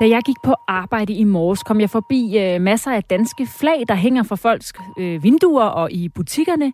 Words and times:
Da 0.00 0.08
jeg 0.08 0.22
gik 0.26 0.36
på 0.44 0.54
arbejde 0.68 1.12
i 1.12 1.24
morges, 1.24 1.62
kom 1.62 1.80
jeg 1.80 1.90
forbi 1.90 2.38
øh, 2.38 2.60
masser 2.60 2.92
af 2.92 3.04
danske 3.04 3.46
flag, 3.46 3.84
der 3.88 3.94
hænger 3.94 4.22
fra 4.22 4.36
folks 4.36 4.72
øh, 4.98 5.22
vinduer 5.22 5.64
og 5.64 5.92
i 5.92 6.08
butikkerne. 6.08 6.72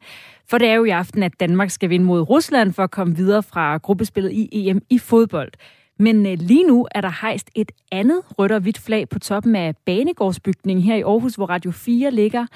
For 0.51 0.59
det 0.59 0.69
er 0.69 0.75
jo 0.75 0.85
i 0.85 0.91
aften, 0.91 1.23
at 1.23 1.41
Danmark 1.41 1.71
skal 1.71 1.91
vinde 1.91 2.05
mod 2.05 2.21
Rusland 2.21 2.73
for 2.73 2.83
at 2.83 2.91
komme 2.91 3.17
videre 3.17 3.43
fra 3.43 3.77
gruppespillet 3.77 4.33
i 4.33 4.49
EM 4.53 4.83
i 4.91 4.99
fodbold. 4.99 5.53
Men 5.99 6.27
øh, 6.27 6.39
lige 6.39 6.67
nu 6.67 6.87
er 6.91 7.01
der 7.01 7.21
hejst 7.21 7.51
et 7.55 7.73
andet 7.93 8.23
rødt 8.39 8.53
og 8.53 8.61
hvidt 8.61 8.79
flag 8.79 9.09
på 9.09 9.19
toppen 9.19 9.57
af 9.57 9.75
Banegårdsbygningen 9.87 10.85
her 10.85 10.97
i 10.97 11.03
Aarhus, 11.03 11.35
hvor 11.35 11.47
Radio 11.47 11.71
4 11.71 12.11
ligger. 12.11 12.47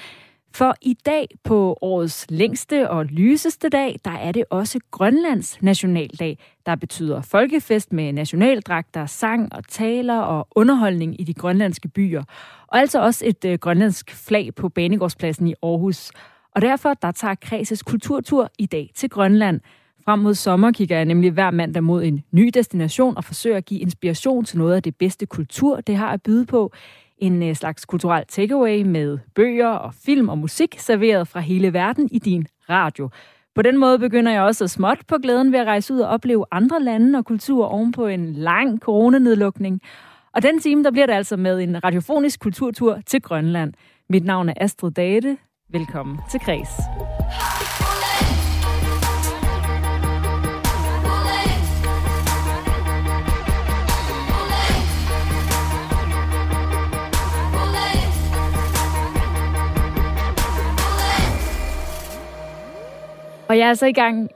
For 0.54 0.74
i 0.82 0.94
dag 1.06 1.28
på 1.44 1.78
årets 1.80 2.26
længste 2.28 2.90
og 2.90 3.04
lyseste 3.04 3.68
dag, 3.68 3.96
der 4.04 4.10
er 4.10 4.32
det 4.32 4.44
også 4.50 4.78
Grønlands 4.90 5.62
nationaldag, 5.62 6.38
der 6.66 6.76
betyder 6.76 7.22
folkefest 7.22 7.92
med 7.92 8.12
nationaldragter, 8.12 9.06
sang 9.06 9.52
og 9.52 9.68
taler 9.68 10.18
og 10.18 10.48
underholdning 10.50 11.20
i 11.20 11.24
de 11.24 11.34
grønlandske 11.34 11.88
byer. 11.88 12.22
Og 12.66 12.78
altså 12.78 13.02
også 13.02 13.24
et 13.26 13.44
øh, 13.44 13.58
grønlandsk 13.58 14.10
flag 14.10 14.54
på 14.54 14.68
Banegårdspladsen 14.68 15.46
i 15.46 15.54
Aarhus. 15.62 16.10
Og 16.54 16.62
derfor 16.62 16.94
der 16.94 17.12
tager 17.12 17.34
Kreses 17.34 17.82
kulturtur 17.82 18.50
i 18.58 18.66
dag 18.66 18.90
til 18.94 19.10
Grønland. 19.10 19.60
Frem 20.04 20.18
mod 20.18 20.34
sommer 20.34 20.72
kigger 20.72 20.96
jeg 20.96 21.04
nemlig 21.04 21.30
hver 21.30 21.50
mandag 21.50 21.82
mod 21.82 22.02
en 22.02 22.22
ny 22.32 22.50
destination 22.54 23.16
og 23.16 23.24
forsøger 23.24 23.56
at 23.56 23.64
give 23.64 23.80
inspiration 23.80 24.44
til 24.44 24.58
noget 24.58 24.74
af 24.74 24.82
det 24.82 24.96
bedste 24.96 25.26
kultur, 25.26 25.80
det 25.80 25.96
har 25.96 26.08
at 26.08 26.22
byde 26.22 26.46
på. 26.46 26.72
En 27.20 27.42
øh, 27.42 27.54
slags 27.54 27.84
kulturel 27.84 28.24
takeaway 28.28 28.82
med 28.82 29.18
bøger 29.34 29.68
og 29.68 29.94
film 29.94 30.28
og 30.28 30.38
musik 30.38 30.74
serveret 30.78 31.28
fra 31.28 31.40
hele 31.40 31.72
verden 31.72 32.08
i 32.12 32.18
din 32.18 32.46
radio. 32.70 33.10
På 33.54 33.62
den 33.62 33.78
måde 33.78 33.98
begynder 33.98 34.32
jeg 34.32 34.42
også 34.42 34.64
at 34.64 34.70
småt 34.70 34.98
på 35.08 35.16
glæden 35.22 35.52
ved 35.52 35.58
at 35.58 35.66
rejse 35.66 35.94
ud 35.94 36.00
og 36.00 36.08
opleve 36.08 36.44
andre 36.50 36.82
lande 36.82 37.18
og 37.18 37.24
kulturer 37.24 37.68
oven 37.68 37.92
på 37.92 38.06
en 38.06 38.32
lang 38.32 38.78
coronanedlukning. 38.78 39.80
Og 40.34 40.42
den 40.42 40.60
time, 40.60 40.84
der 40.84 40.90
bliver 40.90 41.06
det 41.06 41.12
altså 41.12 41.36
med 41.36 41.60
en 41.60 41.84
radiofonisk 41.84 42.40
kulturtur 42.40 42.98
til 43.06 43.22
Grønland. 43.22 43.72
Mit 44.08 44.24
navn 44.24 44.48
er 44.48 44.54
Astrid 44.56 44.90
Date. 44.90 45.36
Velkommen 45.72 46.18
til 46.30 46.40
Kreds. 46.40 46.70
Og 63.50 63.58
jeg 63.58 63.64
er 63.64 63.68
altså 63.68 63.86
i 63.86 63.92
gang 63.92 64.30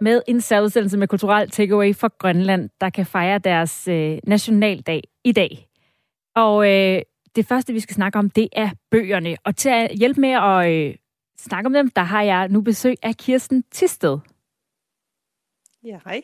med 0.00 0.22
en 0.26 0.40
særudsendelse 0.40 0.98
med 0.98 1.08
kulturel 1.08 1.50
takeaway 1.50 1.94
fra 1.94 2.08
Grønland, 2.18 2.70
der 2.80 2.90
kan 2.90 3.06
fejre 3.06 3.38
deres 3.38 3.88
øh, 3.88 4.18
nationaldag 4.26 5.02
i 5.24 5.32
dag. 5.32 5.68
Og 6.34 6.70
øh, 6.70 7.02
det 7.36 7.46
første, 7.46 7.72
vi 7.72 7.80
skal 7.80 7.94
snakke 7.94 8.18
om, 8.18 8.30
det 8.30 8.48
er 8.52 8.70
bøgerne. 8.90 9.36
Og 9.44 9.56
til 9.56 9.68
at 9.68 9.90
hjælpe 9.90 10.20
med 10.20 10.30
at 10.30 10.70
øh, 10.70 10.94
snakke 11.38 11.66
om 11.66 11.72
dem, 11.72 11.90
der 11.90 12.02
har 12.02 12.22
jeg 12.22 12.48
nu 12.48 12.60
besøg 12.60 12.94
af 13.02 13.16
Kirsten 13.16 13.64
Tisted. 13.70 14.18
Ja, 15.84 15.98
hej. 16.04 16.22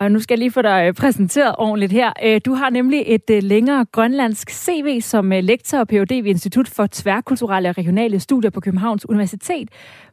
Og 0.00 0.12
nu 0.12 0.20
skal 0.20 0.34
jeg 0.34 0.38
lige 0.38 0.50
få 0.50 0.62
dig 0.62 0.84
øh, 0.88 0.94
præsenteret 0.94 1.54
ordentligt 1.58 1.92
her. 1.92 2.12
Øh, 2.24 2.40
du 2.44 2.54
har 2.54 2.70
nemlig 2.70 3.02
et 3.06 3.30
øh, 3.30 3.42
længere 3.42 3.86
grønlandsk 3.92 4.50
CV 4.50 5.00
som 5.00 5.30
lektor 5.30 5.78
og 5.78 5.88
Ph.D. 5.88 6.10
ved 6.10 6.26
Institut 6.26 6.68
for 6.68 6.86
Tværkulturelle 6.92 7.68
og 7.68 7.78
Regionale 7.78 8.20
Studier 8.20 8.50
på 8.50 8.60
Københavns 8.60 9.08
Universitet, 9.08 9.68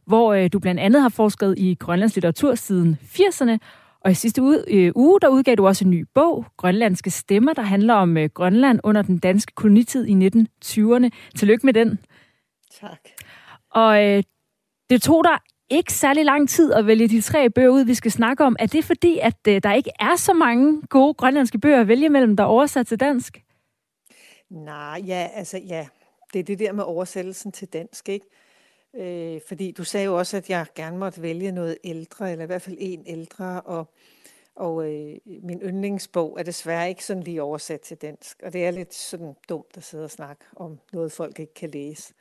hvor 0.06 0.48
du 0.48 0.58
blandt 0.58 0.80
andet 0.80 1.02
har 1.02 1.08
forsket 1.08 1.54
i 1.58 1.74
grønlandsk 1.74 2.16
litteratur 2.16 2.54
siden 2.54 2.98
80'erne. 3.02 3.58
Og 4.00 4.10
i 4.10 4.14
sidste 4.14 4.42
uge, 4.42 4.92
uge 4.96 5.20
der 5.20 5.28
udgav 5.28 5.54
du 5.54 5.66
også 5.66 5.84
en 5.84 5.90
ny 5.90 6.06
bog, 6.14 6.46
Grønlandske 6.56 7.10
Stemmer, 7.10 7.52
der 7.52 7.62
handler 7.62 7.94
om 7.94 8.16
Grønland 8.34 8.80
under 8.84 9.02
den 9.02 9.18
danske 9.18 9.52
kolonitid 9.54 10.06
i 10.06 10.12
1920'erne. 10.12 11.08
Tillykke 11.34 11.66
med 11.66 11.74
den. 11.74 11.98
Tak. 12.80 12.98
Og 13.70 13.98
det 14.90 15.02
tog 15.02 15.24
dig 15.24 15.38
ikke 15.72 15.92
særlig 15.92 16.24
lang 16.24 16.48
tid 16.48 16.72
at 16.72 16.86
vælge 16.86 17.08
de 17.08 17.20
tre 17.20 17.50
bøger 17.50 17.68
ud, 17.68 17.84
vi 17.84 17.94
skal 17.94 18.10
snakke 18.10 18.44
om. 18.44 18.56
Er 18.58 18.66
det 18.66 18.84
fordi, 18.84 19.18
at 19.18 19.36
øh, 19.48 19.62
der 19.62 19.72
ikke 19.72 19.90
er 20.00 20.16
så 20.16 20.32
mange 20.32 20.82
gode 20.88 21.14
grønlandske 21.14 21.58
bøger 21.58 21.80
at 21.80 21.88
vælge 21.88 22.08
mellem, 22.08 22.36
der 22.36 22.44
er 22.44 22.48
oversat 22.48 22.86
til 22.86 23.00
dansk? 23.00 23.42
Nej, 24.50 25.02
ja, 25.06 25.28
altså 25.34 25.58
ja. 25.58 25.86
Det 26.32 26.38
er 26.38 26.44
det 26.44 26.58
der 26.58 26.72
med 26.72 26.84
oversættelsen 26.84 27.52
til 27.52 27.68
dansk, 27.68 28.08
ikke? 28.08 28.26
Øh, 28.96 29.40
fordi 29.48 29.70
du 29.70 29.84
sagde 29.84 30.04
jo 30.04 30.18
også, 30.18 30.36
at 30.36 30.50
jeg 30.50 30.66
gerne 30.74 30.98
måtte 30.98 31.22
vælge 31.22 31.52
noget 31.52 31.78
ældre, 31.84 32.32
eller 32.32 32.42
i 32.42 32.46
hvert 32.46 32.62
fald 32.62 32.76
en 32.78 33.04
ældre, 33.06 33.60
og, 33.60 33.92
og 34.56 34.92
øh, 34.92 35.16
min 35.42 35.60
yndlingsbog 35.62 36.36
er 36.38 36.42
desværre 36.42 36.88
ikke 36.88 37.04
sådan 37.04 37.22
lige 37.22 37.42
oversat 37.42 37.80
til 37.80 37.96
dansk. 37.96 38.42
Og 38.42 38.52
det 38.52 38.66
er 38.66 38.70
lidt 38.70 38.94
sådan 38.94 39.34
dumt 39.48 39.76
at 39.76 39.84
sidde 39.84 40.04
og 40.04 40.10
snakke 40.10 40.44
om 40.56 40.78
noget, 40.92 41.12
folk 41.12 41.38
ikke 41.40 41.54
kan 41.54 41.70
læse. 41.70 42.14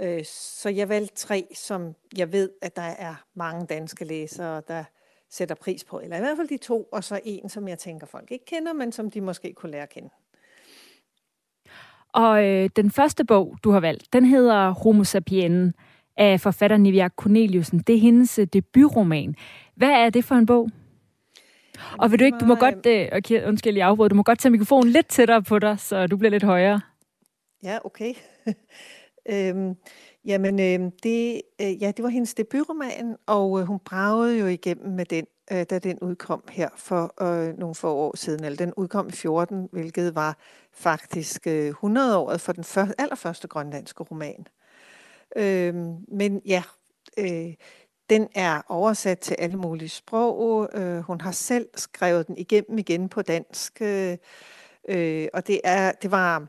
Øh, 0.00 0.24
så 0.24 0.68
jeg 0.68 0.88
valgte 0.88 1.14
tre, 1.14 1.46
som 1.54 1.94
jeg 2.16 2.32
ved, 2.32 2.50
at 2.62 2.76
der 2.76 2.82
er 2.82 3.14
mange 3.34 3.66
danske 3.66 4.04
læsere, 4.04 4.62
der 4.68 4.84
sætter 5.30 5.54
pris 5.54 5.84
på. 5.84 6.00
Eller 6.00 6.16
i 6.16 6.20
hvert 6.20 6.36
fald 6.36 6.48
de 6.48 6.56
to, 6.56 6.88
og 6.92 7.04
så 7.04 7.20
en, 7.24 7.48
som 7.48 7.68
jeg 7.68 7.78
tænker, 7.78 8.06
folk 8.06 8.30
ikke 8.30 8.44
kender, 8.44 8.72
men 8.72 8.92
som 8.92 9.10
de 9.10 9.20
måske 9.20 9.52
kunne 9.52 9.72
lære 9.72 9.82
at 9.82 9.88
kende. 9.88 10.08
Og 12.12 12.44
øh, 12.44 12.70
den 12.76 12.90
første 12.90 13.24
bog, 13.24 13.56
du 13.64 13.70
har 13.70 13.80
valgt, 13.80 14.12
den 14.12 14.24
hedder 14.24 14.70
Homo 14.70 15.04
sapien 15.04 15.74
af 16.16 16.40
forfatter 16.40 16.76
Nivia 16.76 17.08
Corneliusen. 17.08 17.78
Det 17.78 17.94
er 17.94 17.98
hendes 17.98 18.38
øh, 18.38 18.46
debutroman. 18.46 19.34
Hvad 19.74 19.90
er 19.90 20.10
det 20.10 20.24
for 20.24 20.34
en 20.34 20.46
bog? 20.46 20.70
Og 21.98 22.10
vil 22.10 22.18
du 22.18 22.24
ikke, 22.24 22.38
du 22.38 22.44
må 22.46 22.54
godt, 22.54 22.86
øh, 22.86 23.08
okay, 23.12 23.46
undskyld, 23.46 23.76
jeg 23.76 23.88
afbryder, 23.88 24.08
du 24.08 24.14
må 24.14 24.22
godt 24.22 24.38
tage 24.38 24.52
mikrofonen 24.52 24.92
lidt 24.92 25.08
tættere 25.08 25.42
på 25.42 25.58
dig, 25.58 25.80
så 25.80 26.06
du 26.06 26.16
bliver 26.16 26.30
lidt 26.30 26.42
højere. 26.42 26.80
Ja, 27.62 27.78
okay. 27.84 28.14
Øhm, 29.30 29.76
jamen, 30.24 30.60
øhm, 30.60 30.90
det, 31.02 31.42
øh, 31.60 31.82
ja, 31.82 31.92
det 31.96 32.02
var 32.02 32.08
hendes 32.08 32.34
debutroman, 32.34 33.16
og 33.26 33.60
øh, 33.60 33.66
hun 33.66 33.78
bragede 33.78 34.38
jo 34.38 34.46
igennem 34.46 34.94
med 34.94 35.04
den, 35.04 35.26
øh, 35.52 35.66
da 35.70 35.78
den 35.78 35.98
udkom 35.98 36.44
her 36.50 36.68
for 36.76 37.22
øh, 37.22 37.58
nogle 37.58 37.74
få 37.74 37.94
år 37.94 38.16
siden. 38.16 38.44
Eller 38.44 38.56
den 38.56 38.74
udkom 38.76 39.08
i 39.08 39.12
14, 39.12 39.68
hvilket 39.72 40.14
var 40.14 40.38
faktisk 40.72 41.46
øh, 41.46 41.70
100-året 41.84 42.40
for 42.40 42.52
den 42.52 42.64
første, 42.64 42.94
allerførste 43.00 43.48
grønlandske 43.48 44.04
roman. 44.04 44.46
Øhm, 45.36 45.96
men 46.08 46.42
ja, 46.46 46.62
øh, 47.18 47.54
den 48.10 48.28
er 48.34 48.62
oversat 48.68 49.18
til 49.18 49.36
alle 49.38 49.56
mulige 49.56 49.88
sprog. 49.88 50.68
Øh, 50.74 50.98
hun 50.98 51.20
har 51.20 51.32
selv 51.32 51.68
skrevet 51.76 52.26
den 52.26 52.36
igennem 52.38 52.78
igen 52.78 53.08
på 53.08 53.22
dansk. 53.22 53.82
Øh, 53.82 54.16
øh 54.88 55.28
og 55.32 55.46
det, 55.46 55.60
er, 55.64 55.92
det 55.92 56.10
var 56.10 56.48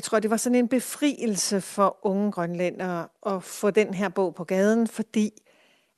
jeg 0.00 0.04
tror, 0.04 0.20
det 0.20 0.30
var 0.30 0.36
sådan 0.36 0.58
en 0.58 0.68
befrielse 0.68 1.60
for 1.60 1.98
unge 2.02 2.32
grønlændere 2.32 3.08
at 3.26 3.42
få 3.42 3.70
den 3.70 3.94
her 3.94 4.08
bog 4.08 4.34
på 4.34 4.44
gaden, 4.44 4.86
fordi 4.86 5.30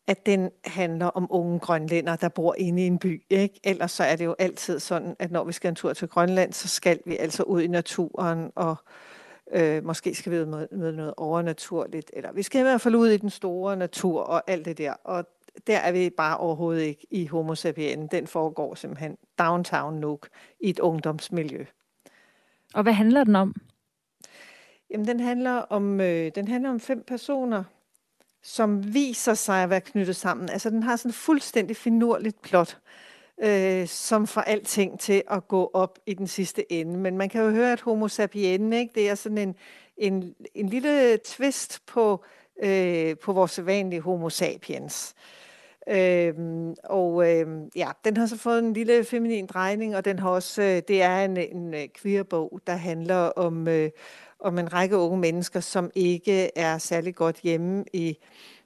at 0.07 0.27
den 0.27 0.51
handler 0.65 1.07
om 1.07 1.27
unge 1.31 1.59
grønlændere, 1.59 2.17
der 2.21 2.29
bor 2.29 2.55
inde 2.59 2.83
i 2.83 2.87
en 2.87 2.99
by. 2.99 3.23
Ikke? 3.31 3.61
Ellers 3.65 3.93
så 3.93 4.05
er 4.05 4.17
det 4.17 4.25
jo 4.25 4.35
altid 4.39 4.79
sådan, 4.79 5.17
at 5.19 5.31
når 5.31 5.45
vi 5.45 5.53
skal 5.53 5.69
en 5.69 5.75
tur 5.75 5.93
til 5.93 6.09
Grønland, 6.09 6.53
så 6.53 6.69
skal 6.69 6.99
vi 7.07 7.17
altså 7.17 7.43
ud 7.43 7.63
i 7.63 7.67
naturen, 7.67 8.51
og 8.55 8.77
øh, 9.53 9.85
måske 9.85 10.15
skal 10.15 10.33
vi 10.33 10.45
møde, 10.45 10.69
noget 10.97 11.15
overnaturligt, 11.17 12.11
eller 12.13 12.33
vi 12.33 12.43
skal 12.43 12.59
i 12.59 12.63
hvert 12.63 12.81
fald 12.81 12.95
ud 12.95 13.09
i 13.09 13.17
den 13.17 13.31
store 13.31 13.77
natur 13.77 14.23
og 14.23 14.43
alt 14.47 14.65
det 14.65 14.79
der. 14.79 14.93
Og 14.93 15.25
der 15.67 15.79
er 15.79 15.93
vi 15.93 16.11
bare 16.11 16.37
overhovedet 16.37 16.83
ikke 16.83 17.07
i 17.11 17.27
Homo 17.27 17.55
sapien. 17.55 18.07
Den 18.07 18.27
foregår 18.27 18.75
simpelthen 18.75 19.17
downtown 19.39 19.95
Nuuk 19.95 20.29
i 20.61 20.71
et 20.71 20.79
ungdomsmiljø. 20.79 21.65
Og 22.75 22.83
hvad 22.83 22.93
handler 22.93 23.25
den 23.25 23.37
om? 23.37 23.55
Jamen, 24.93 25.07
den 25.07 25.21
handler 25.21 25.53
om, 25.53 26.01
øh, 26.01 26.33
den 26.35 26.49
handler 26.49 26.71
om 26.71 26.81
fem 26.81 27.05
personer, 27.07 27.65
som 28.43 28.95
viser 28.95 29.35
sig 29.35 29.63
at 29.63 29.71
være 29.71 29.81
knyttet 29.81 30.17
sammen. 30.17 30.49
Altså, 30.49 30.71
den 30.71 30.83
har 30.83 30.97
sådan 30.97 31.09
et 31.09 31.15
fuldstændig 31.15 31.77
finurligt 31.77 32.43
plot, 32.43 32.79
øh, 33.43 33.87
som 33.87 34.27
får 34.27 34.41
alting 34.41 35.01
til 35.01 35.23
at 35.31 35.49
gå 35.49 35.71
op 35.75 35.99
i 36.07 36.15
den 36.15 36.27
sidste 36.27 36.73
ende. 36.73 36.99
Men 36.99 37.17
man 37.17 37.29
kan 37.29 37.43
jo 37.43 37.51
høre, 37.51 37.73
at 37.73 37.81
homo 37.81 38.09
sapien, 38.09 38.73
ikke? 38.73 38.93
det 38.95 39.11
er 39.11 39.15
sådan 39.15 39.39
en, 39.39 39.55
en, 39.97 40.35
en 40.55 40.69
lille 40.69 41.17
twist 41.17 41.87
på, 41.87 42.25
øh, 42.63 43.17
på 43.17 43.33
vores 43.33 43.51
sædvanlige 43.51 44.01
homo 44.01 44.29
sapiens. 44.29 45.15
Øhm, 45.89 46.75
og 46.85 47.31
øhm, 47.31 47.71
ja, 47.77 47.89
den 48.05 48.17
har 48.17 48.27
så 48.27 48.37
fået 48.37 48.59
en 48.59 48.73
lille 48.73 49.05
feminin 49.05 49.47
drejning, 49.47 49.97
og 49.97 50.05
den 50.05 50.19
har 50.19 50.31
også, 50.31 50.63
øh, 50.63 50.83
det 50.89 51.03
er 51.03 51.25
en, 51.25 51.37
en 51.37 51.75
øh, 51.75 51.89
queer 52.03 52.23
bog, 52.23 52.61
der 52.67 52.73
handler 52.73 53.17
om, 53.17 53.69
øh, 53.69 53.91
om 54.43 54.59
en 54.59 54.73
række 54.73 54.97
unge 54.97 55.19
mennesker, 55.19 55.61
som 55.61 55.91
ikke 55.95 56.59
er 56.59 56.79
særlig 56.79 57.15
godt 57.15 57.41
hjemme 57.41 57.85
i, 57.93 58.19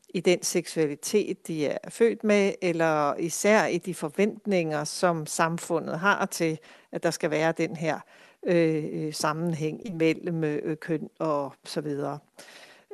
i 0.09 0.21
den 0.21 0.43
seksualitet, 0.43 1.47
de 1.47 1.67
er 1.67 1.91
født 1.91 2.25
med, 2.25 2.53
eller 2.63 3.15
især 3.15 3.67
i 3.67 3.79
de 3.79 3.95
forventninger, 3.95 4.85
som 4.85 5.27
samfundet 5.27 5.99
har 5.99 6.27
til, 6.27 6.59
at 6.93 7.03
der 7.03 7.11
skal 7.11 7.31
være 7.31 7.53
den 7.53 7.77
her 7.77 8.01
øh, 8.47 8.85
øh, 8.93 9.15
sammenhæng 9.15 9.87
imellem 9.87 10.45
øh, 10.45 10.77
køn 10.77 11.09
og 11.19 11.53
så 11.65 11.81
videre. 11.81 12.19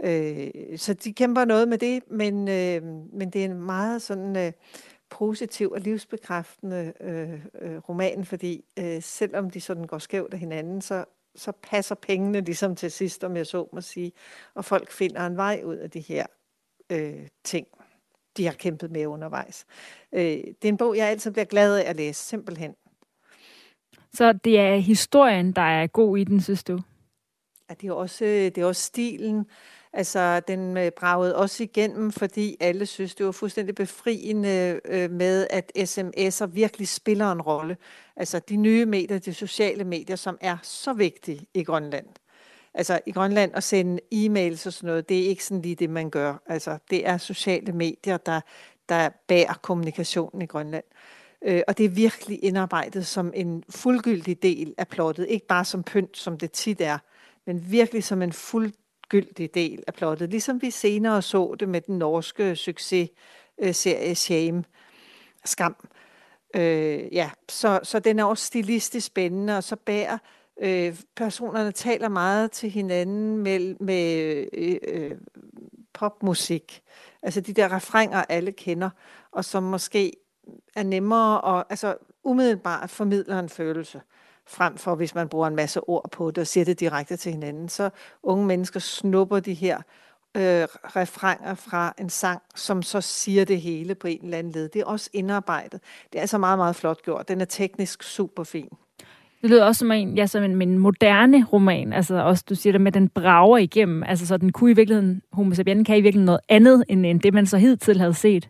Øh, 0.05 0.51
så 0.77 0.95
de 0.95 1.13
kæmper 1.13 1.45
noget 1.45 1.69
med 1.69 1.79
det, 1.79 2.03
men, 2.11 2.49
øh, 2.49 2.83
men 3.13 3.31
det 3.31 3.41
er 3.41 3.45
en 3.45 3.63
meget 3.63 4.03
sådan 4.03 4.37
øh, 4.37 4.53
positiv 5.11 5.71
og 5.71 5.81
livsbekræftende 5.81 6.93
øh, 7.01 7.33
øh, 7.61 7.79
roman, 7.89 8.25
fordi 8.25 8.65
øh, 8.79 9.03
selvom 9.03 9.51
de 9.51 9.61
sådan 9.61 9.87
går 9.87 9.99
skævt 9.99 10.33
af 10.33 10.39
hinanden, 10.39 10.81
så, 10.81 11.05
så 11.35 11.53
passer 11.63 11.95
pengene 11.95 12.41
ligesom 12.41 12.77
til 12.77 12.91
sidst, 12.91 13.25
om 13.25 13.37
jeg 13.37 13.47
så 13.47 13.69
må 13.73 13.81
sige, 13.81 14.13
og 14.55 14.65
folk 14.65 14.91
finder 14.91 15.27
en 15.27 15.37
vej 15.37 15.63
ud 15.65 15.77
af 15.77 15.91
de 15.91 16.01
her 16.01 16.27
øh, 16.91 17.29
ting, 17.45 17.67
de 18.37 18.47
har 18.47 18.53
kæmpet 18.53 18.91
med 18.91 19.07
undervejs. 19.07 19.65
Øh, 20.13 20.23
det 20.23 20.65
er 20.65 20.69
en 20.69 20.77
bog, 20.77 20.97
jeg 20.97 21.09
altid 21.09 21.31
bliver 21.31 21.45
glad 21.45 21.79
af 21.79 21.91
at 21.91 21.97
læse, 21.97 22.23
simpelthen. 22.25 22.75
Så 24.13 24.33
det 24.33 24.59
er 24.59 24.77
historien, 24.77 25.53
der 25.53 25.63
er 25.63 25.87
god 25.87 26.19
i 26.19 26.25
den, 26.25 26.41
synes 26.41 26.65
du? 26.65 26.79
Ja, 27.71 27.75
det 27.75 27.89
er 27.89 27.93
også, 27.93 28.25
det 28.25 28.59
er 28.59 28.65
også 28.65 28.83
stilen. 28.83 29.47
Altså, 29.95 30.41
den 30.41 30.77
øh, 30.77 30.91
bragede 30.91 31.37
også 31.37 31.63
igennem, 31.63 32.13
fordi 32.13 32.57
alle 32.61 32.87
synes, 32.87 33.15
det 33.15 33.27
var 33.27 33.33
fuldstændig 33.33 33.75
befriende 33.75 34.81
øh, 34.85 35.11
med, 35.11 35.47
at 35.51 35.73
sms'er 35.79 36.47
virkelig 36.47 36.89
spiller 36.89 37.33
en 37.33 37.43
rolle. 37.43 37.77
Altså, 38.17 38.39
de 38.39 38.57
nye 38.57 38.87
medier, 38.87 39.19
de 39.19 39.35
sociale 39.35 39.85
medier, 39.85 40.17
som 40.17 40.39
er 40.41 40.57
så 40.63 40.93
vigtige 40.93 41.47
i 41.55 41.63
Grønland. 41.65 42.07
Altså, 42.75 43.01
i 43.07 43.13
Grønland 43.13 43.51
at 43.55 43.63
sende 43.63 44.01
e-mails 44.15 44.67
og 44.67 44.73
sådan 44.73 44.87
noget, 44.87 45.09
det 45.09 45.19
er 45.19 45.29
ikke 45.29 45.45
sådan 45.45 45.63
lige 45.63 45.75
det, 45.75 45.91
man 45.91 46.11
gør. 46.11 46.43
Altså, 46.47 46.79
det 46.91 47.09
er 47.09 47.19
sociale 47.19 47.73
medier, 47.73 48.17
der, 48.17 48.41
der 48.89 49.09
bærer 49.29 49.55
kommunikationen 49.63 50.43
i 50.43 50.47
Grønland. 50.47 50.85
Øh, 51.45 51.63
og 51.69 51.79
det 51.79 51.87
er 51.87 51.91
virkelig 51.91 52.45
indarbejdet 52.45 53.07
som 53.07 53.33
en 53.35 53.65
fuldgyldig 53.71 54.43
del 54.43 54.75
af 54.79 54.89
plottet. 54.89 55.27
Ikke 55.29 55.47
bare 55.47 55.65
som 55.65 55.83
pynt, 55.83 56.17
som 56.17 56.39
det 56.39 56.53
tit 56.53 56.81
er, 56.81 56.99
men 57.47 57.71
virkelig 57.71 58.05
som 58.05 58.23
en 58.23 58.33
fuld 58.33 58.73
gyldig 59.13 59.55
del 59.55 59.85
af 59.87 59.95
plottet, 59.95 60.31
ligesom 60.31 60.63
vi 60.63 60.71
senere 60.71 61.23
så 61.23 61.55
det 61.61 61.69
med 61.69 61.81
den 61.81 61.99
norske 61.99 62.57
successerie 62.57 64.15
Shame, 64.15 64.65
Skam. 65.45 65.77
Øh, 66.57 67.15
ja, 67.15 67.31
så, 67.49 67.81
så 67.83 67.99
den 67.99 68.19
er 68.19 68.25
også 68.25 68.45
stilistisk 68.45 69.07
spændende, 69.07 69.57
og 69.57 69.65
så 69.65 69.77
bærer 69.77 70.19
øh, 70.63 70.97
personerne 71.17 71.73
taler 71.73 72.09
meget 72.09 72.51
til 72.51 72.71
hinanden 72.71 73.39
med, 73.39 73.75
med 73.81 74.47
øh, 74.53 74.77
øh, 74.89 75.11
popmusik. 75.93 76.83
Altså 77.23 77.41
de 77.41 77.53
der 77.53 77.77
refrænger, 77.77 78.25
alle 78.29 78.53
kender, 78.53 78.91
og 79.33 79.45
som 79.45 79.63
måske 79.63 80.13
er 80.77 80.83
nemmere 80.83 81.41
og 81.41 81.67
altså 81.71 81.97
umiddelbart 82.25 82.91
formidler 82.91 83.39
en 83.39 83.49
følelse 83.49 84.01
frem 84.47 84.77
for 84.77 84.95
hvis 84.95 85.15
man 85.15 85.29
bruger 85.29 85.47
en 85.47 85.57
masse 85.57 85.81
ord 85.81 86.11
på 86.13 86.31
det 86.31 86.39
og 86.39 86.47
siger 86.47 86.65
det 86.65 86.81
direkte 86.81 87.17
til 87.17 87.33
hinanden. 87.33 87.69
Så 87.69 87.91
unge 88.23 88.47
mennesker 88.47 88.81
snupper 88.81 89.41
de 89.41 89.55
her 89.55 89.77
øh, 90.37 90.67
refrænger 90.97 91.55
fra 91.55 91.95
en 91.99 92.11
sang, 92.11 92.43
som 92.55 92.83
så 92.83 93.01
siger 93.01 93.45
det 93.45 93.61
hele 93.61 93.95
på 93.95 94.07
en 94.07 94.25
eller 94.25 94.39
anden 94.39 94.53
led. 94.53 94.69
Det 94.69 94.81
er 94.81 94.87
også 94.87 95.11
indarbejdet. 95.13 95.81
Det 96.13 96.19
er 96.19 96.21
altså 96.21 96.39
meget, 96.39 96.59
meget 96.59 96.77
flot 96.77 97.03
gjort. 97.03 97.29
Den 97.29 97.41
er 97.41 97.45
teknisk 97.45 98.03
super 98.03 98.45
fin. 98.45 98.69
Det 99.43 99.51
lyder 99.51 99.65
også 99.65 99.79
som 99.79 99.91
en, 99.91 100.17
ja, 100.17 100.27
som 100.27 100.43
en, 100.43 100.63
en 100.63 100.79
moderne 100.79 101.45
roman. 101.53 101.93
Altså 101.93 102.15
også, 102.15 102.45
du 102.49 102.55
siger 102.55 102.73
det 102.73 102.81
med, 102.81 102.93
den 102.93 103.09
brager 103.09 103.59
igennem. 103.59 104.03
Altså 104.03 104.27
så 104.27 104.37
den 104.37 104.53
kunne 104.53 104.71
i 104.71 104.75
virkeligheden, 104.75 105.23
Homo 105.33 105.55
sapien 105.55 105.85
kan 105.85 105.97
i 105.97 106.01
virkeligheden 106.01 106.27
noget 106.27 106.41
andet, 106.49 106.85
end, 106.89 107.07
end 107.07 107.21
det 107.21 107.35
man 107.35 107.47
så 107.47 107.59
hidtil 107.59 107.99
havde 107.99 108.15
set. 108.15 108.49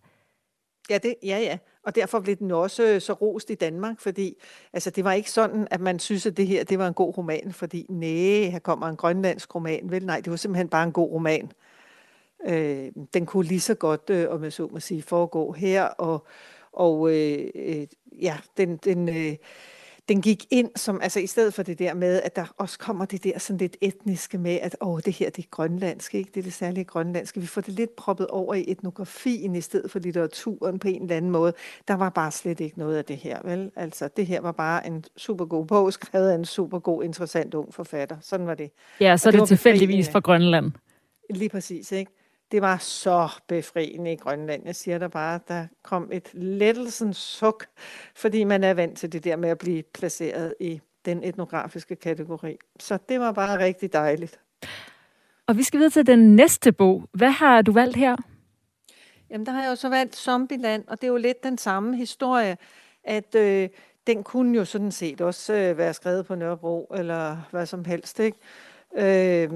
Ja, 0.91 0.99
det, 0.99 1.15
ja, 1.23 1.39
ja. 1.39 1.59
Og 1.85 1.95
derfor 1.95 2.21
blev 2.21 2.37
den 2.37 2.51
også 2.51 2.83
øh, 2.83 3.01
så 3.01 3.13
rost 3.13 3.51
i 3.51 3.55
Danmark, 3.55 4.01
fordi 4.01 4.37
altså, 4.73 4.91
det 4.91 5.05
var 5.05 5.13
ikke 5.13 5.31
sådan, 5.31 5.69
at 5.71 5.81
man 5.81 5.99
synes, 5.99 6.27
at 6.27 6.37
det 6.37 6.47
her 6.47 6.65
det 6.65 6.79
var 6.79 6.89
en 6.89 6.95
god 6.95 7.19
roman, 7.19 7.53
fordi 7.53 7.87
nej, 7.89 8.51
her 8.51 8.59
kommer 8.59 8.89
en 8.89 8.97
grønlandsk 8.97 9.55
roman. 9.55 9.91
Vel, 9.91 10.07
nej, 10.07 10.21
det 10.21 10.31
var 10.31 10.37
simpelthen 10.37 10.69
bare 10.69 10.85
en 10.85 10.93
god 10.93 11.11
roman. 11.11 11.53
Øh, 12.47 12.93
den 13.15 13.27
kunne 13.27 13.47
lige 13.47 13.61
så 13.61 13.75
godt, 13.75 14.11
øh, 14.11 14.31
om 14.31 14.45
jeg 14.45 14.53
så 14.53 14.69
må 14.73 14.81
sige, 14.81 15.03
foregå 15.03 15.53
her, 15.53 15.85
og, 15.85 16.27
og 16.73 17.13
øh, 17.13 17.51
øh, 17.55 17.87
ja, 18.23 18.37
den, 18.57 18.77
den, 18.77 19.09
øh, 19.09 19.37
den 20.09 20.23
gik 20.23 20.47
ind 20.51 20.71
som, 20.77 21.01
altså 21.03 21.21
i 21.21 21.27
stedet 21.27 21.55
for 21.55 21.63
det 21.63 21.79
der 21.79 21.95
med, 21.95 22.23
at 22.23 22.37
der 22.37 22.45
også 22.57 22.79
kommer 22.79 23.05
det 23.05 23.25
der 23.25 23.39
sådan 23.39 23.59
lidt 23.59 23.77
etniske 23.81 24.39
med, 24.39 24.59
at 24.63 24.77
åh, 24.81 25.01
det 25.05 25.13
her 25.13 25.31
det 25.31 25.45
er 25.45 25.49
grønlandsk, 25.51 26.15
ikke? 26.15 26.31
det 26.35 26.41
er 26.41 26.45
det 26.45 26.53
særlige 26.53 26.85
grønlandske. 26.85 27.41
Vi 27.41 27.47
får 27.47 27.61
det 27.61 27.75
lidt 27.75 27.97
proppet 27.97 28.27
over 28.27 28.55
i 28.55 28.65
etnografien 28.69 29.55
i 29.55 29.61
stedet 29.61 29.91
for 29.91 29.99
litteraturen 29.99 30.79
på 30.79 30.89
en 30.89 31.03
eller 31.03 31.17
anden 31.17 31.31
måde. 31.31 31.53
Der 31.89 31.95
var 31.95 32.09
bare 32.09 32.31
slet 32.31 32.61
ikke 32.61 32.79
noget 32.79 32.97
af 32.97 33.05
det 33.05 33.17
her, 33.17 33.39
vel? 33.45 33.71
Altså, 33.77 34.09
det 34.17 34.27
her 34.27 34.41
var 34.41 34.53
bare 34.53 34.87
en 34.87 35.05
super 35.17 35.45
god 35.45 35.67
bog, 35.67 35.93
skrevet 35.93 36.31
af 36.31 36.35
en 36.35 36.45
super 36.45 36.79
god, 36.79 37.05
interessant 37.05 37.55
ung 37.55 37.75
forfatter. 37.75 38.17
Sådan 38.21 38.47
var 38.47 38.55
det. 38.55 38.71
Ja, 39.01 39.17
så 39.17 39.29
er 39.29 39.31
det, 39.31 39.41
det 39.41 39.49
tilfældigvis 39.49 40.11
fra 40.11 40.21
Grønland. 40.21 40.73
Lige 41.31 41.49
præcis, 41.49 41.93
ikke? 41.93 42.13
Det 42.53 42.63
var 42.63 42.77
så 42.79 43.29
befriende 43.49 44.13
i 44.13 44.17
Grønland. 44.17 44.63
Jeg 44.67 44.77
siger 44.77 44.99
der 44.99 45.09
bare, 45.09 45.41
der 45.49 45.67
kom 45.83 46.09
et 46.13 46.29
lettelsens 46.33 47.17
suk, 47.17 47.67
fordi 48.15 48.45
man 48.45 48.65
er 48.65 48.75
vant 48.75 48.99
til 48.99 49.13
det 49.13 49.25
der 49.25 49.37
med 49.37 49.49
at 49.49 49.59
blive 49.59 49.83
placeret 49.95 50.55
i 50.61 50.81
den 51.05 51.25
etnografiske 51.25 51.97
kategori. 51.97 52.57
Så 52.81 52.99
det 53.09 53.21
var 53.21 53.33
bare 53.33 53.59
rigtig 53.59 53.93
dejligt. 53.93 54.41
Og 55.47 55.57
vi 55.57 55.63
skal 55.63 55.79
videre 55.79 55.91
til 55.91 56.07
den 56.07 56.37
næste 56.37 56.73
bog. 56.73 57.09
Hvad 57.13 57.31
har 57.31 57.63
du 57.63 57.73
valgt 57.73 57.97
her? 57.97 58.17
Jamen, 59.31 59.47
der 59.47 59.53
har 59.53 59.63
jeg 59.63 59.71
jo 59.71 59.77
så 59.77 59.89
valgt 59.89 60.17
Zombieland, 60.17 60.85
og 60.89 61.01
det 61.01 61.07
er 61.07 61.11
jo 61.11 61.17
lidt 61.17 61.43
den 61.43 61.59
samme 61.59 61.97
historie, 61.97 62.57
at 63.05 63.35
øh, 63.35 63.69
den 64.07 64.25
kunne 64.25 64.59
jo 64.59 64.65
sådan 64.65 64.93
set 64.93 65.21
også 65.21 65.55
øh, 65.55 65.79
være 65.79 65.95
skrevet 65.95 66.27
på 66.27 66.35
Nørrebro, 66.35 66.93
eller 66.95 67.37
hvad 67.51 67.67
som 67.67 67.85
helst, 67.85 68.21
ikke? 68.21 68.39
Øh, 68.95 69.51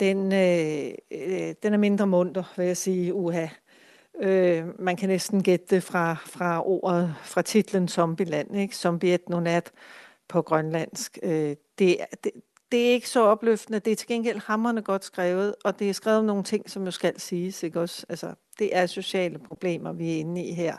den, 0.00 0.32
øh, 0.32 0.94
øh, 1.10 1.54
den 1.62 1.74
er 1.74 1.78
mindre 1.78 2.06
munter, 2.06 2.54
vil 2.56 2.66
jeg 2.66 2.76
sige, 2.76 3.14
uha. 3.14 3.46
Øh, 4.22 4.80
man 4.80 4.96
kan 4.96 5.08
næsten 5.08 5.42
gætte 5.42 5.66
det 5.70 5.82
fra, 5.82 6.14
fra 6.26 6.66
ordet, 6.68 7.14
fra 7.22 7.42
titlen 7.42 7.88
Zombieland, 7.88 8.56
ikke? 8.56 8.76
Zombie 8.76 9.14
etnonat 9.14 9.72
på 10.28 10.42
grønlandsk. 10.42 11.18
Øh, 11.22 11.56
det, 11.78 11.96
det, 12.24 12.32
det 12.72 12.86
er 12.88 12.90
ikke 12.92 13.08
så 13.08 13.20
opløftende. 13.20 13.78
Det 13.78 13.92
er 13.92 13.96
til 13.96 14.08
gengæld 14.08 14.38
hammerne 14.38 14.82
godt 14.82 15.04
skrevet, 15.04 15.54
og 15.64 15.78
det 15.78 15.88
er 15.88 15.94
skrevet 15.94 16.18
om 16.18 16.24
nogle 16.24 16.44
ting, 16.44 16.70
som 16.70 16.84
jo 16.84 16.90
skal 16.90 17.20
siges, 17.20 17.62
ikke 17.62 17.80
også? 17.80 18.06
Altså, 18.08 18.34
det 18.58 18.76
er 18.76 18.86
sociale 18.86 19.38
problemer, 19.38 19.92
vi 19.92 20.12
er 20.12 20.18
inde 20.18 20.44
i 20.44 20.52
her. 20.52 20.76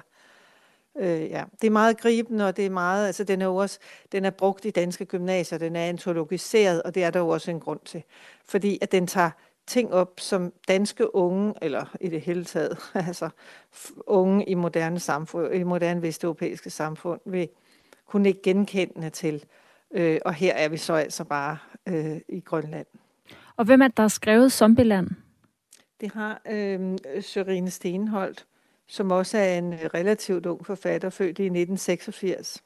Øh, 0.99 1.21
ja. 1.21 1.43
Det 1.61 1.67
er 1.67 1.71
meget 1.71 1.97
gribende, 1.97 2.47
og 2.47 2.57
det 2.57 2.65
er 2.65 2.69
meget, 2.69 3.07
altså 3.07 3.23
den 3.23 3.41
er 3.41 3.47
også, 3.47 3.79
den 4.11 4.25
er 4.25 4.29
brugt 4.29 4.65
i 4.65 4.69
danske 4.69 5.05
gymnasier, 5.05 5.57
den 5.57 5.75
er 5.75 5.85
antologiseret, 5.85 6.83
og 6.83 6.95
det 6.95 7.03
er 7.03 7.09
der 7.09 7.19
jo 7.19 7.27
også 7.27 7.51
en 7.51 7.59
grund 7.59 7.79
til. 7.85 8.03
Fordi 8.45 8.77
at 8.81 8.91
den 8.91 9.07
tager 9.07 9.31
ting 9.67 9.93
op, 9.93 10.19
som 10.19 10.53
danske 10.67 11.15
unge, 11.15 11.53
eller 11.61 11.95
i 12.01 12.09
det 12.09 12.21
hele 12.21 12.45
taget, 12.45 12.77
altså 13.07 13.29
unge 14.07 14.45
i 14.45 14.53
moderne 14.53 14.99
samfund, 14.99 15.53
i 15.53 15.63
moderne 15.63 16.01
vesteuropæiske 16.01 16.69
samfund, 16.69 17.21
vil 17.25 17.49
kunne 18.07 18.29
ikke 18.29 18.41
genkende 18.41 19.09
til. 19.09 19.45
Øh, 19.91 20.19
og 20.25 20.33
her 20.33 20.53
er 20.53 20.69
vi 20.69 20.77
så 20.77 20.93
altså 20.93 21.23
bare 21.23 21.57
øh, 21.87 22.21
i 22.29 22.39
Grønland. 22.39 22.87
Og 23.55 23.65
hvem 23.65 23.81
er 23.81 23.87
der 23.87 24.03
har 24.03 24.07
skrevet 24.07 24.51
Zombieland? 24.51 25.09
Det 26.01 26.11
har 26.11 26.41
øh, 26.51 26.97
Sørine 27.21 27.69
Stenholdt, 27.69 28.45
som 28.91 29.11
også 29.11 29.37
er 29.37 29.57
en 29.57 29.73
øh, 29.73 29.79
relativt 29.93 30.45
ung 30.45 30.65
forfatter, 30.65 31.09
født 31.09 31.39
i 31.39 31.45
1986. 31.45 32.63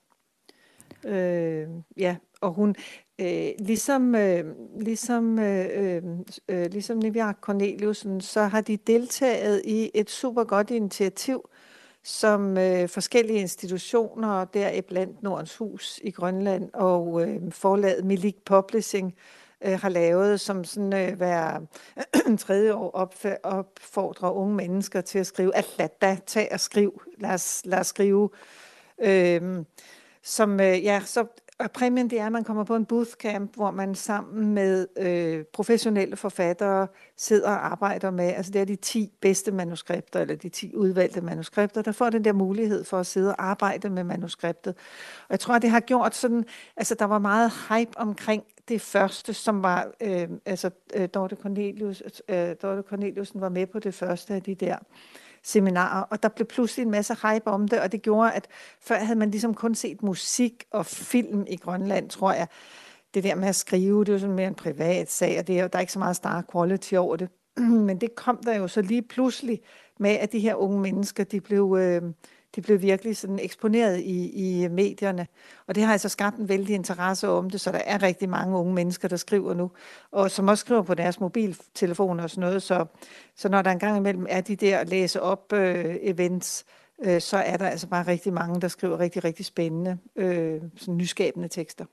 Øh, 1.05 1.67
ja, 1.97 2.15
og 2.41 2.53
hun, 2.53 2.75
øh, 3.21 3.49
ligesom, 3.59 4.15
øh, 4.15 4.43
ligesom, 4.79 5.39
øh, 5.39 5.65
øh, 5.73 6.03
øh 6.49 6.65
ligesom 6.71 6.97
Nivia 6.97 7.33
Corneliusen, 7.33 8.21
så 8.21 8.43
har 8.43 8.61
de 8.61 8.77
deltaget 8.77 9.61
i 9.65 9.91
et 9.93 10.09
super 10.09 10.43
godt 10.43 10.71
initiativ, 10.71 11.49
som 12.03 12.57
øh, 12.57 12.89
forskellige 12.89 13.39
institutioner, 13.39 14.45
der 14.45 14.71
i 14.71 14.81
blandt 14.81 15.23
Nordens 15.23 15.57
Hus 15.57 15.99
i 16.03 16.11
Grønland 16.11 16.69
og 16.73 17.27
øh, 17.27 17.51
forlaget 17.51 18.05
Milik 18.05 18.35
Publishing, 18.45 19.07
øh, 19.07 19.44
Øh, 19.65 19.79
har 19.79 19.89
lavet, 19.89 20.39
som 20.39 20.63
sådan 20.63 20.93
øh, 20.93 21.17
hver 21.17 21.59
tredje 22.37 22.73
år 22.73 22.91
opfordrer 23.43 24.29
unge 24.29 24.55
mennesker 24.55 25.01
til 25.01 25.19
at 25.19 25.27
skrive, 25.27 25.55
at 25.55 25.65
lad 25.77 25.89
da 26.01 26.17
tage 26.25 26.51
og 26.51 26.59
skrive, 26.59 26.91
lad 27.17 27.29
os, 27.29 27.61
lad 27.65 27.79
os 27.79 27.87
skrive. 27.87 28.29
Øh, 28.99 29.65
som, 30.23 30.59
øh, 30.59 30.83
ja, 30.83 31.01
så 31.05 31.25
og 31.59 31.71
præmien 31.71 32.09
det 32.09 32.19
er, 32.19 32.25
at 32.25 32.31
man 32.31 32.43
kommer 32.43 32.63
på 32.63 32.75
en 32.75 32.85
bootcamp, 32.85 33.55
hvor 33.55 33.71
man 33.71 33.95
sammen 33.95 34.53
med 34.53 34.87
øh, 34.97 35.43
professionelle 35.53 36.15
forfattere 36.15 36.87
sidder 37.17 37.49
og 37.49 37.71
arbejder 37.71 38.11
med, 38.11 38.25
altså 38.25 38.51
det 38.51 38.61
er 38.61 38.65
de 38.65 38.75
10 38.75 39.11
bedste 39.21 39.51
manuskripter, 39.51 40.19
eller 40.19 40.35
de 40.35 40.49
10 40.49 40.75
udvalgte 40.75 41.21
manuskripter, 41.21 41.81
der 41.81 41.91
får 41.91 42.09
den 42.09 42.25
der 42.25 42.33
mulighed 42.33 42.83
for 42.83 42.99
at 42.99 43.05
sidde 43.05 43.29
og 43.29 43.45
arbejde 43.45 43.89
med 43.89 44.03
manuskriptet. 44.03 44.75
Og 45.19 45.27
jeg 45.29 45.39
tror, 45.39 45.53
at 45.53 45.61
det 45.61 45.69
har 45.69 45.79
gjort 45.79 46.15
sådan, 46.15 46.45
altså 46.77 46.95
der 46.99 47.05
var 47.05 47.19
meget 47.19 47.51
hype 47.69 47.97
omkring 47.97 48.43
det 48.67 48.81
første, 48.81 49.33
som 49.33 49.63
var, 49.63 49.91
øh, 50.01 50.27
altså 50.45 50.69
øh, 50.93 51.07
Dorte, 51.13 51.35
Cornelius, 51.35 52.03
øh, 52.29 52.55
Dorte 52.61 52.81
Corneliusen 52.89 53.41
var 53.41 53.49
med 53.49 53.67
på 53.67 53.79
det 53.79 53.93
første 53.93 54.33
af 54.33 54.41
de 54.41 54.55
der 54.55 54.77
seminarer, 55.43 56.01
og 56.01 56.23
der 56.23 56.29
blev 56.29 56.47
pludselig 56.47 56.83
en 56.83 56.91
masse 56.91 57.13
hype 57.13 57.47
om 57.47 57.67
det, 57.67 57.79
og 57.79 57.91
det 57.91 58.01
gjorde, 58.01 58.31
at 58.31 58.47
før 58.81 58.95
havde 58.95 59.19
man 59.19 59.31
ligesom 59.31 59.53
kun 59.53 59.75
set 59.75 60.03
musik 60.03 60.63
og 60.71 60.85
film 60.85 61.45
i 61.49 61.55
Grønland, 61.55 62.09
tror 62.09 62.33
jeg. 62.33 62.47
Det 63.13 63.23
der 63.23 63.35
med 63.35 63.47
at 63.47 63.55
skrive, 63.55 64.05
det 64.05 64.13
var 64.13 64.19
sådan 64.19 64.35
mere 64.35 64.47
en 64.47 64.55
privat 64.55 65.11
sag, 65.11 65.39
og 65.39 65.47
det 65.47 65.59
er, 65.59 65.67
der 65.67 65.77
er 65.77 65.81
ikke 65.81 65.93
så 65.93 65.99
meget 65.99 66.15
star 66.15 66.43
quality 66.51 66.93
over 66.93 67.15
det. 67.15 67.29
Men 67.87 68.01
det 68.01 68.15
kom 68.15 68.37
der 68.37 68.55
jo 68.55 68.67
så 68.67 68.81
lige 68.81 69.01
pludselig 69.01 69.61
med, 69.99 70.11
at 70.11 70.31
de 70.31 70.39
her 70.39 70.55
unge 70.55 70.79
mennesker, 70.79 71.23
de 71.23 71.41
blev, 71.41 71.77
øh, 71.79 72.01
det 72.55 72.63
blev 72.63 72.81
virkelig 72.81 73.17
sådan 73.17 73.39
eksponeret 73.39 73.99
i, 73.99 74.29
i 74.29 74.67
medierne. 74.67 75.27
Og 75.67 75.75
det 75.75 75.83
har 75.83 75.91
altså 75.91 76.09
skabt 76.09 76.37
en 76.37 76.49
vældig 76.49 76.75
interesse 76.75 77.27
om 77.27 77.49
det, 77.49 77.61
så 77.61 77.71
der 77.71 77.81
er 77.85 78.03
rigtig 78.03 78.29
mange 78.29 78.57
unge 78.57 78.73
mennesker, 78.73 79.07
der 79.07 79.15
skriver 79.15 79.53
nu, 79.53 79.71
og 80.11 80.31
som 80.31 80.47
også 80.47 80.61
skriver 80.61 80.81
på 80.81 80.93
deres 80.93 81.19
mobiltelefoner 81.19 82.23
og 82.23 82.29
sådan 82.29 82.41
noget. 82.41 82.63
Så, 82.63 82.85
så 83.35 83.49
når 83.49 83.61
der 83.61 83.71
engang 83.71 83.97
imellem 83.97 84.25
er 84.29 84.41
de 84.41 84.55
der 84.55 84.83
læse 84.83 85.21
op 85.21 85.53
øh, 85.53 85.95
events, 86.01 86.65
øh, 87.05 87.21
så 87.21 87.37
er 87.37 87.57
der 87.57 87.67
altså 87.67 87.87
bare 87.87 88.07
rigtig 88.07 88.33
mange, 88.33 88.61
der 88.61 88.67
skriver 88.67 88.99
rigtig, 88.99 89.23
rigtig 89.23 89.45
spændende, 89.45 89.97
øh, 90.15 90.61
sådan 90.75 90.97
nyskabende 90.97 91.47
tekster. 91.47 91.85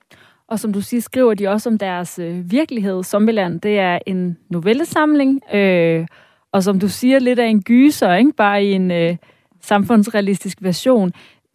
Og 0.47 0.59
som 0.59 0.73
du 0.73 0.81
siger, 0.81 1.00
skriver 1.00 1.35
de 1.35 1.49
også 1.49 1.69
om 1.69 1.78
deres 1.78 2.19
øh, 2.19 2.50
virkelighed. 2.50 3.02
Zombieland, 3.02 3.61
det 3.61 3.78
er 3.78 3.99
en 4.07 4.38
novellesamling, 4.50 5.54
øh, 5.54 6.07
og 6.52 6.62
som 6.62 6.81
du 6.81 6.88
siger, 6.88 7.19
lidt 7.19 7.38
af 7.38 7.47
en 7.47 7.62
gyser, 7.62 8.14
ikke? 8.14 8.33
bare 8.33 8.64
i 8.64 8.73
en 8.73 8.90
øh, 8.90 9.16
samfundsrealistisk 9.62 10.59
version. 10.61 11.12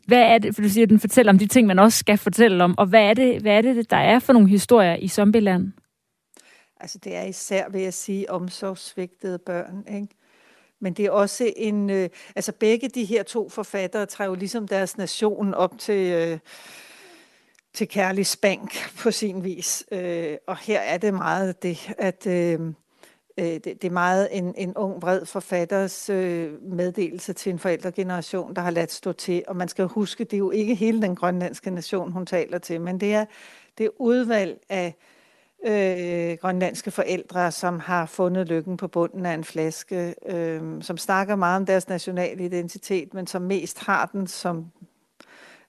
Hvad 0.08 0.22
er 0.22 0.38
det, 0.38 0.56
for 0.56 0.62
du 0.62 0.70
siger, 0.70 0.86
at 0.86 0.90
den 0.90 1.00
fortæller 1.00 1.32
om 1.32 1.40
de 1.40 1.48
ting, 1.48 1.68
man 1.68 1.80
også 1.80 2.00
skal 2.00 2.18
fortælle 2.18 2.64
om, 2.64 2.78
og 2.78 2.86
hvad 2.86 3.04
er 3.04 3.14
det, 3.14 3.42
hvad 3.42 3.58
er 3.58 3.62
det 3.62 3.90
der 3.90 3.98
er 3.98 4.20
for 4.20 4.34
nogle 4.34 4.50
historier 4.50 4.96
i 4.96 5.08
Zombieland? 5.08 5.72
Altså 6.80 6.98
det 6.98 7.16
er 7.16 7.24
især, 7.24 7.70
vil 7.70 7.82
jeg 7.82 7.94
sige, 7.94 8.32
omsorgsvigtede 8.32 9.40
børn, 9.40 9.84
ikke? 9.96 10.08
Men 10.80 10.94
det 10.94 11.06
er 11.06 11.12
også 11.12 11.54
en, 11.56 11.90
øh, 11.90 12.10
altså 12.36 12.52
begge 12.52 12.90
de 12.90 13.06
her 13.06 13.24
to 13.24 13.50
forfattere 13.50 14.06
træver 14.06 14.36
ligesom 14.36 14.68
deres 14.68 14.98
nation 14.98 15.54
op 15.54 15.78
til, 15.78 16.12
øh, 16.14 16.40
til 17.74 17.88
kærlig 17.88 18.26
spank 18.26 18.74
på 19.00 19.12
sin 19.12 19.44
vis. 19.44 19.86
Øh, 19.92 20.38
og 20.48 20.58
her 20.58 20.80
er 20.80 20.98
det 20.98 21.14
meget 21.14 21.64
det, 21.64 21.90
at 21.98 22.28
øh, 22.28 22.60
øh, 23.38 23.46
det, 23.46 23.64
det 23.66 23.84
er 23.84 23.90
meget 23.90 24.30
en, 24.32 24.54
en 24.58 24.74
ung, 24.76 25.02
vred 25.02 25.26
forfatters 25.26 26.10
øh, 26.10 26.64
meddelelse 26.64 27.34
til 27.34 27.50
en 27.50 27.60
forældregeneration, 27.60 28.56
der 28.56 28.62
har 28.62 28.72
ladt 28.72 28.92
stå 28.92 29.12
til. 29.12 29.44
Og 29.48 29.56
man 29.56 29.68
skal 29.68 29.84
jo 29.84 29.88
huske, 29.88 30.24
det 30.24 30.34
er 30.34 30.38
jo 30.38 30.52
ikke 30.52 30.76
hele 30.76 31.02
den 31.02 31.16
grønlandske 31.16 31.72
nation, 31.72 32.12
hun 32.12 32.26
taler 32.26 32.58
til, 32.58 32.82
men 32.82 33.00
det 33.00 33.14
er 33.14 33.26
det 33.78 33.86
er 33.86 33.90
udvalg 34.02 34.60
af 34.70 34.96
øh, 35.66 36.38
grønlandske 36.38 36.92
forældre, 36.92 37.52
som 37.52 37.80
har 37.80 38.06
fundet 38.06 38.48
lykken 38.48 38.78
på 38.78 38.88
bunden 38.88 39.26
af 39.26 39.34
en 39.34 39.44
flaske, 39.44 40.16
øh, 40.26 40.82
som 40.82 40.98
snakker 40.98 41.36
meget 41.36 41.58
om 41.58 41.66
deres 41.66 41.90
nationale 41.90 42.46
identitet, 42.46 43.14
men 43.14 43.28
som 43.28 43.42
mest 43.42 43.80
har 43.80 44.06
den 44.06 44.28
som 44.28 44.72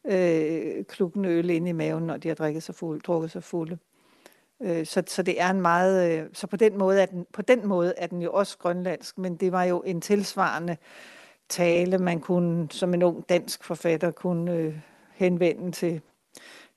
øh, 0.05 0.85
klukken 0.85 1.25
øl 1.25 1.51
ind 1.51 1.69
i 1.69 1.73
maven, 1.73 2.07
når 2.07 2.17
de 2.17 2.29
har 2.29 2.35
drukket 2.35 2.63
sig 2.63 2.75
fuld, 2.75 3.01
Drukket 3.01 3.31
sig 3.31 3.43
fulde. 3.45 3.79
Øh, 4.63 4.87
så, 4.87 5.03
så 5.07 5.23
det 5.23 5.41
er 5.41 5.51
en 5.51 5.61
meget, 5.61 6.21
øh, 6.21 6.27
så 6.33 6.47
på 6.47 6.57
den, 6.57 6.79
måde 6.79 7.03
er 7.03 7.07
den, 7.07 7.27
på 7.33 7.43
den 7.43 7.67
måde 7.67 7.95
er 7.97 8.07
den 8.07 8.23
jo 8.23 8.33
også 8.33 8.59
grønlandsk, 8.59 9.19
men 9.19 9.37
det 9.37 9.53
var 9.53 9.65
jo 9.65 9.83
en 9.87 10.01
tilsvarende 10.01 10.77
tale, 11.49 11.99
man 11.99 12.21
kunne, 12.21 12.69
som 12.71 12.95
en 12.95 13.03
ung 13.03 13.29
dansk 13.29 13.65
forfatter 13.65 14.11
kunne 14.11 14.53
øh, 14.53 14.75
henvende 15.15 15.73
til, 15.73 16.01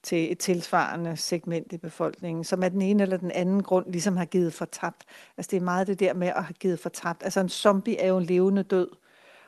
til 0.03 0.31
et 0.31 0.38
tilsvarende 0.38 1.17
segment 1.17 1.73
i 1.73 1.77
befolkningen, 1.77 2.43
som 2.43 2.63
af 2.63 2.71
den 2.71 2.81
ene 2.81 3.03
eller 3.03 3.17
den 3.17 3.31
anden 3.31 3.63
grund 3.63 3.85
ligesom 3.91 4.17
har 4.17 4.25
givet 4.25 4.53
for 4.53 4.65
tabt. 4.65 5.03
Altså 5.38 5.50
det 5.51 5.57
er 5.57 5.61
meget 5.61 5.88
det 5.88 6.00
der 6.00 6.13
med 6.13 6.27
at 6.27 6.43
have 6.43 6.53
givet 6.53 6.79
for 6.79 6.89
tabt. 6.89 7.23
Altså 7.23 7.39
en 7.39 7.50
zombie 7.50 7.97
er 7.97 8.07
jo 8.07 8.17
en 8.17 8.23
levende 8.23 8.63
død, 8.63 8.88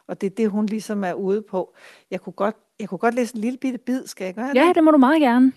og 0.07 0.21
det 0.21 0.27
er 0.27 0.35
det, 0.35 0.49
hun 0.49 0.65
ligesom 0.65 1.03
er 1.03 1.13
ude 1.13 1.41
på. 1.41 1.73
Jeg 2.11 2.21
kunne 2.21 2.33
godt, 2.33 2.55
jeg 2.79 2.89
kunne 2.89 2.97
godt 2.97 3.15
læse 3.15 3.35
en 3.35 3.41
lille 3.41 3.57
bitte 3.57 3.77
bid, 3.77 4.07
skal 4.07 4.25
jeg 4.25 4.33
gøre 4.33 4.47
det? 4.47 4.55
Ja, 4.55 4.71
det 4.75 4.83
må 4.83 4.91
du 4.91 4.97
meget 4.97 5.21
gerne. 5.21 5.51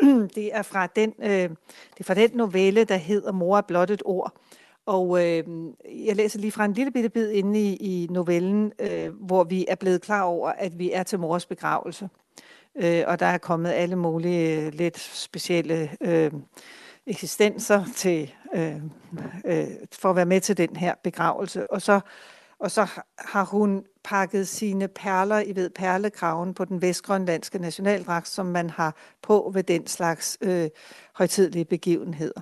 det 0.34 0.54
er 0.54 0.62
fra 0.62 0.86
den, 0.86 1.12
øh, 1.18 1.28
det 1.28 2.00
er 2.00 2.04
fra 2.04 2.14
den 2.14 2.30
novelle, 2.34 2.84
der 2.84 2.96
hedder 2.96 3.32
Mor 3.32 3.56
er 3.56 3.62
blot 3.62 3.90
et 3.90 4.02
ord. 4.04 4.32
Og 4.86 5.26
øh, 5.26 5.44
jeg 6.06 6.16
læser 6.16 6.38
lige 6.38 6.52
fra 6.52 6.64
en 6.64 6.72
lille 6.72 6.92
bitte 6.92 7.08
bid 7.08 7.30
inde 7.30 7.60
i, 7.60 7.76
i 7.76 8.06
novellen, 8.10 8.72
øh, 8.78 9.14
hvor 9.14 9.44
vi 9.44 9.66
er 9.68 9.74
blevet 9.74 10.02
klar 10.02 10.22
over, 10.22 10.48
at 10.48 10.78
vi 10.78 10.92
er 10.92 11.02
til 11.02 11.18
mors 11.18 11.46
begravelse. 11.46 12.08
Øh, 12.76 13.04
og 13.06 13.20
der 13.20 13.26
er 13.26 13.38
kommet 13.38 13.70
alle 13.70 13.96
mulige 13.96 14.60
øh, 14.60 14.72
lidt 14.72 14.98
specielle 14.98 15.90
øh, 16.00 16.30
eksistenser 17.06 17.84
til, 17.96 18.34
øh, 18.54 18.76
øh, 19.44 19.66
for 19.92 20.10
at 20.10 20.16
være 20.16 20.26
med 20.26 20.40
til 20.40 20.56
den 20.56 20.76
her 20.76 20.94
begravelse. 21.02 21.70
Og 21.70 21.82
så 21.82 22.00
og 22.62 22.70
så 22.70 22.86
har 23.18 23.44
hun 23.44 23.84
pakket 24.04 24.48
sine 24.48 24.88
perler 24.88 25.40
i 25.40 25.56
ved 25.56 25.70
perlekraven 25.70 26.54
på 26.54 26.64
den 26.64 26.82
vestgrønlandske 26.82 27.58
nationaldragt, 27.58 28.28
som 28.28 28.46
man 28.46 28.70
har 28.70 28.96
på 29.22 29.50
ved 29.54 29.62
den 29.62 29.86
slags 29.86 30.38
øh, 30.40 30.70
højtidlige 31.12 31.64
begivenheder. 31.64 32.40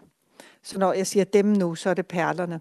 Så 0.63 0.79
når 0.79 0.93
jeg 0.93 1.07
siger 1.07 1.25
dem 1.25 1.47
nu, 1.47 1.75
så 1.75 1.91
er 1.91 1.95
det 1.95 2.07
perlerne. 2.07 2.61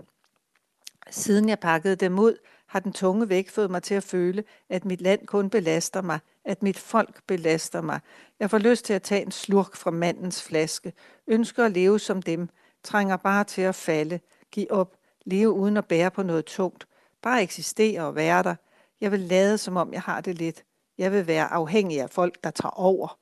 Siden 1.10 1.50
jeg 1.50 1.60
pakkede 1.60 1.96
dem 1.96 2.20
ud, 2.20 2.36
har 2.68 2.80
den 2.80 2.94
tunge 2.94 3.30
væk 3.30 3.50
fået 3.50 3.72
mig 3.72 3.84
til 3.84 3.96
at 3.96 4.04
føle, 4.04 4.44
at 4.70 4.86
mit 4.86 5.02
land 5.02 5.28
kun 5.28 5.50
belaster 5.50 6.02
mig, 6.02 6.20
at 6.46 6.64
mit 6.64 6.80
folk 6.80 7.24
belaster 7.28 7.82
mig. 7.82 8.00
Jeg 8.40 8.50
får 8.50 8.58
lyst 8.58 8.86
til 8.86 8.94
at 8.94 9.02
tage 9.02 9.26
en 9.26 9.32
slurk 9.32 9.76
fra 9.76 9.92
mandens 9.92 10.44
flaske, 10.44 10.94
ønsker 11.28 11.66
at 11.66 11.72
leve 11.72 12.00
som 12.00 12.22
dem, 12.22 12.50
trænger 12.84 13.18
bare 13.18 13.44
til 13.44 13.62
at 13.62 13.76
falde, 13.76 14.20
give 14.52 14.72
op, 14.72 14.96
leve 15.26 15.52
uden 15.52 15.78
at 15.78 15.86
bære 15.86 16.12
på 16.12 16.24
noget 16.24 16.46
tungt, 16.46 16.86
Bare 17.22 17.44
eksistere 17.44 18.02
og 18.02 18.16
være 18.16 18.44
der. 18.44 18.56
Jeg 19.02 19.12
vil 19.12 19.20
lade, 19.20 19.58
som 19.58 19.78
om 19.78 19.94
jeg 19.94 20.02
har 20.02 20.22
det 20.22 20.36
lidt. 20.36 20.64
Jeg 20.98 21.12
vil 21.12 21.28
være 21.28 21.46
afhængig 21.46 22.02
af 22.02 22.10
folk, 22.10 22.44
der 22.44 22.52
tager 22.52 22.80
over. 22.80 23.18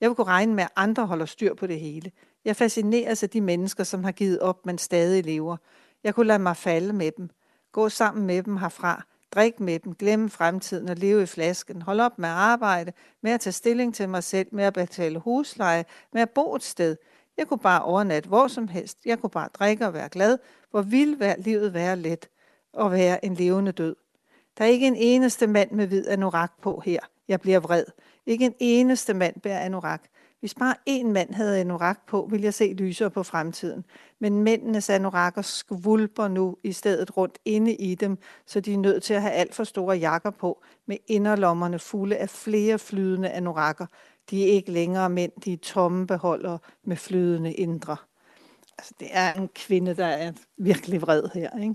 Jeg 0.00 0.08
vil 0.08 0.16
kunne 0.16 0.26
regne 0.26 0.54
med, 0.54 0.64
at 0.64 0.72
andre 0.76 1.06
holder 1.06 1.26
styr 1.26 1.54
på 1.54 1.66
det 1.66 1.80
hele. 1.80 2.10
Jeg 2.44 2.56
fascineres 2.56 3.22
af 3.22 3.30
de 3.30 3.40
mennesker, 3.40 3.84
som 3.84 4.04
har 4.04 4.12
givet 4.12 4.40
op, 4.40 4.66
men 4.66 4.78
stadig 4.78 5.24
lever. 5.24 5.56
Jeg 6.04 6.14
kunne 6.14 6.26
lade 6.26 6.38
mig 6.38 6.56
falde 6.56 6.92
med 6.92 7.10
dem. 7.16 7.30
Gå 7.72 7.88
sammen 7.88 8.26
med 8.26 8.42
dem 8.42 8.56
herfra. 8.56 9.06
Drik 9.34 9.60
med 9.60 9.78
dem. 9.78 9.94
Glemme 9.94 10.30
fremtiden 10.30 10.88
og 10.88 10.96
leve 10.96 11.22
i 11.22 11.26
flasken. 11.26 11.82
Hold 11.82 12.00
op 12.00 12.18
med 12.18 12.28
at 12.28 12.34
arbejde. 12.34 12.92
Med 13.22 13.32
at 13.32 13.40
tage 13.40 13.52
stilling 13.52 13.94
til 13.94 14.08
mig 14.08 14.24
selv. 14.24 14.48
Med 14.52 14.64
at 14.64 14.74
betale 14.74 15.18
husleje. 15.18 15.84
Med 16.12 16.22
at 16.22 16.30
bo 16.30 16.54
et 16.54 16.62
sted. 16.62 16.96
Jeg 17.36 17.46
kunne 17.48 17.58
bare 17.58 17.82
overnatte 17.82 18.28
hvor 18.28 18.48
som 18.48 18.68
helst. 18.68 18.98
Jeg 19.04 19.18
kunne 19.18 19.30
bare 19.30 19.48
drikke 19.54 19.86
og 19.86 19.94
være 19.94 20.08
glad. 20.08 20.38
Hvor 20.70 20.82
ville 20.82 21.34
livet 21.38 21.74
være 21.74 21.96
let 21.96 22.28
og 22.72 22.92
være 22.92 23.24
en 23.24 23.34
levende 23.34 23.72
død. 23.72 23.96
Der 24.58 24.64
er 24.64 24.68
ikke 24.68 24.86
en 24.86 24.96
eneste 24.96 25.46
mand 25.46 25.70
med 25.70 25.86
hvid 25.86 26.08
anorak 26.08 26.52
på 26.62 26.82
her. 26.84 27.00
Jeg 27.28 27.40
bliver 27.40 27.60
vred. 27.60 27.84
Ikke 28.26 28.44
en 28.44 28.54
eneste 28.58 29.14
mand 29.14 29.40
bærer 29.40 29.60
anorak. 29.60 30.02
Hvis 30.40 30.54
bare 30.54 30.74
én 30.90 31.06
mand 31.06 31.34
havde 31.34 31.60
anorak 31.60 32.06
på, 32.06 32.28
ville 32.30 32.44
jeg 32.44 32.54
se 32.54 32.72
lysere 32.72 33.10
på 33.10 33.22
fremtiden. 33.22 33.84
Men 34.18 34.42
mændenes 34.42 34.90
anorakker 34.90 35.42
skvulper 35.42 36.28
nu 36.28 36.56
i 36.62 36.72
stedet 36.72 37.16
rundt 37.16 37.38
inde 37.44 37.74
i 37.74 37.94
dem, 37.94 38.18
så 38.46 38.60
de 38.60 38.74
er 38.74 38.78
nødt 38.78 39.02
til 39.02 39.14
at 39.14 39.22
have 39.22 39.32
alt 39.32 39.54
for 39.54 39.64
store 39.64 39.96
jakker 39.96 40.30
på, 40.30 40.62
med 40.86 40.96
inderlommerne 41.06 41.78
fulde 41.78 42.16
af 42.16 42.30
flere 42.30 42.78
flydende 42.78 43.30
anorakker. 43.30 43.86
De 44.30 44.42
er 44.42 44.52
ikke 44.52 44.72
længere 44.72 45.10
mænd, 45.10 45.32
de 45.44 45.52
er 45.52 45.56
tomme 45.56 46.06
beholdere 46.06 46.58
med 46.84 46.96
flydende 46.96 47.52
indre. 47.52 47.96
Altså, 48.78 48.94
det 49.00 49.08
er 49.10 49.32
en 49.32 49.48
kvinde, 49.48 49.94
der 49.94 50.06
er 50.06 50.32
virkelig 50.56 51.02
vred 51.02 51.22
her, 51.34 51.58
ikke? 51.58 51.74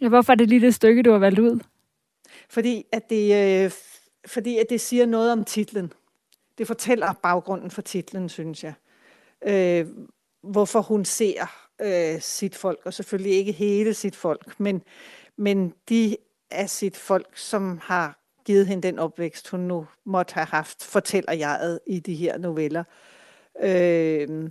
Ja, 0.00 0.08
hvorfor 0.08 0.32
er 0.32 0.36
det 0.36 0.48
lige 0.48 0.60
det 0.60 0.74
stykke, 0.74 1.02
du 1.02 1.10
har 1.10 1.18
valgt 1.18 1.38
ud? 1.38 1.60
Fordi 2.48 2.84
at 2.92 3.10
det, 3.10 3.64
øh, 3.64 3.70
fordi 4.26 4.58
at 4.58 4.66
det 4.70 4.80
siger 4.80 5.06
noget 5.06 5.32
om 5.32 5.44
titlen. 5.44 5.92
Det 6.58 6.66
fortæller 6.66 7.12
baggrunden 7.12 7.70
for 7.70 7.82
titlen, 7.82 8.28
synes 8.28 8.64
jeg. 8.64 8.74
Øh, 9.46 9.86
hvorfor 10.42 10.80
hun 10.80 11.04
ser 11.04 11.68
øh, 11.80 12.20
sit 12.20 12.54
folk, 12.54 12.78
og 12.84 12.94
selvfølgelig 12.94 13.32
ikke 13.32 13.52
hele 13.52 13.94
sit 13.94 14.16
folk, 14.16 14.60
men, 14.60 14.82
men 15.36 15.74
de 15.88 16.16
af 16.50 16.70
sit 16.70 16.96
folk, 16.96 17.36
som 17.36 17.78
har 17.82 18.18
givet 18.44 18.66
hende 18.66 18.88
den 18.88 18.98
opvækst, 18.98 19.48
hun 19.48 19.60
nu 19.60 19.86
måtte 20.04 20.34
have 20.34 20.46
haft, 20.46 20.82
fortæller 20.82 21.32
jeg 21.32 21.78
i 21.86 22.00
de 22.00 22.14
her 22.14 22.38
noveller. 22.38 22.84
Øh, 23.62 24.50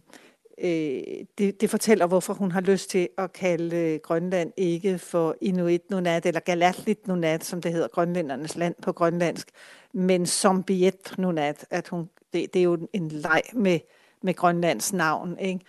øh, 0.63 1.25
det, 1.37 1.61
det 1.61 1.69
fortæller, 1.69 2.07
hvorfor 2.07 2.33
hun 2.33 2.51
har 2.51 2.61
lyst 2.61 2.89
til 2.89 3.09
at 3.17 3.33
kalde 3.33 3.75
øh, 3.75 3.99
Grønland 4.03 4.53
ikke 4.57 4.97
for 4.97 5.35
Inuit 5.41 5.89
Nunat, 5.89 6.25
eller 6.25 6.39
Galatlit 6.39 7.07
Nunat, 7.07 7.43
som 7.43 7.61
det 7.61 7.71
hedder, 7.71 7.87
grønlændernes 7.87 8.55
land 8.55 8.75
på 8.81 8.91
grønlandsk, 8.91 9.47
men 9.93 10.25
som 10.25 10.63
Biet 10.63 11.13
Nunat, 11.17 11.65
at 11.69 11.87
hun, 11.87 12.09
det, 12.33 12.53
det 12.53 12.59
er 12.59 12.63
jo 12.63 12.87
en 12.93 13.07
leg 13.07 13.41
med, 13.53 13.79
med 14.21 14.33
Grønlands 14.33 14.93
navn, 14.93 15.39
ikke? 15.39 15.59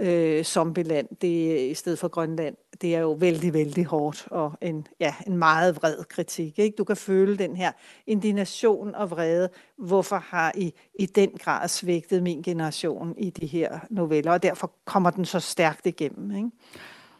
Øh, 0.00 0.44
zombieland, 0.44 1.08
det 1.20 1.60
i 1.70 1.74
stedet 1.74 1.98
for 1.98 2.08
Grønland, 2.08 2.56
det 2.80 2.94
er 2.94 3.00
jo 3.00 3.12
vældig, 3.12 3.52
vældig 3.52 3.84
hårdt 3.84 4.28
og 4.30 4.52
en, 4.60 4.86
ja, 5.00 5.14
en 5.26 5.36
meget 5.36 5.76
vred 5.76 6.04
kritik. 6.08 6.58
Ikke? 6.58 6.74
Du 6.78 6.84
kan 6.84 6.96
føle 6.96 7.38
den 7.38 7.56
her 7.56 7.72
indignation 8.06 8.94
og 8.94 9.10
vrede. 9.10 9.48
Hvorfor 9.78 10.16
har 10.16 10.52
I 10.54 10.72
i 10.98 11.06
den 11.06 11.30
grad 11.30 11.68
svægtet 11.68 12.22
min 12.22 12.42
generation 12.42 13.14
i 13.18 13.30
de 13.30 13.46
her 13.46 13.78
noveller? 13.90 14.32
Og 14.32 14.42
derfor 14.42 14.72
kommer 14.84 15.10
den 15.10 15.24
så 15.24 15.40
stærkt 15.40 15.86
igennem. 15.86 16.36
Ikke? 16.36 16.50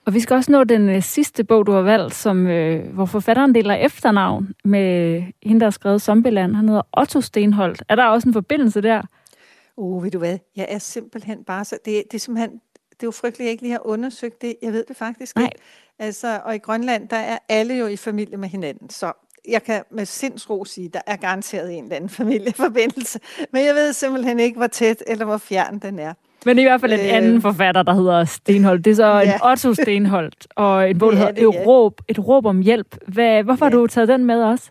Og 0.07 0.15
vi 0.15 0.21
skal 0.21 0.35
også 0.35 0.53
nå 0.53 0.65
den 0.65 0.89
øh, 0.89 1.03
sidste 1.03 1.45
bog, 1.45 1.67
du 1.67 1.73
har 1.73 1.83
valgt, 1.83 2.15
som, 2.15 2.47
øh, 2.47 2.95
hvor 2.95 3.05
forfatteren 3.05 3.55
deler 3.55 3.75
efternavn 3.75 4.49
med 4.65 5.17
øh, 5.17 5.25
hende, 5.43 5.61
der 5.61 5.67
har 5.67 5.71
skrevet 5.71 6.03
Zombieland. 6.03 6.55
Han 6.55 6.69
hedder 6.69 6.83
Otto 6.99 7.21
Stenholdt. 7.21 7.83
Er 7.89 7.95
der 7.95 8.05
også 8.05 8.29
en 8.29 8.33
forbindelse 8.33 8.81
der? 8.81 9.03
Uh, 9.83 10.05
ved 10.05 10.11
du 10.11 10.19
hvad? 10.19 10.39
Jeg 10.57 10.67
er 10.69 10.79
simpelthen 10.79 11.45
bare 11.45 11.65
så... 11.65 11.79
Det, 11.85 12.03
det 12.11 12.15
er 12.15 12.19
simpelthen... 12.19 12.51
Det 12.91 13.03
er 13.03 13.07
jo 13.07 13.11
frygteligt, 13.11 13.41
at 13.41 13.45
jeg 13.45 13.51
ikke 13.51 13.63
lige 13.63 13.73
har 13.73 13.87
undersøgt 13.87 14.43
det. 14.43 14.57
Jeg 14.63 14.73
ved 14.73 14.85
det 14.89 14.97
faktisk 14.97 15.37
Nej. 15.37 15.45
ikke. 15.45 15.57
Altså, 15.99 16.41
og 16.45 16.55
i 16.55 16.59
Grønland, 16.59 17.09
der 17.09 17.17
er 17.17 17.39
alle 17.49 17.75
jo 17.75 17.87
i 17.87 17.97
familie 17.97 18.37
med 18.37 18.49
hinanden. 18.49 18.91
Så 18.91 19.13
jeg 19.49 19.63
kan 19.63 19.83
med 19.91 20.07
sindsro 20.07 20.65
sige, 20.65 20.89
der 20.89 21.01
er 21.07 21.17
garanteret 21.17 21.79
en 21.79 21.85
eller 21.85 21.97
anden 21.97 22.11
familieforbindelse. 22.11 23.21
Men 23.53 23.65
jeg 23.65 23.75
ved 23.75 23.93
simpelthen 23.93 24.41
ikke, 24.41 24.57
hvor 24.57 24.67
tæt 24.67 25.03
eller 25.07 25.25
hvor 25.25 25.39
fjern 25.39 25.79
den 25.79 25.99
er. 25.99 26.15
Men 26.47 26.59
i 26.59 26.63
hvert 26.63 26.81
fald 26.81 26.93
en 26.93 27.01
øh, 27.01 27.15
anden 27.15 27.43
forfatter, 27.43 27.83
der 27.83 27.95
hedder 27.95 28.25
Stenholdt. 28.25 28.85
Det 28.85 28.91
er 28.91 28.95
så 28.95 29.07
ja. 29.07 29.35
en 29.35 29.41
Otto 29.51 29.75
Stenholdt, 29.75 30.47
og 30.57 30.91
en 30.91 30.99
bog, 30.99 31.13
der 31.13 31.19
hedder 31.19 31.49
et, 31.49 31.67
råb, 31.67 32.01
et 32.09 32.19
råb 32.29 32.47
om 32.47 32.61
hjælp. 32.61 32.97
Hvad, 33.07 33.43
hvorfor 33.43 33.67
ja. 33.67 33.71
har 33.71 33.79
du 33.79 33.87
taget 33.87 34.09
den 34.09 34.25
med 34.25 34.43
også? 34.43 34.71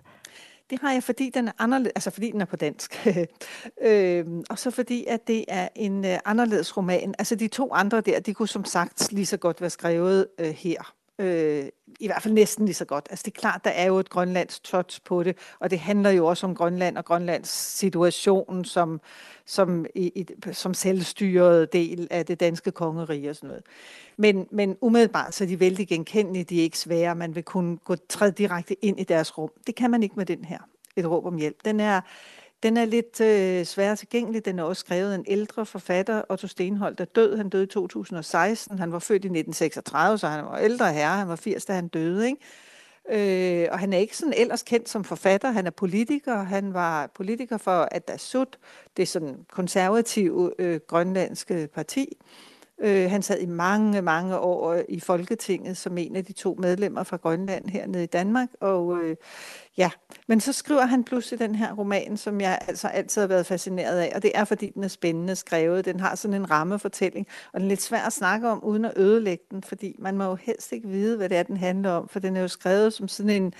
Det 0.71 0.79
har 0.79 0.91
jeg, 0.91 1.03
fordi 1.03 1.29
den 1.29 1.47
er 1.47 1.51
anderledes, 1.59 1.91
altså 1.95 2.11
fordi 2.11 2.31
den 2.31 2.41
er 2.41 2.45
på 2.45 2.55
dansk. 2.55 3.07
øhm, 3.81 4.43
og 4.49 4.59
så 4.59 4.71
fordi, 4.71 5.05
at 5.05 5.27
det 5.27 5.45
er 5.47 5.67
en 5.75 6.05
øh, 6.05 6.17
anderledes 6.25 6.77
roman. 6.77 7.15
Altså 7.19 7.35
de 7.35 7.47
to 7.47 7.73
andre 7.73 8.01
der, 8.01 8.19
de 8.19 8.33
kunne 8.33 8.47
som 8.47 8.65
sagt 8.65 9.11
lige 9.11 9.25
så 9.25 9.37
godt 9.37 9.61
være 9.61 9.69
skrevet 9.69 10.27
øh, 10.39 10.49
her. 10.49 10.93
Øh, 11.21 11.65
I 11.99 12.07
hvert 12.07 12.21
fald 12.21 12.33
næsten 12.33 12.65
lige 12.65 12.75
så 12.75 12.85
godt. 12.85 13.07
Altså 13.09 13.23
det 13.25 13.31
er 13.37 13.39
klart, 13.39 13.61
der 13.63 13.69
er 13.69 13.85
jo 13.85 13.99
et 13.99 14.09
grønlands 14.09 14.59
touch 14.59 15.01
på 15.05 15.23
det, 15.23 15.37
og 15.59 15.69
det 15.69 15.79
handler 15.79 16.09
jo 16.09 16.25
også 16.25 16.47
om 16.47 16.55
Grønland 16.55 16.97
og 16.97 17.05
Grønlands 17.05 17.49
situation 17.49 18.65
som, 18.65 19.01
som, 19.45 19.85
i, 19.95 20.07
i, 20.07 20.25
som 20.51 20.73
selvstyret 20.73 21.73
del 21.73 22.07
af 22.11 22.25
det 22.25 22.39
danske 22.39 22.71
kongerige 22.71 23.29
og 23.29 23.35
sådan 23.35 23.47
noget. 23.47 23.63
Men, 24.17 24.47
men 24.51 24.77
umiddelbart 24.81 25.35
så 25.35 25.43
er 25.43 25.47
de 25.47 25.59
vældig 25.59 25.87
genkendelige, 25.87 26.43
de 26.43 26.59
er 26.59 26.63
ikke 26.63 26.79
svære, 26.79 27.15
man 27.15 27.35
vil 27.35 27.43
kunne 27.43 27.77
gå 27.77 27.95
træde 27.95 28.31
direkte 28.31 28.85
ind 28.85 28.99
i 28.99 29.03
deres 29.03 29.37
rum. 29.37 29.51
Det 29.67 29.75
kan 29.75 29.91
man 29.91 30.03
ikke 30.03 30.15
med 30.15 30.25
den 30.25 30.45
her, 30.45 30.59
et 30.95 31.09
råb 31.09 31.25
om 31.25 31.37
hjælp. 31.37 31.65
Den 31.65 31.79
er, 31.79 32.01
den 32.63 32.77
er 32.77 32.85
lidt 32.85 33.21
øh, 33.21 33.65
svær 33.65 33.95
tilgængelig. 33.95 34.45
Den 34.45 34.59
er 34.59 34.63
også 34.63 34.79
skrevet 34.79 35.11
af 35.11 35.15
en 35.15 35.25
ældre 35.27 35.65
forfatter, 35.65 36.21
Otto 36.29 36.47
Stenhold, 36.47 36.95
der 36.95 37.05
døde. 37.05 37.37
Han 37.37 37.49
døde 37.49 37.63
i 37.63 37.67
2016. 37.67 38.79
Han 38.79 38.91
var 38.91 38.99
født 38.99 39.25
i 39.25 39.27
1936, 39.27 40.17
så 40.17 40.27
han 40.27 40.45
var 40.45 40.57
ældre 40.57 40.93
herre. 40.93 41.17
Han 41.17 41.27
var 41.27 41.35
80, 41.35 41.65
da 41.65 41.73
han 41.73 41.87
døde. 41.87 42.27
Ikke? 42.27 43.63
Øh, 43.63 43.67
og 43.71 43.79
han 43.79 43.93
er 43.93 43.97
ikke 43.97 44.17
sådan 44.17 44.33
ellers 44.37 44.63
kendt 44.63 44.89
som 44.89 45.03
forfatter. 45.03 45.51
Han 45.51 45.67
er 45.67 45.71
politiker. 45.71 46.43
Han 46.43 46.73
var 46.73 47.07
politiker 47.15 47.57
for 47.57 47.87
Adasut, 47.91 48.57
det 48.97 49.03
er 49.03 49.07
sådan 49.07 49.45
konservative 49.51 50.51
øh, 50.59 50.79
grønlandske 50.87 51.69
parti. 51.73 52.07
Øh, 52.11 52.50
Øh, 52.81 53.09
han 53.09 53.21
sad 53.21 53.39
i 53.39 53.45
mange, 53.45 54.01
mange 54.01 54.39
år 54.39 54.81
i 54.89 54.99
Folketinget 54.99 55.77
som 55.77 55.97
en 55.97 56.15
af 56.15 56.25
de 56.25 56.33
to 56.33 56.57
medlemmer 56.59 57.03
fra 57.03 57.17
Grønland 57.17 57.69
hernede 57.69 58.03
i 58.03 58.07
Danmark. 58.07 58.49
Og 58.59 58.97
øh, 58.97 59.15
ja, 59.77 59.89
men 60.27 60.41
så 60.41 60.53
skriver 60.53 60.85
han 60.85 61.03
pludselig 61.03 61.39
den 61.39 61.55
her 61.55 61.73
roman, 61.73 62.17
som 62.17 62.41
jeg 62.41 62.59
altså 62.67 62.87
altid 62.87 63.21
har 63.21 63.27
været 63.27 63.45
fascineret 63.45 63.99
af. 63.99 64.11
Og 64.15 64.23
det 64.23 64.31
er, 64.35 64.45
fordi 64.45 64.69
den 64.69 64.83
er 64.83 64.87
spændende 64.87 65.35
skrevet. 65.35 65.85
Den 65.85 65.99
har 65.99 66.15
sådan 66.15 66.35
en 66.35 66.51
rammefortælling, 66.51 67.27
og 67.53 67.59
den 67.59 67.65
er 67.65 67.69
lidt 67.69 67.81
svær 67.81 68.01
at 68.01 68.13
snakke 68.13 68.49
om, 68.49 68.63
uden 68.63 68.85
at 68.85 68.93
ødelægge 68.95 69.43
den, 69.51 69.63
fordi 69.63 69.95
man 69.99 70.17
må 70.17 70.23
jo 70.23 70.35
helst 70.35 70.71
ikke 70.71 70.87
vide, 70.87 71.17
hvad 71.17 71.29
det 71.29 71.37
er, 71.37 71.43
den 71.43 71.57
handler 71.57 71.91
om, 71.91 72.07
for 72.07 72.19
den 72.19 72.35
er 72.35 72.41
jo 72.41 72.47
skrevet 72.47 72.93
som 72.93 73.07
sådan 73.07 73.43
en 73.43 73.53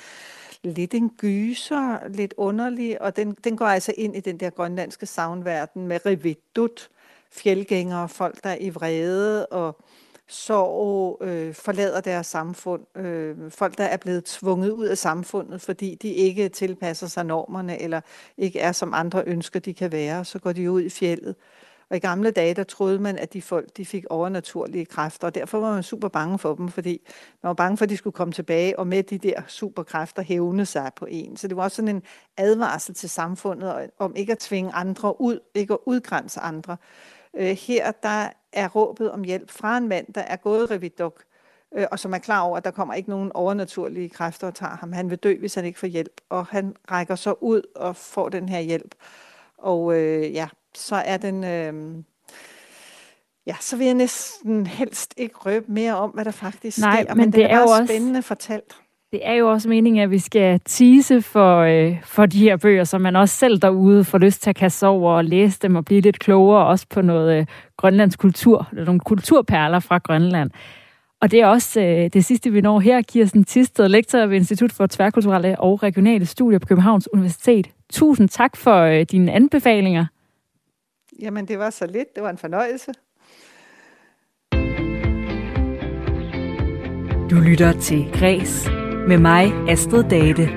lidt 0.64 0.94
en 0.94 1.10
gyser, 1.10 2.10
lidt 2.10 2.34
underlig, 2.38 3.02
og 3.02 3.16
den, 3.16 3.36
den 3.44 3.58
går 3.58 3.66
altså 3.66 3.94
ind 3.98 4.16
i 4.16 4.20
den 4.20 4.40
der 4.40 4.50
grønlandske 4.50 5.06
savnverden 5.06 5.88
med 5.88 6.06
revidut, 6.06 6.90
fjeldgængere, 7.32 8.10
folk 8.10 8.44
der 8.44 8.50
er 8.50 8.58
i 8.60 8.70
vrede 8.70 9.46
og 9.46 9.78
sorg, 10.28 11.18
øh, 11.22 11.54
forlader 11.54 12.02
deres 12.02 12.28
samfund. 12.28 12.98
Øh, 12.98 13.52
folk, 13.52 13.78
der 13.78 13.84
er 13.84 13.98
blevet 13.98 14.26
tvunget 14.26 14.70
ud 14.70 14.86
af 14.86 14.98
samfundet, 14.98 15.62
fordi 15.62 15.96
de 16.02 16.10
ikke 16.10 16.50
tilpasser 16.50 17.08
sig 17.08 17.26
normerne, 17.26 17.82
eller 17.82 18.02
ikke 18.38 18.60
er 18.60 18.72
som 18.72 18.94
andre 18.94 19.24
ønsker, 19.28 19.60
de 19.60 19.74
kan 19.74 19.92
være. 19.92 20.26
Så 20.26 20.40
går 20.40 20.52
de 20.52 20.72
ud 20.72 20.82
i 20.82 20.90
fjellet. 20.90 21.36
Og 21.90 21.98
i 21.98 22.00
gamle 22.00 22.32
dage, 22.32 22.54
der 22.54 22.64
troede 22.64 23.00
man, 23.00 23.18
at 23.18 23.34
de 23.34 23.42
folk 23.42 23.78
de 23.78 23.86
fik 23.86 24.06
overnaturlige 24.10 24.86
kræfter, 24.86 25.28
og 25.28 25.36
derfor 25.36 25.60
var 25.60 25.74
man 25.74 25.84
super 25.84 26.08
bange 26.08 26.40
for 26.40 26.56
dem, 26.56 26.70
fordi 26.70 27.02
man 27.44 27.48
var 27.48 27.54
bange 27.54 27.78
for, 27.78 27.84
at 27.86 27.90
de 27.90 27.98
skulle 27.98 28.14
komme 28.14 28.32
tilbage, 28.32 28.80
og 28.80 28.88
med 28.88 29.04
de 29.04 29.18
der 29.18 29.42
superkræfter 29.48 30.22
hævne 30.22 30.66
sig 30.66 30.92
på 30.96 31.06
en. 31.10 31.38
Så 31.38 31.48
det 31.48 31.58
var 31.58 31.64
også 31.64 31.76
sådan 31.76 31.96
en 31.96 32.04
advarsel 32.38 32.96
til 32.96 33.10
samfundet 33.10 33.90
om 34.00 34.16
ikke 34.16 34.32
at 34.32 34.40
tvinge 34.40 34.72
andre 34.72 35.22
ud, 35.22 35.40
ikke 35.56 35.74
at 35.74 35.80
udgrænse 35.86 36.40
andre. 36.40 36.78
Øh, 37.38 37.58
her 37.68 37.92
der 37.92 38.30
er 38.54 38.70
råbet 38.70 39.12
om 39.12 39.24
hjælp 39.24 39.52
fra 39.52 39.78
en 39.78 39.88
mand, 39.88 40.14
der 40.14 40.22
er 40.22 40.36
gået 40.36 40.72
revidok, 40.72 41.24
øh, 41.76 41.86
og 41.92 42.00
som 42.00 42.14
er 42.14 42.18
klar 42.18 42.42
over, 42.42 42.58
at 42.58 42.66
der 42.66 42.72
kommer 42.72 42.94
ikke 42.94 43.10
nogen 43.10 43.32
overnaturlige 43.32 44.10
kræfter 44.10 44.48
og 44.48 44.56
tager 44.56 44.76
ham. 44.78 44.94
Han 44.94 45.10
vil 45.10 45.18
dø, 45.18 45.36
hvis 45.40 45.56
han 45.56 45.66
ikke 45.66 45.80
får 45.80 45.88
hjælp, 45.88 46.22
og 46.30 46.46
han 46.46 46.76
rækker 46.92 47.16
så 47.16 47.36
ud 47.42 47.62
og 47.76 47.96
får 47.96 48.30
den 48.30 48.50
her 48.50 48.60
hjælp. 48.60 48.96
Og 49.58 49.98
øh, 49.98 50.34
ja, 50.34 50.48
så 50.74 50.96
er 50.96 51.18
den... 51.18 51.44
Øh, 51.44 52.04
Ja, 53.46 53.56
så 53.60 53.78
vil 53.78 53.86
jeg 53.86 53.94
næsten 53.94 54.68
helst 54.68 55.14
ikke 55.18 55.36
røbe 55.36 55.72
mere 55.72 55.96
om, 55.96 56.10
hvad 56.10 56.26
der 56.26 56.32
faktisk 56.32 56.80
Nej, 56.80 57.04
sker, 57.04 57.14
men, 57.14 57.26
men 57.26 57.34
det 57.34 57.44
er, 57.44 57.48
er 57.48 57.60
jo 57.60 57.68
også 57.68 57.86
spændende 57.86 58.22
fortalt. 58.22 58.76
Det 59.12 59.20
er 59.24 59.34
jo 59.34 59.52
også 59.52 59.70
meningen, 59.70 60.04
at 60.04 60.12
vi 60.12 60.20
skal 60.20 60.60
tease 60.66 61.22
for, 61.22 61.60
øh, 61.60 62.04
for 62.04 62.26
de 62.26 62.40
her 62.40 62.58
bøger, 62.58 62.84
så 62.84 62.98
man 62.98 63.16
også 63.16 63.36
selv 63.36 63.60
derude 63.60 64.04
får 64.04 64.18
lyst 64.18 64.42
til 64.42 64.50
at 64.50 64.56
kaste 64.56 64.88
over 64.88 65.14
og 65.14 65.26
læse 65.26 65.60
dem 65.60 65.76
og 65.76 65.86
blive 65.86 66.02
lidt 66.02 66.20
klogere 66.20 66.66
også 66.66 66.86
på 66.90 67.02
noget 67.02 67.40
øh, 67.40 67.46
grønlandsk 67.78 68.20
kultur, 68.20 68.68
eller 68.72 68.86
nogle 68.86 69.00
kulturperler 69.00 69.80
fra 69.80 69.98
Grønland. 69.98 70.52
Og 71.22 71.32
det 71.32 71.42
er 71.42 71.48
også 71.48 71.82
øh, 71.82 72.10
det 72.14 72.26
sidste, 72.26 72.52
vi 72.52 72.62
når 72.62 72.80
her. 72.80 73.02
Kirsten 73.02 73.44
Tisted, 73.44 73.90
lektor 73.90 74.26
ved 74.26 74.36
Institut 74.38 74.72
for 74.72 74.88
Tværkulturelle 74.88 75.60
og 75.60 75.84
Regionale 75.84 76.26
Studier 76.26 76.60
på 76.60 76.68
Københavns 76.68 77.10
Universitet. 77.14 77.70
Tusind 77.90 78.30
tak 78.30 78.58
for 78.58 78.82
øh, 78.82 79.06
dine 79.12 79.32
anbefalinger. 79.32 80.06
Jamen, 81.22 81.46
det 81.46 81.60
var 81.60 81.70
så 81.70 81.86
lidt. 81.86 82.16
Det 82.16 82.24
var 82.24 82.30
en 82.30 82.38
fornøjelse. 82.38 82.92
Du 87.30 87.36
lytter 87.36 87.80
til 87.80 88.12
Græs 88.14 88.81
med 89.08 89.18
mig, 89.18 89.54
Astrid 89.70 90.04
Date. 90.04 90.50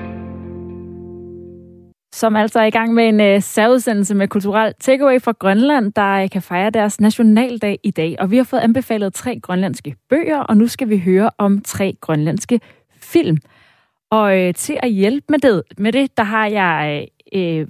Som 2.13 2.35
altså 2.35 2.59
er 2.59 2.65
i 2.65 2.69
gang 2.69 2.93
med 2.93 3.07
en 3.07 3.35
uh, 3.35 3.43
særudsendelse 3.43 4.15
med 4.15 4.27
kulturel 4.27 4.73
takeaway 4.79 5.21
fra 5.21 5.33
Grønland, 5.39 5.93
der 5.93 6.23
uh, 6.23 6.29
kan 6.29 6.41
fejre 6.41 6.69
deres 6.69 7.01
nationaldag 7.01 7.79
i 7.83 7.91
dag. 7.91 8.15
Og 8.19 8.31
vi 8.31 8.37
har 8.37 8.43
fået 8.43 8.59
anbefalet 8.59 9.13
tre 9.13 9.39
grønlandske 9.39 9.95
bøger, 10.09 10.39
og 10.39 10.57
nu 10.57 10.67
skal 10.67 10.89
vi 10.89 10.97
høre 10.97 11.29
om 11.37 11.61
tre 11.61 11.97
grønlandske 12.01 12.59
film. 13.01 13.37
Og 14.11 14.47
uh, 14.47 14.53
til 14.55 14.77
at 14.83 14.89
hjælpe 14.91 15.25
med 15.29 15.39
det, 15.39 15.63
med 15.77 15.91
det 15.91 16.17
der 16.17 16.23
har 16.23 16.47
jeg 16.47 17.07
uh, 17.35 17.67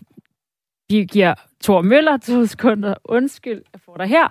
Birgir 0.90 1.34
Thor 1.64 1.82
Møller. 1.82 2.18
To 2.18 2.46
sekunder. 2.46 2.94
Undskyld, 3.06 3.62
jeg 3.74 3.82
får 3.86 3.98
dig 3.98 4.08
her. 4.08 4.28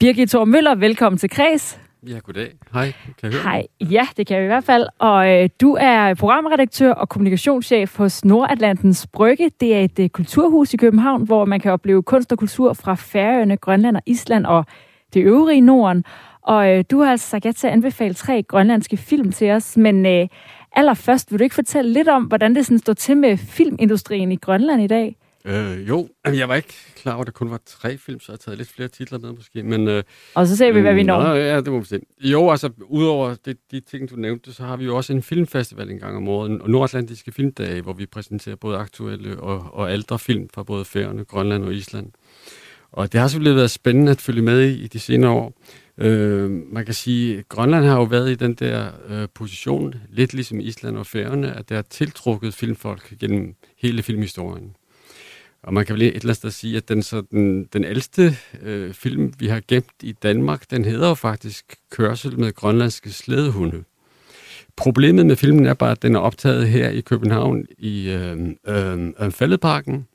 Birgit 0.00 0.30
Thor 0.30 0.44
Møller, 0.44 0.74
velkommen 0.74 1.18
til 1.18 1.30
Kreds. 1.30 1.83
Ja, 2.08 2.18
goddag. 2.18 2.52
Hej, 2.72 2.92
kan 3.18 3.32
jeg 3.32 3.32
høre 3.32 3.42
Hej, 3.42 3.66
ja, 3.80 4.06
det 4.16 4.26
kan 4.26 4.36
jeg 4.36 4.44
i 4.44 4.46
hvert 4.46 4.64
fald. 4.64 4.86
Og 4.98 5.32
øh, 5.32 5.48
du 5.60 5.76
er 5.80 6.14
programredaktør 6.14 6.92
og 6.92 7.08
kommunikationschef 7.08 7.96
hos 7.96 8.24
Nordatlantens 8.24 9.06
Brygge. 9.06 9.50
Det 9.60 9.74
er 9.74 9.80
et 9.80 9.98
øh, 9.98 10.08
kulturhus 10.08 10.74
i 10.74 10.76
København, 10.76 11.22
hvor 11.22 11.44
man 11.44 11.60
kan 11.60 11.72
opleve 11.72 12.02
kunst 12.02 12.32
og 12.32 12.38
kultur 12.38 12.72
fra 12.72 12.94
Færøerne, 12.94 13.56
Grønland 13.56 13.96
og 13.96 14.02
Island 14.06 14.46
og 14.46 14.66
det 15.14 15.22
øvrige 15.22 15.60
Norden. 15.60 16.04
Og 16.42 16.70
øh, 16.70 16.84
du 16.90 17.00
har 17.00 17.10
altså 17.10 17.28
sagt 17.28 17.44
ja 17.44 17.52
til 17.52 17.66
at 17.66 17.72
anbefale 17.72 18.14
tre 18.14 18.42
grønlandske 18.42 18.96
film 18.96 19.32
til 19.32 19.50
os, 19.50 19.76
men 19.76 20.06
øh, 20.06 20.28
allerførst 20.72 21.32
vil 21.32 21.38
du 21.38 21.44
ikke 21.44 21.54
fortælle 21.54 21.92
lidt 21.92 22.08
om, 22.08 22.22
hvordan 22.22 22.54
det 22.54 22.66
sådan 22.66 22.78
står 22.78 22.92
til 22.92 23.16
med 23.16 23.36
filmindustrien 23.36 24.32
i 24.32 24.36
Grønland 24.36 24.82
i 24.82 24.86
dag? 24.86 25.16
Øh, 25.46 25.88
jo, 25.88 26.08
jeg 26.24 26.48
var 26.48 26.54
ikke 26.54 26.74
klar 26.96 27.12
over, 27.12 27.20
at 27.20 27.26
der 27.26 27.32
kun 27.32 27.50
var 27.50 27.60
tre 27.66 27.98
film, 27.98 28.20
så 28.20 28.32
jeg 28.32 28.34
har 28.34 28.38
taget 28.38 28.58
lidt 28.58 28.68
flere 28.68 28.88
titler 28.88 29.18
med 29.18 29.32
måske. 29.32 29.62
Men, 29.62 29.88
øh, 29.88 30.02
og 30.34 30.46
så 30.46 30.56
ser 30.56 30.72
vi, 30.72 30.80
hvad 30.80 30.94
vi 30.94 31.02
når. 31.02 31.22
Nå, 31.22 31.34
ja, 31.34 31.56
det 31.56 31.72
må 31.72 31.78
vi 31.78 31.84
se. 31.84 32.00
Jo, 32.20 32.50
altså, 32.50 32.70
udover 32.86 33.34
det, 33.44 33.56
de 33.70 33.80
ting, 33.80 34.10
du 34.10 34.16
nævnte, 34.16 34.52
så 34.52 34.62
har 34.62 34.76
vi 34.76 34.84
jo 34.84 34.96
også 34.96 35.12
en 35.12 35.22
filmfestival 35.22 35.90
en 35.90 35.98
gang 35.98 36.16
om 36.16 36.28
året, 36.28 36.60
og 36.60 36.70
Nordatlantiske 36.70 37.32
Filmdage, 37.32 37.82
hvor 37.82 37.92
vi 37.92 38.06
præsenterer 38.06 38.56
både 38.56 38.76
aktuelle 38.76 39.40
og, 39.40 39.74
og 39.74 39.92
ældre 39.92 40.18
film 40.18 40.48
fra 40.54 40.62
både 40.62 40.84
Færøerne, 40.84 41.24
Grønland 41.24 41.64
og 41.64 41.74
Island. 41.74 42.10
Og 42.92 43.12
det 43.12 43.20
har 43.20 43.28
selvfølgelig 43.28 43.56
været 43.56 43.70
spændende 43.70 44.10
at 44.10 44.20
følge 44.20 44.42
med 44.42 44.68
i, 44.68 44.84
i 44.84 44.86
de 44.86 44.98
senere 44.98 45.30
år. 45.30 45.60
Øh, 45.98 46.50
man 46.50 46.84
kan 46.84 46.94
sige, 46.94 47.38
at 47.38 47.48
Grønland 47.48 47.84
har 47.84 47.96
jo 47.96 48.02
været 48.02 48.30
i 48.30 48.34
den 48.34 48.54
der 48.54 48.86
øh, 49.08 49.28
position, 49.34 49.94
lidt 50.10 50.34
ligesom 50.34 50.60
Island 50.60 50.96
og 50.96 51.06
Færøerne, 51.06 51.52
at 51.58 51.68
der 51.68 51.74
har 51.74 51.82
tiltrukket 51.82 52.54
filmfolk 52.54 53.14
gennem 53.20 53.54
hele 53.78 54.02
filmhistorien. 54.02 54.76
Og 55.64 55.74
man 55.74 55.86
kan 55.86 55.94
vel 55.94 56.02
et 56.02 56.08
eller 56.08 56.24
andet 56.24 56.36
sted 56.36 56.50
sige, 56.50 56.76
at 56.76 56.88
den, 56.88 57.02
så 57.02 57.22
den, 57.30 57.64
den 57.72 57.84
ældste 57.84 58.36
øh, 58.62 58.94
film, 58.94 59.32
vi 59.38 59.46
har 59.46 59.62
gemt 59.68 59.94
i 60.02 60.12
Danmark, 60.12 60.70
den 60.70 60.84
hedder 60.84 61.08
jo 61.08 61.14
faktisk 61.14 61.64
Kørsel 61.90 62.38
med 62.38 62.52
grønlandske 62.52 63.10
slædehunde. 63.10 63.84
Problemet 64.76 65.26
med 65.26 65.36
filmen 65.36 65.66
er 65.66 65.74
bare, 65.74 65.90
at 65.90 66.02
den 66.02 66.14
er 66.14 66.18
optaget 66.18 66.68
her 66.68 66.90
i 66.90 67.00
København 67.00 67.66
i 67.78 68.10
øh, 68.10 68.48
øh, 68.66 69.12
øh, 69.20 69.30
Fælledparken, 69.30 70.06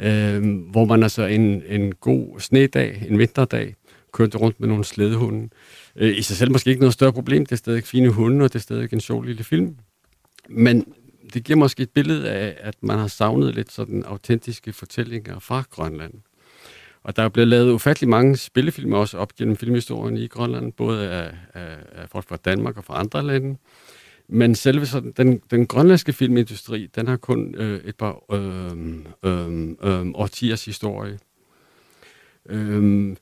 øh, 0.00 0.58
hvor 0.70 0.84
man 0.84 1.02
altså 1.02 1.26
en, 1.26 1.62
en 1.66 1.94
god 1.94 2.40
snedag, 2.40 3.06
en 3.08 3.18
vinterdag, 3.18 3.74
kørte 4.12 4.38
rundt 4.38 4.60
med 4.60 4.68
nogle 4.68 4.84
slædehunde. 4.84 5.48
Øh, 5.96 6.18
I 6.18 6.22
sig 6.22 6.36
selv 6.36 6.52
måske 6.52 6.70
ikke 6.70 6.80
noget 6.80 6.94
større 6.94 7.12
problem, 7.12 7.46
det 7.46 7.52
er 7.52 7.56
stadig 7.56 7.84
fine 7.84 8.08
hunde, 8.08 8.44
og 8.44 8.52
det 8.52 8.58
er 8.58 8.62
stadig 8.62 8.92
en 8.92 9.00
sjov 9.00 9.22
lille 9.22 9.44
film. 9.44 9.76
Men 10.48 10.92
det 11.34 11.44
giver 11.44 11.58
måske 11.58 11.82
et 11.82 11.90
billede 11.90 12.30
af, 12.30 12.56
at 12.60 12.74
man 12.80 12.98
har 12.98 13.06
savnet 13.06 13.54
lidt 13.54 13.72
sådan 13.72 14.04
autentiske 14.04 14.72
fortællinger 14.72 15.38
fra 15.38 15.64
Grønland. 15.70 16.14
Og 17.02 17.16
der 17.16 17.22
er 17.22 17.28
blevet 17.28 17.48
lavet 17.48 17.72
ufattelig 17.72 18.08
mange 18.08 18.36
spillefilm 18.36 18.92
også 18.92 19.18
op 19.18 19.34
gennem 19.34 19.56
filmhistorien 19.56 20.16
i 20.16 20.26
Grønland, 20.26 20.72
både 20.72 21.10
af, 21.10 21.34
af, 21.54 21.76
af 21.92 22.08
folk 22.08 22.28
fra 22.28 22.36
Danmark 22.36 22.76
og 22.76 22.84
fra 22.84 23.00
andre 23.00 23.22
lande. 23.22 23.58
Men 24.28 24.54
selve 24.54 24.86
sådan, 24.86 25.12
den, 25.16 25.40
den 25.50 25.66
grønlandske 25.66 26.12
filmindustri, 26.12 26.86
den 26.94 27.06
har 27.06 27.16
kun 27.16 27.54
øh, 27.54 27.80
et 27.84 27.96
par 27.96 28.34
øh, 28.34 28.76
øh, 29.22 29.68
øh, 29.82 30.06
årtiers 30.14 30.64
historie. 30.64 31.18
Øh, 32.48 33.16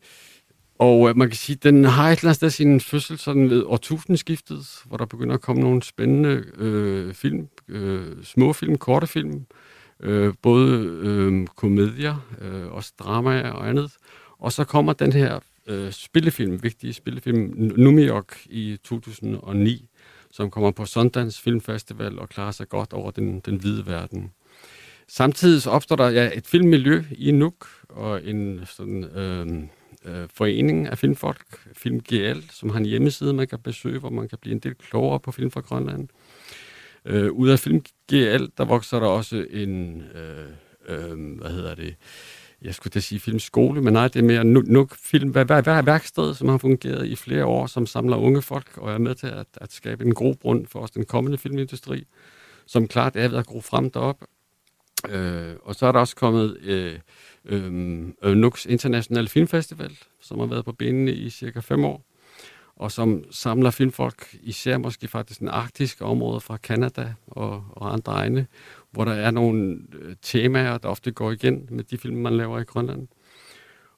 og 0.79 1.09
øh, 1.09 1.17
man 1.17 1.29
kan 1.29 1.37
sige, 1.37 1.57
den 1.57 1.85
har 1.85 2.11
et 2.11 2.19
eller 2.19 2.29
andet 2.29 2.37
sted 2.37 2.51
sin 2.51 2.81
fødsel 2.81 3.19
sådan 3.19 3.51
ved 3.51 3.63
årtusindskiftet, 3.67 4.83
hvor 4.85 4.97
der 4.97 5.05
begynder 5.05 5.35
at 5.35 5.41
komme 5.41 5.63
nogle 5.63 5.83
spændende 5.83 6.45
øh, 6.59 7.15
film, 7.15 7.49
øh, 7.69 8.25
små 8.25 8.53
film, 8.53 8.79
korte 8.79 9.07
film, 9.07 9.47
øh, 10.01 10.35
både 10.43 10.85
øh, 11.03 11.47
komedier, 11.47 12.27
øh, 12.41 12.73
også 12.73 12.93
dramaer 12.99 13.51
og 13.51 13.69
andet. 13.69 13.93
Og 14.39 14.53
så 14.53 14.65
kommer 14.65 14.93
den 14.93 15.13
her 15.13 15.39
øh, 15.67 15.93
spillefilm, 15.93 16.63
vigtige 16.63 16.93
spillefilm, 16.93 17.73
Numiok 17.77 18.37
i 18.47 18.79
2009, 18.85 19.89
som 20.31 20.51
kommer 20.51 20.71
på 20.71 20.87
Sundance 20.87 21.43
Filmfestival 21.43 22.19
og 22.19 22.29
klarer 22.29 22.51
sig 22.51 22.69
godt 22.69 22.93
over 22.93 23.11
den, 23.11 23.41
den 23.41 23.57
hvide 23.57 23.87
verden. 23.87 24.31
Samtidig 25.09 25.63
så 25.63 25.71
opstår 25.71 25.97
der 25.97 26.09
ja, 26.09 26.31
et 26.35 26.47
filmmiljø 26.47 27.05
i 27.19 27.31
Nuuk 27.33 27.67
og 27.89 28.25
en 28.25 28.61
sådan, 28.67 29.05
øh, 29.05 29.47
øh, 30.05 30.29
forening 30.35 30.87
af 30.87 30.99
filmfolk, 30.99 31.69
Film 31.73 32.01
GL, 32.01 32.39
som 32.51 32.71
har 32.71 32.79
en 32.79 32.87
hjemmeside, 32.87 33.33
man 33.33 33.49
kan 33.49 33.59
besøge, 33.59 33.99
hvor 33.99 34.11
man 34.11 34.29
kan 34.29 34.39
blive 34.39 34.53
en 34.53 34.59
del 34.59 34.75
klogere 34.75 35.21
på 35.21 35.33
film 35.33 35.51
fra 35.51 35.61
Grønland. 35.61 36.03
Øh, 36.03 36.26
Øh, 37.07 37.33
ud 37.33 37.49
af 37.49 37.59
Film 37.59 37.81
GL, 37.81 38.45
der 38.59 38.65
vokser 38.65 39.01
der 39.01 39.07
også 39.07 39.47
en, 39.51 40.03
øh, 40.15 40.47
øh, 40.89 41.39
hvad 41.41 41.51
hedder 41.51 41.75
det, 41.75 41.97
jeg 42.63 42.75
skulle 42.75 42.93
da 42.93 43.01
sige 43.01 43.21
filmskole, 43.21 43.83
men 43.83 43.93
nej, 43.93 44.09
det 44.09 44.19
er 44.19 44.25
mere 44.25 44.45
nu 44.45 44.89
film, 44.93 45.31
hvad, 45.31 45.45
hvad, 45.45 45.63
hver 45.63 45.83
værksted, 45.83 46.35
som 46.35 46.49
har 46.49 46.59
fungeret 46.59 47.07
i 47.07 47.17
flere 47.17 47.45
år, 47.45 47.67
som 47.67 47.87
samler 47.87 48.17
unge 48.17 48.43
folk 48.43 48.79
og 48.79 48.93
er 48.93 48.99
med 48.99 49.15
til 49.15 49.27
at, 49.27 49.47
at 49.55 49.73
skabe 49.73 50.05
en 50.05 50.15
grobund 50.15 50.67
for 50.67 50.81
os, 50.81 50.91
den 50.91 51.05
kommende 51.05 51.39
filmindustri, 51.39 52.07
som 52.67 52.89
klart 52.89 53.17
er 53.17 53.29
ved 53.29 53.39
at 53.39 53.47
gro 53.47 53.61
frem 53.61 53.91
derop. 53.91 54.25
Øh, 55.09 55.55
og 55.63 55.75
så 55.75 55.87
er 55.87 55.93
der 55.93 56.01
også 56.01 56.17
kommet 56.17 56.57
øh, 56.61 56.99
øh, 57.45 58.35
Nux 58.35 58.67
International 58.67 59.29
Filmfestival, 59.29 59.99
som 60.21 60.39
har 60.39 60.47
været 60.47 60.65
på 60.65 60.73
benene 60.73 61.13
i 61.13 61.31
cirka 61.31 61.61
fem 61.61 61.85
år, 61.85 62.05
og 62.77 62.93
som 62.93 63.25
samler 63.31 63.71
filmfolk, 63.71 64.37
især 64.43 64.79
måske 64.79 65.09
faktisk 65.09 65.41
den 65.41 65.49
arktiske 65.49 66.05
område 66.05 66.41
fra 66.41 66.57
Kanada 66.57 67.15
og, 67.27 67.65
og 67.71 67.93
andre 67.93 68.13
egne, 68.13 68.47
hvor 68.91 69.05
der 69.05 69.13
er 69.13 69.31
nogle 69.31 69.79
øh, 69.93 70.17
temaer, 70.23 70.79
der 70.79 70.89
ofte 70.89 71.11
går 71.11 71.33
igen 71.33 71.69
med 71.71 71.85
de 71.85 71.99
film, 71.99 72.17
man 72.17 72.37
laver 72.37 72.61
i 72.61 72.65
Grønland. 72.65 73.09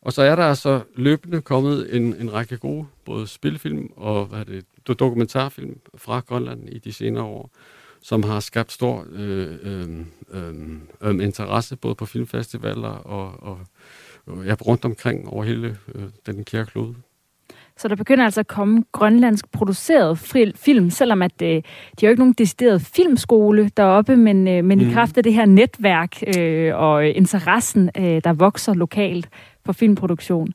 Og 0.03 0.13
så 0.13 0.23
er 0.23 0.37
der 0.37 0.45
altså 0.45 0.83
løbende 0.97 1.41
kommet 1.41 1.97
en, 1.97 2.15
en 2.21 2.33
række 2.33 2.57
gode, 2.57 2.87
både 3.05 3.27
spilfilm 3.27 3.93
og 3.97 4.27
hvad 4.27 4.39
er 4.39 4.45
det, 4.45 4.65
dokumentarfilm 4.99 5.81
fra 5.95 6.21
Grønland 6.21 6.69
i 6.69 6.79
de 6.79 6.93
senere 6.93 7.25
år, 7.25 7.51
som 8.01 8.23
har 8.23 8.41
skabt 8.41 8.73
stor 8.73 9.07
øh, 9.11 9.59
øh, 9.63 10.07
øh, 11.01 11.25
interesse 11.25 11.77
både 11.77 11.95
på 11.95 12.07
filmfestivaler 12.07 12.89
og, 12.89 13.43
og, 13.43 13.61
og 14.27 14.45
ja, 14.45 14.55
rundt 14.55 14.85
omkring 14.85 15.29
over 15.29 15.45
hele 15.45 15.79
øh, 15.95 16.03
den 16.27 16.45
kære 16.45 16.67
klode. 16.67 16.95
Så 17.79 17.89
der 17.89 17.97
begynder 17.97 18.25
altså 18.25 18.41
at 18.41 18.47
komme 18.47 18.85
grønlandsk 18.93 19.51
produceret 19.53 20.19
film, 20.57 20.91
selvom 20.91 21.23
at 21.23 21.43
øh, 21.43 21.49
de 21.49 21.63
har 22.01 22.07
jo 22.07 22.11
ikke 22.11 22.21
nogen 22.21 22.35
decideret 22.39 22.83
filmskole 22.83 23.71
deroppe, 23.77 24.17
men, 24.17 24.49
øh, 24.49 24.65
men 24.65 24.79
mm. 24.79 24.91
i 24.91 24.93
kraft 24.93 25.17
af 25.17 25.23
det 25.23 25.35
her 25.35 25.45
netværk 25.45 26.23
øh, 26.39 26.77
og 26.77 27.07
interessen, 27.07 27.91
øh, 27.97 28.21
der 28.25 28.33
vokser 28.33 28.75
lokalt 28.75 29.29
for 29.67 29.73
filmproduktion. 29.73 30.53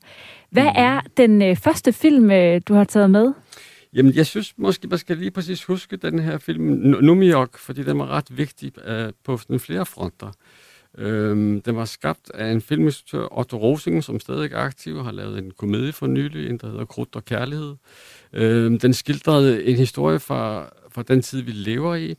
Hvad 0.50 0.64
mm. 0.64 0.74
er 0.76 1.00
den 1.16 1.42
øh, 1.42 1.56
første 1.56 1.92
film, 1.92 2.30
øh, 2.30 2.60
du 2.68 2.74
har 2.74 2.84
taget 2.84 3.10
med? 3.10 3.32
Jamen, 3.94 4.14
jeg 4.14 4.26
synes 4.26 4.54
måske, 4.56 4.88
man 4.88 4.98
skal 4.98 5.16
lige 5.16 5.30
præcis 5.30 5.64
huske 5.64 5.96
den 5.96 6.18
her 6.18 6.38
film, 6.38 6.64
Numiok, 7.02 7.58
fordi 7.58 7.82
den 7.82 7.98
var 7.98 8.06
ret 8.06 8.38
vigtig 8.38 8.72
uh, 8.88 9.12
på 9.24 9.38
flere 9.58 9.86
fronter. 9.86 10.32
Øhm, 10.98 11.62
den 11.62 11.76
var 11.76 11.84
skabt 11.84 12.30
af 12.34 12.52
en 12.52 12.60
filminstruktør, 12.60 13.38
Otto 13.38 13.56
Rosingen, 13.56 14.02
som 14.02 14.20
stadig 14.20 14.52
er 14.52 14.58
aktiv, 14.58 15.04
har 15.04 15.12
lavet 15.12 15.38
en 15.38 15.50
komedie 15.50 15.92
for 15.92 16.06
nylig, 16.06 16.50
en 16.50 16.58
der 16.58 16.66
hedder 16.66 16.84
Krudt 16.84 17.16
og 17.16 17.24
Kærlighed. 17.24 17.74
Øhm, 18.32 18.78
den 18.78 18.94
skildrede 18.94 19.64
en 19.64 19.76
historie 19.76 20.20
fra, 20.20 20.70
fra 20.90 21.02
den 21.02 21.22
tid, 21.22 21.42
vi 21.42 21.52
lever 21.52 21.94
i. 21.94 22.14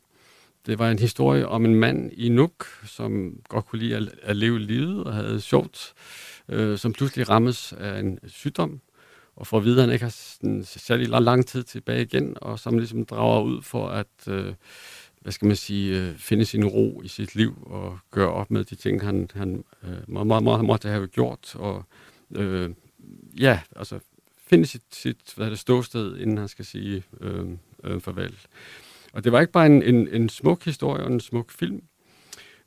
Det 0.66 0.80
var 0.80 0.92
en 0.92 1.00
historie 1.00 1.48
om 1.48 1.66
en 1.66 1.76
mand 1.76 2.12
i 2.14 2.30
Nuk, 2.30 2.66
som 2.86 3.34
godt 3.50 3.66
kunne 3.66 3.80
lide 3.80 3.96
at, 3.96 4.10
at 4.24 4.36
leve 4.36 4.60
livet 4.60 5.04
og 5.04 5.14
havde 5.14 5.42
sjovt, 5.42 5.94
øh, 6.50 6.78
som 6.78 6.94
pludselig 6.94 7.30
rammes 7.30 7.74
af 7.74 8.00
en 8.00 8.20
sygdom, 8.28 8.82
og 9.36 9.48
får 9.48 9.58
at 9.58 9.64
vide, 9.64 9.76
at 9.76 9.82
han 9.82 9.94
ikke 9.94 10.06
har 10.06 10.10
sådan, 10.10 10.64
særlig 10.64 11.08
lang 11.08 11.48
tid 11.48 11.64
tilbage 11.64 12.02
igen, 12.02 12.38
og 12.42 12.60
som 12.60 12.78
ligesom 12.78 13.06
drager 13.06 13.42
ud 13.42 13.62
for 13.62 13.88
at, 13.88 14.08
øh, 14.28 14.54
hvad 15.26 15.32
skal 15.32 15.48
man 15.48 15.56
sige, 15.56 16.02
øh, 16.02 16.18
finde 16.18 16.46
sin 16.46 16.66
ro 16.66 17.02
i 17.04 17.08
sit 17.08 17.36
liv, 17.36 17.54
og 17.66 18.00
gøre 18.12 18.32
op 18.32 18.52
med 18.52 18.64
de 18.64 18.76
ting, 18.76 19.02
han, 19.02 19.30
han 19.34 19.64
øh, 19.84 19.90
må, 20.08 20.24
må, 20.24 20.40
må, 20.40 20.58
måtte 20.58 20.88
have 20.88 21.08
gjort, 21.08 21.56
og 21.56 21.84
øh, 22.36 22.70
ja, 23.40 23.60
altså 23.76 24.00
finde 24.48 24.66
sit, 24.66 24.84
sit 24.92 25.34
hvad 25.36 25.52
det, 25.52 25.60
ståsted, 25.60 26.18
inden 26.18 26.38
han 26.38 26.48
skal 26.48 26.66
sige 26.66 27.04
øh, 27.22 27.46
øh, 27.84 28.02
farvel. 28.02 28.36
Og 29.14 29.24
det 29.24 29.32
var 29.32 29.40
ikke 29.40 29.54
bare 29.54 29.66
en, 29.66 29.84
en, 29.84 30.08
en 30.08 30.30
smuk 30.30 30.66
historie 30.66 31.04
og 31.04 31.12
en 31.12 31.20
smuk 31.20 31.52
film. 31.52 31.84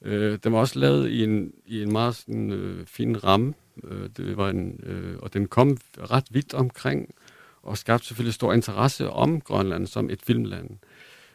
Øh, 0.02 0.38
den 0.44 0.52
var 0.52 0.58
også 0.58 0.78
lavet 0.78 1.10
i 1.10 1.24
en, 1.24 1.52
i 1.66 1.82
en 1.82 1.92
meget 1.92 2.16
sådan, 2.16 2.50
øh, 2.52 2.86
fin 2.86 3.24
ramme, 3.24 3.54
Øh, 3.84 4.08
det 4.16 4.36
var 4.36 4.48
en, 4.48 4.80
øh, 4.82 5.18
og 5.18 5.32
den 5.34 5.48
kom 5.48 5.76
ret 5.98 6.26
vidt 6.30 6.54
omkring, 6.54 7.14
og 7.62 7.78
skabte 7.78 8.06
selvfølgelig 8.06 8.34
stor 8.34 8.52
interesse 8.52 9.10
om 9.10 9.40
Grønland 9.40 9.86
som 9.86 10.10
et 10.10 10.22
filmland. 10.22 10.70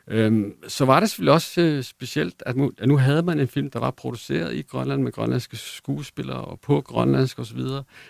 Øhm, 0.08 0.54
så 0.68 0.86
var 0.86 1.00
det 1.00 1.10
selvfølgelig 1.10 1.34
også 1.34 1.62
øh, 1.62 1.84
specielt, 1.84 2.44
at 2.46 2.56
nu, 2.56 2.72
at 2.78 2.88
nu 2.88 2.98
havde 2.98 3.24
man 3.24 3.40
en 3.40 3.48
film, 3.48 3.70
der 3.70 3.80
var 3.80 3.92
produceret 3.92 4.56
i 4.56 4.62
Grønland 4.62 5.04
med 5.04 5.12
grønlandske 5.12 5.58
skuespillere 5.58 6.46
og 6.46 6.60
på 6.60 6.82
grønlandsk 6.82 7.40
osv., 7.40 7.62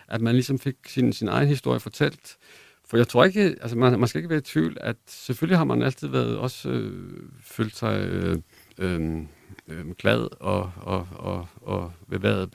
at 0.08 0.21
man 0.21 0.36
ligesom 0.36 0.60
fik 0.60 0.75
sin, 0.88 1.13
sin 1.13 1.27
egen 1.27 1.47
historie 1.47 1.79
fortalt. 1.79 2.38
For 2.86 2.97
jeg 2.97 3.08
tror 3.08 3.23
ikke, 3.23 3.56
altså 3.62 3.77
man, 3.77 3.99
man 3.99 4.08
skal 4.08 4.19
ikke 4.19 4.29
være 4.29 4.39
i 4.39 4.41
tvivl, 4.41 4.77
at 4.82 4.95
selvfølgelig 5.08 5.58
har 5.58 5.65
man 5.65 5.82
altid 5.82 6.08
været 6.08 6.38
også 6.38 6.69
øh, 6.69 7.19
følt 7.41 7.75
sig 7.75 8.08
øh, 8.08 8.38
øh, 8.77 9.21
øh, 9.67 9.91
glad 9.91 10.27
og, 10.39 10.71
og, 10.82 11.08
og, 11.12 11.47
og 11.62 11.91
været 12.08 12.51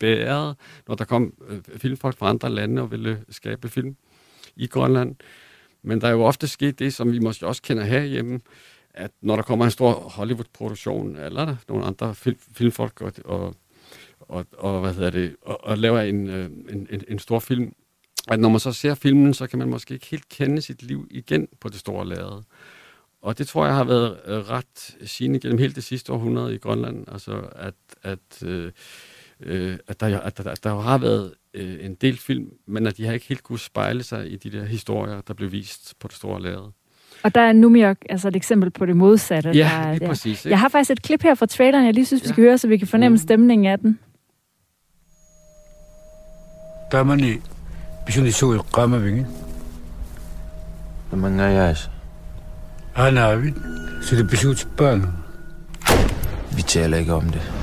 beæret, 0.00 0.56
når 0.88 0.94
der 0.94 1.04
kom 1.04 1.34
øh, 1.48 1.60
filmfolk 1.78 2.18
fra 2.18 2.28
andre 2.28 2.50
lande 2.50 2.82
og 2.82 2.90
ville 2.90 3.24
skabe 3.30 3.68
film 3.68 3.96
i 4.56 4.66
Grønland. 4.66 5.16
Men 5.82 6.00
der 6.00 6.08
er 6.08 6.12
jo 6.12 6.24
ofte 6.24 6.48
sket 6.48 6.78
det, 6.78 6.94
som 6.94 7.12
vi 7.12 7.18
måske 7.18 7.46
også 7.46 7.62
kender 7.62 7.84
herhjemme, 7.84 8.40
at 8.94 9.10
når 9.20 9.36
der 9.36 9.42
kommer 9.42 9.64
en 9.64 9.70
stor 9.70 9.92
Hollywood-produktion, 9.92 11.16
eller 11.16 11.44
der 11.44 11.56
nogle 11.68 11.84
andre 11.84 12.14
fil, 12.14 12.36
filmfolk 12.52 13.00
og, 13.00 13.12
og, 13.24 13.54
og, 14.20 14.46
og, 14.52 14.80
hvad 14.80 14.94
hedder 14.94 15.10
det, 15.10 15.36
og, 15.42 15.64
og 15.64 15.78
laver 15.78 16.00
en, 16.00 16.28
øh, 16.28 16.44
en, 16.44 16.88
en, 16.90 17.04
en 17.08 17.18
stor 17.18 17.38
film, 17.38 17.74
at 18.28 18.40
når 18.40 18.48
man 18.48 18.60
så 18.60 18.72
ser 18.72 18.94
filmen, 18.94 19.34
så 19.34 19.46
kan 19.46 19.58
man 19.58 19.68
måske 19.68 19.94
ikke 19.94 20.06
helt 20.06 20.28
kende 20.28 20.62
sit 20.62 20.82
liv 20.82 21.08
igen 21.10 21.48
på 21.60 21.68
det 21.68 21.80
store 21.80 22.08
lærred. 22.08 22.42
Og 23.22 23.38
det 23.38 23.48
tror 23.48 23.66
jeg 23.66 23.74
har 23.74 23.84
været 23.84 24.20
øh, 24.26 24.38
ret 24.38 24.96
sigende 25.04 25.40
gennem 25.40 25.58
hele 25.58 25.74
det 25.74 25.84
sidste 25.84 26.12
århundrede 26.12 26.54
i 26.54 26.58
Grønland, 26.58 27.04
altså 27.12 27.42
at, 27.52 27.74
at, 28.02 28.42
øh, 28.44 28.72
øh 29.40 29.78
at, 29.86 30.00
der, 30.00 30.20
at, 30.20 30.38
der, 30.38 30.50
at 30.50 30.64
der 30.64 30.80
har 30.80 30.98
været 30.98 31.34
øh, 31.54 31.84
en 31.84 31.94
del 31.94 32.18
film, 32.18 32.50
men 32.66 32.86
at 32.86 32.96
de 32.96 33.06
har 33.06 33.12
ikke 33.12 33.26
helt 33.28 33.42
kunne 33.42 33.58
spejle 33.58 34.02
sig 34.02 34.32
i 34.32 34.36
de 34.36 34.50
der 34.50 34.64
historier, 34.64 35.20
der 35.20 35.34
blev 35.34 35.52
vist 35.52 35.94
på 36.00 36.08
det 36.08 36.16
store 36.16 36.42
lærred. 36.42 36.72
Og 37.22 37.34
der 37.34 37.40
er 37.40 37.52
Numiok 37.52 37.96
altså 38.08 38.28
et 38.28 38.36
eksempel 38.36 38.70
på 38.70 38.86
det 38.86 38.96
modsatte. 38.96 39.50
Ja, 39.50 39.70
der, 39.84 39.92
lige 39.92 40.08
præcis. 40.08 40.44
Ikke? 40.44 40.50
Jeg 40.50 40.60
har 40.60 40.68
faktisk 40.68 40.90
et 40.90 41.02
klip 41.02 41.22
her 41.22 41.34
fra 41.34 41.46
traileren, 41.46 41.86
jeg 41.86 41.94
lige 41.94 42.06
synes, 42.06 42.22
vi 42.22 42.28
skal 42.28 42.44
høre, 42.44 42.58
så 42.58 42.68
vi 42.68 42.76
kan 42.76 42.88
fornemme 42.88 43.14
mm. 43.14 43.18
stemningen 43.18 43.66
af 43.66 43.78
den. 43.78 43.98
Isul 48.26 48.60
qama 48.74 48.98
bingin. 48.98 49.26
Mangayas. 51.12 51.90
Anna, 52.94 53.52
så 54.02 54.16
det 54.16 54.28
besluttes 54.30 54.68
børn. 54.76 55.06
Vi 56.56 56.62
taler 56.62 56.98
ikke 56.98 57.12
om 57.12 57.28
det. 57.28 57.61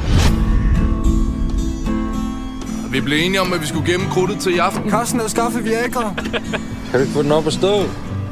Vi 2.92 3.02
blev 3.02 3.18
enige 3.26 3.42
om, 3.42 3.54
at 3.54 3.62
vi 3.62 3.68
skulle 3.68 3.92
gemme 3.92 4.06
krudtet 4.12 4.40
til 4.40 4.56
i 4.56 4.58
aften. 4.58 4.90
Carsten 4.90 5.20
havde 5.20 5.32
skaffet 5.32 5.66
Viagra. 5.66 6.14
kan 6.92 6.94
du 6.94 7.00
ikke 7.00 7.14
få 7.14 7.24
den 7.24 7.32
op 7.32 7.48
at 7.48 7.54
stå? 7.54 7.76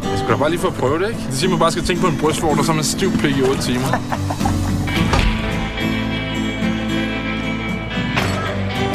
Jeg 0.04 0.18
skulle 0.18 0.32
da 0.32 0.38
bare 0.38 0.50
lige 0.50 0.60
få 0.60 0.68
at 0.68 0.74
prøve 0.74 1.00
det, 1.00 1.08
ikke? 1.10 1.22
Det 1.30 1.38
siger, 1.38 1.50
man 1.50 1.60
bare 1.60 1.72
skal 1.72 1.84
tænke 1.84 2.02
på 2.02 2.08
en 2.08 2.18
brystvorter, 2.18 2.64
så 2.64 2.72
er 2.72 2.76
man 2.76 2.84
stiv 2.84 3.12
plik 3.12 3.38
i 3.38 3.42
8 3.42 3.62
timer. 3.62 3.88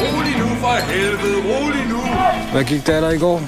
rolig 0.03 0.37
nu, 0.39 0.47
for 0.61 0.91
helvede, 0.91 1.37
rolig 1.49 1.85
nu! 1.89 1.99
Hvad 2.51 2.63
gik 2.63 2.87
der 2.87 3.01
der 3.01 3.09
i 3.09 3.17
går? 3.17 3.41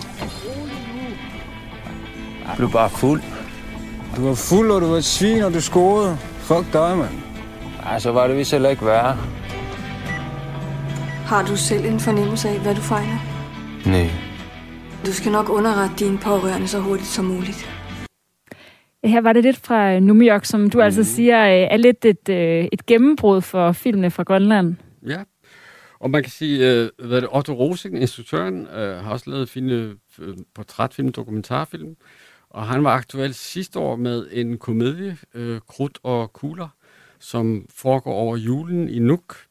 Jeg 2.47 2.53
blev 2.57 2.71
bare 2.71 2.89
fuld. 2.89 3.21
Du 4.17 4.27
var 4.27 4.35
fuld, 4.35 4.71
og 4.71 4.81
du 4.81 4.87
var 4.87 4.97
et 4.97 5.05
svin, 5.05 5.43
og 5.43 5.53
du 5.53 5.61
scorede. 5.61 6.17
Fuck 6.39 6.73
dig, 6.73 6.97
mand. 6.97 7.09
Ej, 7.85 7.99
så 7.99 8.11
var 8.11 8.27
det 8.27 8.37
vist 8.37 8.51
heller 8.51 8.69
ikke 8.69 8.85
værre. 8.85 9.17
Har 11.25 11.45
du 11.45 11.55
selv 11.55 11.85
en 11.85 11.99
fornemmelse 11.99 12.49
af, 12.49 12.59
hvad 12.61 12.75
du 12.75 12.81
fejler? 12.81 13.19
Nej. 13.85 14.09
Du 15.05 15.11
skal 15.11 15.31
nok 15.31 15.49
underrette 15.49 15.95
dine 16.05 16.17
pårørende 16.17 16.67
så 16.67 16.79
hurtigt 16.79 17.07
som 17.07 17.25
muligt. 17.25 17.69
Her 19.03 19.21
var 19.21 19.33
det 19.33 19.43
lidt 19.43 19.57
fra 19.57 19.99
New 19.99 20.21
York, 20.21 20.45
som 20.45 20.69
du 20.69 20.77
mm. 20.77 20.83
altså 20.83 21.03
siger 21.03 21.45
øh, 21.45 21.67
er 21.71 21.77
lidt 21.77 22.05
et, 22.05 22.29
øh, 22.29 22.67
et 22.71 22.85
gennembrud 22.85 23.41
for 23.41 23.71
filmene 23.71 24.11
fra 24.11 24.23
Grønland. 24.23 24.75
Ja, 25.07 25.23
og 25.99 26.09
man 26.09 26.23
kan 26.23 26.31
sige, 26.31 26.71
øh, 26.71 26.89
hvad 27.07 27.21
det, 27.21 27.29
Otto 27.31 27.53
Rosing, 27.53 28.01
instruktøren, 28.01 28.67
øh, 28.67 29.03
har 29.03 29.11
også 29.11 29.29
lavet 29.29 29.49
fine 29.49 29.95
øh, 30.19 30.37
portrætfilm, 30.55 31.11
dokumentarfilm, 31.11 31.95
og 32.49 32.67
han 32.67 32.83
var 32.83 32.91
aktuel 32.91 33.33
sidste 33.33 33.79
år 33.79 33.95
med 33.95 34.27
en 34.31 34.57
komedie, 34.57 35.17
øh, 35.33 35.59
Krudt 35.67 35.99
og 36.03 36.33
Kugler, 36.33 36.67
som 37.19 37.65
foregår 37.69 38.13
over 38.13 38.37
julen 38.37 38.89
i 38.89 38.99
Nuuk. 38.99 39.44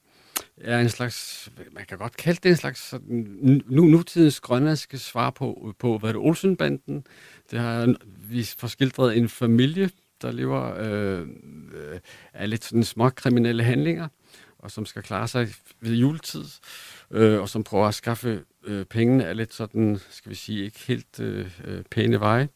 Er 0.65 0.81
en 0.81 0.89
slags, 0.89 1.51
man 1.73 1.85
kan 1.89 1.99
godt 1.99 2.17
kalde 2.17 2.41
det 2.43 2.49
en 2.49 2.57
slags 2.57 2.81
sådan, 2.81 3.63
nu, 3.67 3.85
nutidens 3.85 4.41
grønlandske 4.41 4.99
svar 4.99 5.31
på, 5.31 5.75
på 5.79 5.99
hvad 5.99 6.09
det 6.09 6.17
Olsenbanden. 6.17 7.07
Det 7.51 7.59
har 7.59 7.95
vi 8.29 8.49
forskildret 8.59 9.17
en 9.19 9.29
familie, 9.29 9.91
der 10.23 10.33
lever 10.33 10.75
øh, 10.79 11.27
af 12.33 12.51
lidt 12.51 12.65
sådan 12.65 12.85
små 12.85 13.11
kriminelle 13.11 13.65
handlinger, 13.65 14.09
og 14.59 14.71
som 14.71 14.87
skal 14.87 15.03
klare 15.03 15.29
sig 15.29 15.49
ved 15.81 15.93
juletid, 15.93 16.45
øh, 17.11 17.41
og 17.41 17.49
som 17.49 17.65
prøver 17.65 17.87
at 17.87 17.95
skaffe 17.95 18.43
øh, 18.65 18.85
pengene 18.85 19.27
af 19.27 19.37
lidt 19.37 19.55
sådan, 19.55 19.99
skal 20.11 20.31
vi 20.31 20.37
sige, 20.37 20.65
ikke 20.65 20.81
helt 20.87 21.21
øh, 21.21 21.51
øh 21.65 21.83
pæne 21.91 22.21
veje. 22.21 22.49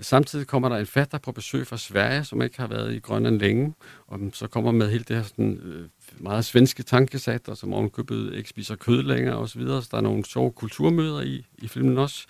Samtidig 0.00 0.46
kommer 0.46 0.68
der 0.68 0.76
en 0.76 0.86
fatter 0.86 1.18
på 1.18 1.32
besøg 1.32 1.66
fra 1.66 1.76
Sverige, 1.76 2.24
som 2.24 2.42
ikke 2.42 2.60
har 2.60 2.66
været 2.66 2.94
i 2.94 2.98
Grønland 2.98 3.38
længe, 3.38 3.74
og 4.06 4.20
så 4.32 4.46
kommer 4.46 4.72
med 4.72 4.90
hele 4.90 5.04
det 5.04 5.16
her 5.16 5.22
sådan, 5.22 5.56
øh, 5.56 5.88
meget 6.18 6.44
svenske 6.44 6.82
tankesat, 6.82 7.48
og 7.48 7.56
som 7.56 7.74
ovenkøbet 7.74 8.34
ikke 8.34 8.48
spiser 8.48 8.76
kød 8.76 9.02
længere 9.02 9.36
osv., 9.36 9.66
så, 9.66 9.80
så 9.80 9.88
der 9.90 9.96
er 9.96 10.00
nogle 10.00 10.24
sjove 10.24 10.52
kulturmøder 10.52 11.20
i, 11.20 11.46
i 11.58 11.68
filmen 11.68 11.98
også. 11.98 12.26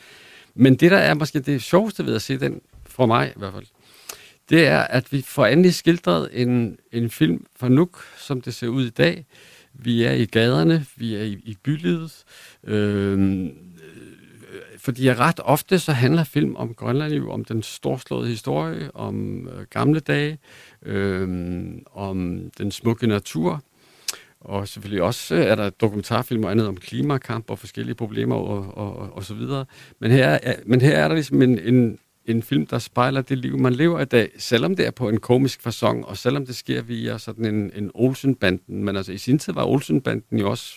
Men 0.54 0.74
det, 0.74 0.90
der 0.90 0.98
er 0.98 1.14
måske 1.14 1.40
det 1.40 1.62
sjoveste 1.62 2.06
ved 2.06 2.14
at 2.14 2.22
se 2.22 2.38
den, 2.38 2.60
for 2.86 3.06
mig 3.06 3.32
i 3.36 3.38
hvert 3.38 3.52
fald, 3.52 3.66
det 4.50 4.66
er, 4.66 4.80
at 4.80 5.12
vi 5.12 5.22
får 5.22 5.46
endelig 5.46 5.74
skildret 5.74 6.28
en, 6.32 6.78
en 6.92 7.10
film 7.10 7.46
fra 7.56 7.68
Nuuk, 7.68 8.04
som 8.18 8.40
det 8.40 8.54
ser 8.54 8.68
ud 8.68 8.86
i 8.86 8.90
dag. 8.90 9.26
Vi 9.72 10.02
er 10.02 10.12
i 10.12 10.24
gaderne, 10.24 10.86
vi 10.96 11.14
er 11.14 11.22
i, 11.22 11.32
i 11.32 11.56
bylivet. 11.62 12.24
Øhm, 12.64 13.44
øh, 13.44 13.52
fordi 14.78 15.12
ret 15.12 15.40
ofte 15.44 15.78
så 15.78 15.92
handler 15.92 16.24
film 16.24 16.56
om 16.56 16.74
Grønland 16.74 17.12
jo 17.12 17.32
om 17.32 17.44
den 17.44 17.62
storslåede 17.62 18.28
historie, 18.28 18.96
om 18.96 19.48
øh, 19.48 19.66
gamle 19.70 20.00
dage, 20.00 20.38
øh, 20.82 21.28
om 21.92 22.40
den 22.58 22.70
smukke 22.70 23.06
natur, 23.06 23.62
og 24.44 24.68
selvfølgelig 24.68 25.02
også 25.02 25.34
øh, 25.34 25.40
er 25.40 25.54
der 25.54 25.70
dokumentarfilm 25.70 26.44
og 26.44 26.50
andet 26.50 26.66
om 26.68 26.76
klimakamp 26.76 27.50
og 27.50 27.58
forskellige 27.58 27.94
problemer 27.94 28.36
og, 28.36 28.76
og, 28.76 28.96
og, 28.96 29.16
og 29.16 29.24
så 29.24 29.34
videre. 29.34 29.64
Men 30.00 30.10
her, 30.10 30.38
er, 30.42 30.54
men 30.66 30.80
her 30.80 30.98
er 30.98 31.08
der 31.08 31.14
ligesom 31.14 31.42
en, 31.42 31.58
en, 31.58 31.98
en 32.26 32.42
film, 32.42 32.66
der 32.66 32.78
spejler 32.78 33.22
det 33.22 33.38
liv, 33.38 33.58
man 33.58 33.72
lever 33.72 34.00
i 34.00 34.04
dag, 34.04 34.30
selvom 34.38 34.76
det 34.76 34.86
er 34.86 34.90
på 34.90 35.08
en 35.08 35.20
komisk 35.20 35.62
fasong, 35.62 36.06
og 36.06 36.16
selvom 36.16 36.46
det 36.46 36.56
sker 36.56 36.82
via 36.82 37.18
sådan 37.18 37.44
en, 37.44 37.70
en 37.74 37.90
Olsenbanden. 37.94 38.84
Men 38.84 38.96
altså 38.96 39.12
i 39.12 39.18
sin 39.18 39.38
tid 39.38 39.52
var 39.52 39.64
Olsenbanden 39.64 40.38
jo 40.38 40.50
også 40.50 40.74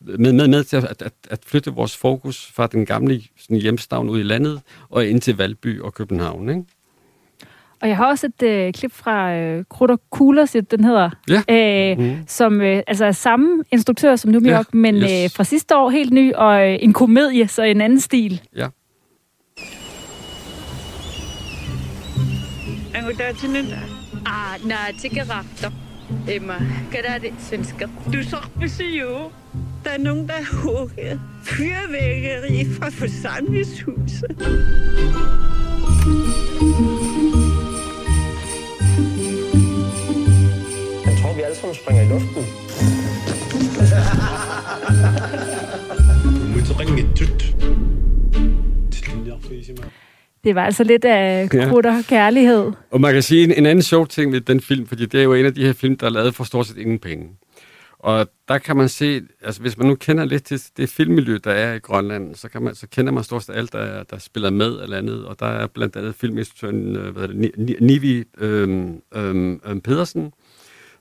med, 0.00 0.32
med, 0.32 0.48
med 0.48 0.64
til 0.64 0.76
at, 0.76 1.02
at, 1.02 1.12
at 1.30 1.40
flytte 1.46 1.70
vores 1.70 1.96
fokus 1.96 2.46
fra 2.46 2.66
den 2.66 2.86
gamle 2.86 3.22
sådan, 3.38 3.56
hjemstavn 3.56 4.08
ud 4.08 4.20
i 4.20 4.22
landet 4.22 4.60
og 4.88 5.06
ind 5.06 5.20
til 5.20 5.36
Valby 5.36 5.80
og 5.80 5.94
København. 5.94 6.48
Ikke? 6.48 6.64
Og 7.82 7.88
jeg 7.88 7.96
har 7.96 8.06
også 8.06 8.26
et 8.26 8.42
øh, 8.42 8.72
klip 8.72 8.92
fra 8.92 9.34
øh, 9.34 9.64
Krutter 9.70 9.96
Kugler, 10.10 10.62
den 10.70 10.84
hedder, 10.84 11.10
ja. 11.28 11.42
øh, 11.92 11.98
mm. 11.98 12.16
som 12.26 12.60
øh, 12.60 12.82
altså 12.86 13.04
er 13.04 13.12
samme 13.12 13.64
instruktør 13.72 14.16
som 14.16 14.30
New 14.30 14.40
York, 14.40 14.66
ja. 14.74 14.78
men 14.78 14.94
yes. 14.94 15.24
øh, 15.24 15.30
fra 15.36 15.44
sidste 15.44 15.76
år 15.76 15.90
helt 15.90 16.12
ny, 16.12 16.34
og 16.34 16.68
øh, 16.68 16.78
en 16.80 16.92
komedie, 16.92 17.48
så 17.48 17.62
en 17.62 17.80
anden 17.80 18.00
stil. 18.00 18.40
Ja. 18.56 18.66
Ah, 24.26 24.66
na 24.66 24.74
tigerafter. 24.98 25.70
Emma, 26.28 26.54
kan 26.92 27.22
det 27.22 27.32
svensker? 27.38 27.88
Du 28.12 28.22
så 28.22 28.36
jo. 29.00 29.30
Der 29.84 29.90
er 29.90 29.98
nogen, 29.98 30.26
der 30.28 30.34
har 30.34 30.56
hugget 30.56 31.20
fyrvækkeri 31.44 32.74
fra 32.74 32.88
forsamlingshuset. 32.88 34.36
Sammen 41.60 41.74
springer 41.74 42.02
i 42.02 42.08
luften. 42.08 42.44
Det 50.44 50.54
var 50.54 50.64
altså 50.64 50.84
lidt 50.84 51.04
af 51.04 51.50
krutter 51.50 51.94
ja. 51.94 52.02
kærlighed. 52.08 52.72
Og 52.90 53.00
man 53.00 53.12
kan 53.12 53.22
sige 53.22 53.44
en, 53.44 53.52
en 53.52 53.66
anden 53.66 53.82
sjov 53.82 54.06
ting 54.06 54.32
ved 54.32 54.40
den 54.40 54.60
film, 54.60 54.86
fordi 54.86 55.06
det 55.06 55.20
er 55.20 55.24
jo 55.24 55.34
en 55.34 55.46
af 55.46 55.54
de 55.54 55.66
her 55.66 55.72
film, 55.72 55.96
der 55.96 56.06
er 56.06 56.10
lavet 56.10 56.34
for 56.34 56.44
stort 56.44 56.66
set 56.66 56.76
ingen 56.76 56.98
penge. 56.98 57.28
Og 57.98 58.28
der 58.48 58.58
kan 58.58 58.76
man 58.76 58.88
se, 58.88 59.22
altså 59.42 59.60
hvis 59.60 59.78
man 59.78 59.86
nu 59.86 59.94
kender 59.94 60.24
lidt 60.24 60.44
til 60.44 60.62
det 60.76 60.88
filmmiljø, 60.88 61.38
der 61.44 61.50
er 61.50 61.74
i 61.74 61.78
Grønland, 61.78 62.34
så, 62.34 62.48
kan 62.48 62.62
man, 62.62 62.74
så 62.74 62.86
kender 62.88 63.12
man 63.12 63.24
stort 63.24 63.42
set 63.42 63.56
alt, 63.56 63.72
der, 63.72 64.02
der 64.02 64.18
spiller 64.18 64.50
med 64.50 64.82
eller 64.82 64.98
andet. 64.98 65.24
Og 65.24 65.40
der 65.40 65.46
er 65.46 65.66
blandt 65.66 65.96
andet 65.96 66.14
filminstruktøren 66.14 66.96
øh, 66.96 67.28
Nivi 67.80 68.24
øhm, 68.38 69.00
øhm, 69.14 69.60
øhm, 69.66 69.80
Pedersen, 69.80 70.32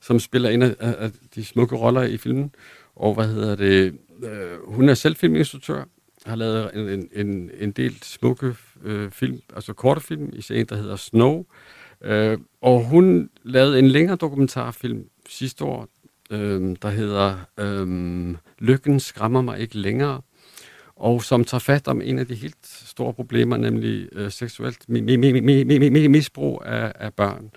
som 0.02 0.20
spiller 0.20 0.50
en 0.50 0.62
af, 0.62 0.76
af 0.80 1.12
de 1.36 1.46
smukke 1.46 1.76
roller 1.76 2.02
i 2.02 2.18
filmen. 2.18 2.52
Og 2.96 3.14
hvad 3.14 3.28
hedder 3.28 3.56
det? 3.56 3.96
Øh, 4.24 4.58
hun 4.68 4.90
er 4.90 4.94
selv 4.94 5.16
filminstruktør, 5.16 5.84
har 6.26 6.36
lavet 6.36 6.70
en, 6.74 6.90
en, 6.90 7.10
en, 7.28 7.52
en 7.60 7.72
del 7.72 7.96
smukke 8.04 8.56
øh, 8.84 9.12
film, 9.12 9.42
altså 9.56 9.74
korte 9.74 10.02
film, 10.02 10.34
i 10.34 10.44
en, 10.54 10.66
der 10.66 10.76
hedder 10.76 10.96
Snow. 10.96 11.46
Øh, 12.02 12.38
og 12.62 12.86
hun 12.86 13.30
lavede 13.44 13.80
en 13.80 13.88
længere 13.88 14.16
dokumentarfilm 14.16 15.06
sidste 15.30 15.64
år, 15.64 15.88
øh, 16.32 16.76
der 16.82 16.90
hedder 16.90 17.38
øh, 17.60 18.36
Lykken 18.60 19.00
skræmmer 19.00 19.42
mig 19.42 19.60
ikke 19.60 19.78
længere, 19.78 20.22
og 20.96 21.24
som 21.24 21.44
tager 21.44 21.60
fat 21.60 21.88
om 21.88 22.02
en 22.02 22.20
af 22.20 22.28
de 22.28 22.36
helt 22.36 22.58
store 22.64 23.14
problemer, 23.14 23.58
nemlig 23.58 24.10
øh, 24.12 24.32
seksuelt 24.32 24.90
misbrug 26.10 26.64
af, 26.66 26.92
af 26.96 27.14
børn. 27.14 27.52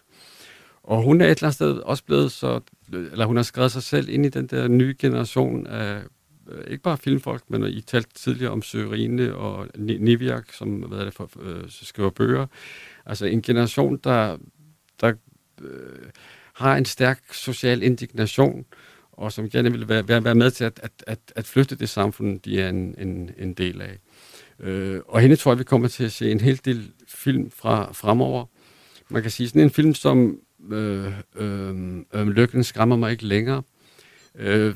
Og 0.85 1.03
hun 1.03 1.21
er 1.21 1.25
et 1.25 1.31
eller 1.31 1.42
andet 1.42 1.55
sted 1.55 1.79
også 1.79 2.05
blevet 2.05 2.33
så, 2.33 2.61
eller 2.92 3.27
hun 3.27 3.37
har 3.37 3.42
skrevet 3.42 3.73
sig 3.73 3.83
selv 3.83 4.09
ind 4.09 4.27
i 4.27 4.29
den 4.29 4.47
der 4.47 4.68
nye 4.68 4.95
generation 4.99 5.66
af, 5.66 6.03
øh, 6.49 6.64
ikke 6.66 6.83
bare 6.83 6.99
filmfolk, 6.99 7.42
men 7.49 7.64
I 7.64 7.81
talt 7.81 8.14
tidligere 8.14 8.53
om 8.53 8.62
Sørine 8.62 9.35
og 9.35 9.68
Niviak, 9.79 10.53
som 10.53 10.68
hvad 10.68 10.99
er 10.99 11.05
det 11.05 11.14
for, 11.14 11.31
øh, 11.40 11.64
skriver 11.68 12.11
bøger. 12.11 12.47
Altså 13.07 13.27
en 13.27 13.42
generation, 13.42 13.97
der, 13.97 14.37
der 15.01 15.12
øh, 15.62 16.09
har 16.55 16.77
en 16.77 16.85
stærk 16.85 17.35
social 17.35 17.83
indignation, 17.83 18.64
og 19.12 19.33
som 19.33 19.51
gerne 19.51 19.73
vil 19.73 19.88
være, 19.88 20.09
være, 20.09 20.25
være 20.25 20.35
med 20.35 20.51
til 20.51 20.64
at, 20.64 20.81
at, 20.83 21.05
at, 21.07 21.18
at 21.37 21.47
flytte 21.47 21.77
det 21.77 21.88
samfund, 21.88 22.40
de 22.40 22.61
er 22.61 22.68
en, 22.68 22.95
en, 22.99 23.31
en 23.38 23.55
del 23.55 23.81
af. 23.83 23.99
Øh, 24.61 25.01
og 25.07 25.21
hende 25.21 25.37
tror 25.37 25.53
jeg, 25.53 25.59
vi 25.59 25.64
kommer 25.64 25.88
til 25.88 26.05
at 26.05 26.12
se 26.12 26.31
en 26.31 26.40
hel 26.40 26.61
del 26.64 26.92
film 27.09 27.51
fra 27.51 27.92
fremover. 27.92 28.47
Man 29.09 29.23
kan 29.23 29.31
sige, 29.31 29.49
sådan 29.49 29.62
en 29.62 29.71
film 29.71 29.95
som 29.95 30.38
øh, 30.70 31.12
øh, 31.37 31.96
øh, 32.14 32.29
Lykken 32.29 32.64
skræmmer 32.64 32.96
mig 32.96 33.12
ikke 33.12 33.27
længere. 33.27 33.62
Øh, 34.35 34.75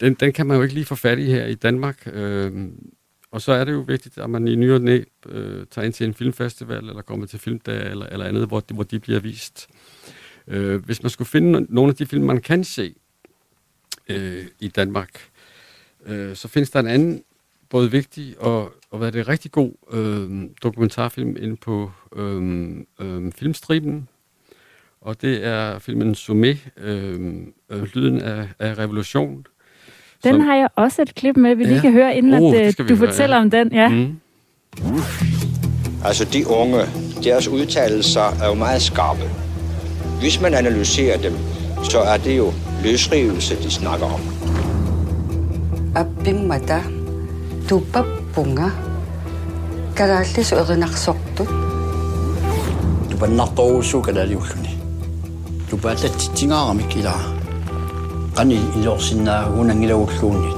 den, 0.00 0.14
den 0.14 0.32
kan 0.32 0.46
man 0.46 0.56
jo 0.56 0.62
ikke 0.62 0.74
lige 0.74 0.86
få 0.86 0.94
fat 0.94 1.18
i 1.18 1.24
her 1.24 1.46
i 1.46 1.54
Danmark. 1.54 2.08
Øh, 2.12 2.68
og 3.30 3.42
så 3.42 3.52
er 3.52 3.64
det 3.64 3.72
jo 3.72 3.80
vigtigt, 3.80 4.18
at 4.18 4.30
man 4.30 4.48
i 4.48 4.54
ny 4.54 4.72
og 4.72 4.80
næ, 4.80 5.02
øh, 5.26 5.66
tager 5.70 5.86
ind 5.86 5.92
til 5.92 6.06
en 6.06 6.14
filmfestival, 6.14 6.88
eller 6.88 7.02
kommer 7.02 7.26
til 7.26 7.38
filmdag, 7.38 7.90
eller, 7.90 8.06
eller 8.06 8.26
andet, 8.26 8.48
hvor 8.48 8.60
de, 8.60 8.74
hvor 8.74 8.82
de 8.82 8.98
bliver 8.98 9.20
vist. 9.20 9.68
Øh, 10.46 10.84
hvis 10.84 11.02
man 11.02 11.10
skulle 11.10 11.28
finde 11.28 11.66
nogle 11.68 11.90
af 11.90 11.96
de 11.96 12.06
film, 12.06 12.24
man 12.24 12.40
kan 12.40 12.64
se 12.64 12.94
øh, 14.08 14.46
i 14.60 14.68
Danmark, 14.68 15.30
øh, 16.06 16.36
så 16.36 16.48
findes 16.48 16.70
der 16.70 16.80
en 16.80 16.86
anden 16.86 17.22
både 17.68 17.90
vigtig 17.90 18.40
og, 18.40 18.72
og 18.90 18.98
hvad 18.98 19.08
er 19.08 19.12
det, 19.12 19.28
rigtig 19.28 19.52
god 19.52 19.72
øh, 19.92 20.50
dokumentarfilm 20.62 21.36
inde 21.36 21.56
på 21.56 21.92
øh, 22.16 22.70
øh, 23.00 23.32
filmstriben 23.32 24.08
og 25.04 25.22
det 25.22 25.46
er 25.46 25.78
filmen 25.78 26.14
Sumé, 26.14 26.56
øh, 26.84 27.32
øh, 27.70 27.82
Lyden 27.94 28.20
af, 28.20 28.48
af 28.58 28.78
Revolution. 28.78 29.46
Den 30.24 30.34
som, 30.34 30.40
har 30.40 30.54
jeg 30.54 30.68
også 30.76 31.02
et 31.02 31.14
klip 31.14 31.36
med, 31.36 31.54
vi 31.54 31.64
ja. 31.64 31.68
lige 31.68 31.80
kan 31.80 31.92
høre, 31.92 32.16
inden 32.16 32.34
oh, 32.34 32.54
at, 32.54 32.80
øh, 32.80 32.88
du 32.88 32.94
høre, 32.94 33.08
fortæller 33.08 33.36
ja. 33.36 33.42
om 33.42 33.50
den. 33.50 33.72
Ja. 33.72 33.88
Mm. 33.88 34.16
Altså 36.04 36.24
de 36.24 36.48
unge, 36.48 36.78
deres 37.24 37.48
udtalelser 37.48 38.42
er 38.42 38.48
jo 38.48 38.54
meget 38.54 38.82
skarpe. 38.82 39.30
Hvis 40.20 40.40
man 40.40 40.54
analyserer 40.54 41.18
dem, 41.18 41.32
så 41.84 41.98
er 41.98 42.16
det 42.16 42.36
jo 42.36 42.52
løsrivelse, 42.84 43.62
de 43.62 43.70
snakker 43.70 44.06
om. 44.06 44.20
Abimada, 45.96 46.82
du 47.70 47.82
babunga, 47.92 48.68
karalis 49.96 50.52
ørenaksoktut. 50.52 51.48
Du 53.10 53.16
var 53.20 53.26
nattårsug, 53.26 54.04
eller 54.08 54.22
det 54.22 54.30
er 54.30 54.32
jo 54.32 54.40
тупааллатситсигаарамик 55.71 56.91
ила 56.99 57.15
qani 58.37 58.57
ilorsinnaagunangilagullуунни 58.77 60.51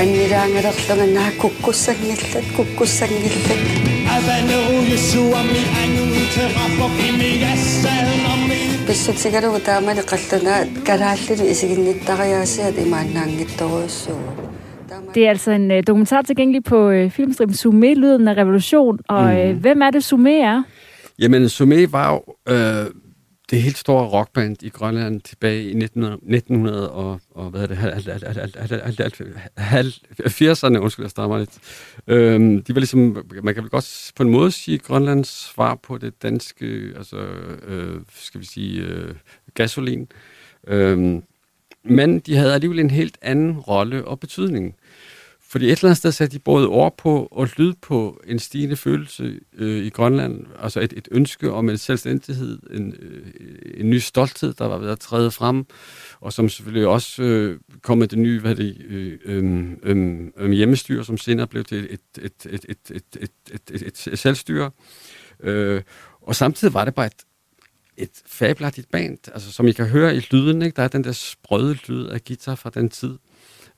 аннилаангалерлунганаа 0.00 1.30
куккуссангиллат 1.40 2.46
куккуссангиллат 2.56 3.60
писсутигалугу 8.86 9.60
таамали 9.68 10.02
қаллунаа 10.10 10.60
калааллили 10.88 11.44
исигинниттариаасиат 11.52 12.76
имааннаангитторуйуссугу 12.86 14.30
Det 15.14 15.24
er 15.26 15.30
altså 15.30 15.50
en 15.50 15.70
øh, 15.70 15.82
dokumentar 15.86 16.22
tilgængelig 16.22 16.64
på 16.64 16.90
øh, 16.90 17.10
filmstriben 17.10 17.54
Sumé, 17.54 17.94
Lyden 17.94 18.28
af 18.28 18.36
Revolution. 18.36 18.98
Og 19.08 19.24
Mm. 19.24 19.30
øh, 19.30 19.56
hvem 19.60 19.82
er 19.82 19.90
det, 19.90 20.12
Sumé 20.12 20.30
er? 20.30 20.62
Jamen, 21.19 21.45
Sumé 21.45 21.91
var 21.91 22.11
jo 22.13 22.35
øh, 22.53 22.91
det 23.51 23.61
helt 23.61 23.77
store 23.77 24.07
rockband 24.07 24.63
i 24.63 24.69
Grønland 24.69 25.21
tilbage 25.21 25.63
i 25.63 25.83
1900, 25.83 26.13
1900 26.13 26.91
og, 26.91 27.21
og 27.31 27.49
hvad 27.49 27.61
er 27.61 27.67
det, 27.67 27.77
80'erne, 30.21 30.77
undskyld, 30.77 31.05
jeg 31.05 31.11
stammer 31.11 31.37
lidt. 31.37 31.57
Øhm, 32.07 32.63
de 32.63 32.75
var 32.75 32.79
ligesom, 32.79 33.25
man 33.43 33.53
kan 33.53 33.63
vel 33.63 33.71
godt 33.71 34.11
på 34.15 34.23
en 34.23 34.29
måde 34.29 34.51
sige, 34.51 34.77
Grønlands 34.77 35.27
svar 35.27 35.75
på 35.75 35.97
det 35.97 36.23
danske, 36.23 36.93
altså, 36.95 37.17
øh, 37.67 38.01
skal 38.15 38.41
vi 38.41 38.45
sige, 38.45 38.81
øh, 38.81 39.15
gasolin. 39.53 40.07
Øhm, 40.67 41.23
men 41.83 42.19
de 42.19 42.35
havde 42.35 42.53
alligevel 42.53 42.79
en 42.79 42.89
helt 42.89 43.17
anden 43.21 43.59
rolle 43.59 44.05
og 44.05 44.19
betydning. 44.19 44.75
Fordi 45.55 45.65
et 45.65 45.71
eller 45.71 45.85
andet 45.85 45.97
sted 45.97 46.11
satte 46.11 46.37
de 46.37 46.39
både 46.39 46.67
ord 46.67 46.97
på 46.97 47.27
og 47.31 47.49
lyd 47.57 47.73
på 47.81 48.21
en 48.27 48.39
stigende 48.39 48.75
følelse 48.75 49.39
øh, 49.57 49.85
i 49.85 49.89
Grønland, 49.89 50.45
altså 50.59 50.79
et, 50.79 50.93
et 50.97 51.07
ønske 51.11 51.51
om 51.51 51.69
en 51.69 51.77
selvstændighed, 51.77 52.59
en, 52.71 52.95
øh, 52.99 53.23
en 53.77 53.89
ny 53.89 53.97
stolthed, 53.97 54.53
der 54.53 54.65
var 54.65 54.77
ved 54.77 54.89
at 54.89 54.99
træde 54.99 55.31
frem, 55.31 55.65
og 56.19 56.33
som 56.33 56.49
selvfølgelig 56.49 56.87
også 56.87 57.23
øh, 57.23 57.59
kom 57.81 57.97
med 57.97 58.07
det 58.07 58.19
nye 58.19 58.39
hvad 58.39 58.55
det, 58.55 58.77
øh, 58.87 59.19
øh, 59.25 59.71
øh, 59.83 60.19
øh, 60.37 60.51
hjemmestyre, 60.51 61.05
som 61.05 61.17
senere 61.17 61.47
blev 61.47 61.63
til 61.63 61.87
et, 61.89 61.99
et, 62.17 62.33
et, 62.45 62.65
et, 62.69 62.75
et, 62.89 63.03
et, 63.21 63.31
et, 63.51 63.71
et, 63.71 63.81
et, 63.87 64.07
et 64.07 64.19
selvstyre. 64.19 64.71
Øh, 65.39 65.81
og 66.21 66.35
samtidig 66.35 66.73
var 66.73 66.85
det 66.85 66.95
bare 66.95 67.05
et, 67.05 67.23
et 67.97 68.21
fabelagtigt 68.25 68.91
band, 68.91 69.17
altså 69.33 69.51
som 69.51 69.67
I 69.67 69.71
kan 69.71 69.87
høre 69.87 70.15
i 70.15 70.19
lyden, 70.31 70.61
ikke? 70.61 70.75
der 70.75 70.83
er 70.83 70.87
den 70.87 71.03
der 71.03 71.11
sprøde 71.11 71.77
lyd 71.87 72.05
af 72.05 72.23
guitar 72.23 72.55
fra 72.55 72.69
den 72.69 72.89
tid. 72.89 73.17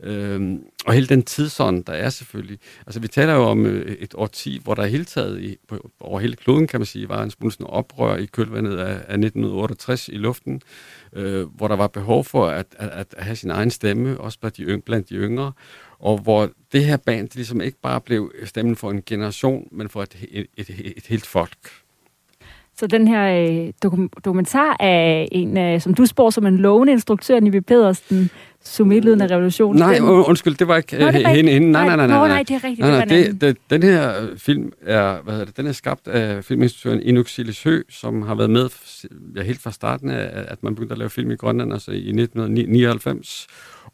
Øhm, 0.03 0.63
og 0.85 0.93
hele 0.93 1.07
den 1.07 1.23
tidsånd, 1.23 1.83
der 1.83 1.93
er 1.93 2.09
selvfølgelig. 2.09 2.59
Altså 2.87 2.99
vi 2.99 3.07
taler 3.07 3.33
jo 3.33 3.43
om 3.43 3.65
øh, 3.65 3.91
et 3.91 4.13
årti, 4.17 4.61
hvor 4.63 4.73
der 4.73 4.85
hele 4.85 5.05
taget 5.05 5.41
i, 5.41 5.57
på, 5.67 5.89
over 5.99 6.19
hele 6.19 6.35
kloden, 6.35 6.67
kan 6.67 6.79
man 6.79 6.85
sige, 6.85 7.09
var 7.09 7.23
en 7.23 7.31
smule 7.31 7.51
sådan 7.51 7.67
oprør 7.67 8.17
i 8.17 8.25
kølvandet 8.25 8.77
af, 8.77 8.91
af 8.91 9.17
1968 9.17 10.07
i 10.07 10.17
luften, 10.17 10.61
øh, 11.13 11.47
hvor 11.47 11.67
der 11.67 11.75
var 11.75 11.87
behov 11.87 12.23
for 12.23 12.47
at, 12.47 12.65
at, 12.79 12.89
at 12.89 13.15
have 13.17 13.35
sin 13.35 13.51
egen 13.51 13.71
stemme, 13.71 14.19
også 14.19 14.39
blandt 14.39 14.57
de, 14.57 14.63
yng, 14.63 14.83
blandt 14.83 15.09
de 15.09 15.15
yngre, 15.15 15.51
og 15.99 16.17
hvor 16.17 16.49
det 16.71 16.85
her 16.85 16.97
band 16.97 17.29
ligesom 17.35 17.61
ikke 17.61 17.77
bare 17.81 18.01
blev 18.01 18.31
stemmen 18.45 18.75
for 18.75 18.91
en 18.91 19.03
generation, 19.05 19.67
men 19.71 19.89
for 19.89 20.01
et, 20.01 20.15
et, 20.31 20.47
et, 20.57 20.93
et, 20.97 21.07
helt 21.07 21.25
folk. 21.25 21.57
Så 22.75 22.87
den 22.87 23.07
her 23.07 23.49
øh, 23.49 23.73
dokum- 23.85 24.21
dokumentar 24.25 24.75
er 24.79 25.27
en, 25.31 25.57
øh, 25.57 25.81
som 25.81 25.93
du 25.93 26.05
spår 26.05 26.29
som 26.29 26.45
en 26.45 26.57
lovende 26.57 26.93
instruktør, 26.93 27.39
Nivi 27.39 27.61
Pedersen, 27.61 28.29
Sumé, 28.67 28.99
Lyden 28.99 29.21
af 29.21 29.31
Revolution. 29.31 29.75
Nej, 29.75 29.99
undskyld, 30.01 30.55
det 30.55 30.67
var 30.67 30.77
ikke 30.77 30.97
Nå, 30.99 31.05
det 31.05 31.23
var 31.23 31.29
øh, 31.29 31.35
hende. 31.35 31.51
hende. 31.51 31.71
Nej, 31.71 31.85
nej, 31.85 31.95
nej, 31.95 32.07
nej. 32.07 32.19
Nå, 32.19 32.27
nej, 32.27 32.43
det 32.43 32.51
er 32.51 32.63
rigtigt, 32.63 32.79
Nej, 32.79 33.05
nej, 33.05 33.05
det, 33.05 33.41
det, 33.41 33.57
den 33.69 33.83
her 33.83 34.21
øh, 34.21 34.37
film 34.37 34.71
er, 34.81 35.21
hvad 35.21 35.33
hedder 35.33 35.45
det, 35.45 35.57
den 35.57 35.67
er 35.67 35.71
skabt 35.71 36.07
af 36.07 36.43
filminstruktøren 36.43 37.01
Inuk 37.01 37.27
Silishø, 37.27 37.81
som 37.89 38.21
har 38.21 38.35
været 38.35 38.49
med 38.49 38.69
ja, 39.35 39.41
helt 39.41 39.61
fra 39.61 39.71
starten 39.71 40.09
af, 40.09 40.45
at 40.47 40.63
man 40.63 40.75
begyndte 40.75 40.93
at 40.93 40.97
lave 40.97 41.09
film 41.09 41.31
i 41.31 41.35
Grønland, 41.35 41.73
altså 41.73 41.91
i 41.91 41.95
1999. 41.95 43.47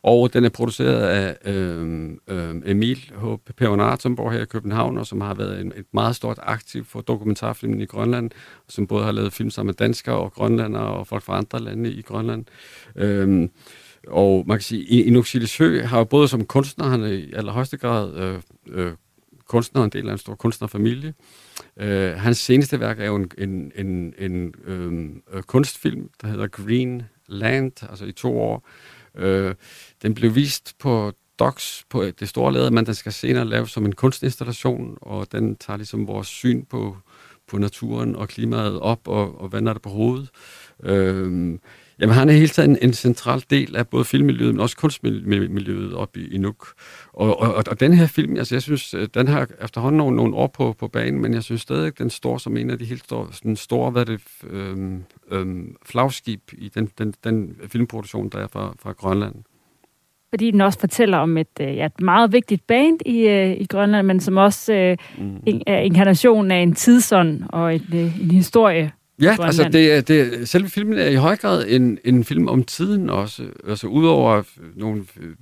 Og 0.03 0.33
den 0.33 0.45
er 0.45 0.49
produceret 0.49 1.01
af 1.01 1.37
øh, 1.53 2.09
øh, 2.27 2.55
Emil 2.65 3.11
H. 3.21 3.25
Peonar, 3.57 3.97
som 3.99 4.15
bor 4.15 4.31
her 4.31 4.41
i 4.41 4.45
København, 4.45 4.97
og 4.97 5.07
som 5.07 5.21
har 5.21 5.33
været 5.33 5.61
en, 5.61 5.73
et 5.75 5.85
meget 5.93 6.15
stort 6.15 6.39
aktiv 6.43 6.85
for 6.85 7.01
dokumentarfilmen 7.01 7.81
i 7.81 7.85
Grønland, 7.85 8.31
som 8.69 8.87
både 8.87 9.03
har 9.03 9.11
lavet 9.11 9.33
film 9.33 9.49
sammen 9.49 9.67
med 9.67 9.73
danskere 9.73 10.15
og 10.15 10.33
grønlandere 10.33 10.83
og 10.83 11.07
folk 11.07 11.23
fra 11.23 11.37
andre 11.37 11.59
lande 11.59 11.91
i 11.91 12.01
Grønland. 12.01 12.45
Øh, 12.95 13.49
og 14.07 14.43
man 14.47 14.57
kan 14.57 14.63
sige, 14.63 14.83
Inuk 14.83 15.27
Silishø 15.27 15.81
har 15.83 15.97
jo 15.97 16.03
både 16.03 16.27
som 16.27 16.45
kunstner, 16.45 16.85
han 16.85 17.03
er 17.03 17.07
i 17.07 17.31
allerhøjeste 17.33 17.77
grad 17.77 18.15
øh, 18.15 18.41
øh, 18.67 18.93
kunstner, 19.47 19.83
en 19.83 19.89
del 19.89 20.09
af 20.09 20.11
en 20.11 20.17
stor 20.17 20.35
kunstnerfamilie. 20.35 21.13
Øh, 21.77 22.13
hans 22.13 22.37
seneste 22.37 22.79
værk 22.79 22.99
er 22.99 23.05
jo 23.05 23.15
en, 23.15 23.31
en, 23.37 23.71
en, 23.75 24.13
en 24.17 24.53
øhm, 24.65 25.21
øh, 25.33 25.43
kunstfilm, 25.43 26.09
der 26.21 26.27
hedder 26.27 26.47
Green 26.47 27.03
Land, 27.27 27.83
altså 27.89 28.05
i 28.05 28.11
to 28.11 28.39
år. 28.39 28.67
Øh, 29.17 29.55
den 30.01 30.13
blev 30.13 30.35
vist 30.35 30.75
på 30.79 31.13
Docs 31.39 31.85
på 31.89 32.03
det 32.05 32.29
store 32.29 32.53
lade, 32.53 32.71
men 32.71 32.85
den 32.85 32.95
skal 32.95 33.13
senere 33.13 33.45
laves 33.45 33.71
som 33.71 33.85
en 33.85 33.95
kunstinstallation, 33.95 34.97
og 35.01 35.31
den 35.31 35.55
tager 35.55 35.77
ligesom 35.77 36.07
vores 36.07 36.27
syn 36.27 36.65
på, 36.65 36.97
på 37.47 37.57
naturen 37.57 38.15
og 38.15 38.27
klimaet 38.27 38.79
op 38.79 39.07
og, 39.07 39.41
og 39.41 39.51
vender 39.51 39.73
det 39.73 39.81
på 39.81 39.89
hovedet. 39.89 40.29
Øh, 40.83 41.59
Jamen, 41.99 42.15
han 42.15 42.29
er 42.29 42.33
hele 42.33 42.47
tiden 42.47 42.71
en, 42.71 42.77
en 42.81 42.93
central 42.93 43.43
del 43.49 43.75
af 43.75 43.87
både 43.87 44.05
filmmiljøet, 44.05 44.53
men 44.53 44.61
også 44.61 44.77
kunstmiljøet 44.77 45.93
op 45.93 46.17
i, 46.17 46.35
i 46.35 46.37
Nuuk. 46.37 46.67
Og, 47.13 47.39
og, 47.39 47.63
og, 47.67 47.79
den 47.79 47.93
her 47.93 48.07
film, 48.07 48.37
altså 48.37 48.55
jeg 48.55 48.61
synes, 48.61 48.93
øh, 48.93 49.07
den 49.13 49.27
har 49.27 49.47
efterhånden 49.63 49.97
nogle, 49.97 50.15
nogle 50.15 50.35
år 50.35 50.47
på, 50.47 50.75
på 50.79 50.87
banen, 50.87 51.21
men 51.21 51.33
jeg 51.33 51.43
synes 51.43 51.61
stadig, 51.61 51.99
den 51.99 52.09
står 52.09 52.37
som 52.37 52.57
en 52.57 52.69
af 52.69 52.79
de 52.79 52.85
helt 52.85 53.03
store, 53.03 53.27
sådan 53.31 53.55
store 53.55 53.91
hvad 53.91 54.05
det, 54.05 54.21
øhm, 54.49 55.03
øhm, 55.31 55.75
flagskib 55.85 56.41
i 56.53 56.69
den, 56.69 56.89
den, 56.97 57.13
den 57.23 57.55
filmproduktion, 57.67 58.29
der 58.29 58.39
er 58.39 58.47
fra, 58.47 58.75
fra 58.79 58.91
Grønland. 58.91 59.35
Fordi 60.29 60.51
den 60.51 60.61
også 60.61 60.79
fortæller 60.79 61.17
om 61.17 61.37
et, 61.37 61.47
øh, 61.61 61.75
ja, 61.75 61.85
et 61.85 62.01
meget 62.01 62.33
vigtigt 62.33 62.67
band 62.67 62.99
i, 63.05 63.27
øh, 63.27 63.51
i 63.51 63.65
Grønland, 63.65 64.07
men 64.07 64.19
som 64.19 64.37
også 64.37 64.73
øh, 64.73 64.97
Mm. 65.17 65.39
en, 65.45 65.61
er 65.67 65.79
inkarnationen 65.79 66.51
af 66.51 66.57
en 66.57 66.75
tidsånd 66.75 67.43
og 67.49 67.73
øh, 67.73 68.21
en 68.21 68.31
historie. 68.31 68.91
Ja, 69.21 69.35
Grønland. 69.35 69.43
altså 69.43 69.69
det, 69.69 70.07
det, 70.07 70.49
selve 70.49 70.69
filmen 70.69 70.97
er 70.97 71.07
i 71.07 71.15
høj 71.15 71.35
grad 71.35 71.65
en, 71.67 71.99
en 72.03 72.23
film 72.23 72.47
om 72.47 72.63
tiden 72.63 73.09
også. 73.09 73.43
Altså 73.67 73.87
udover 73.87 74.43
nogle, 74.75 75.05
øh, 75.21 75.35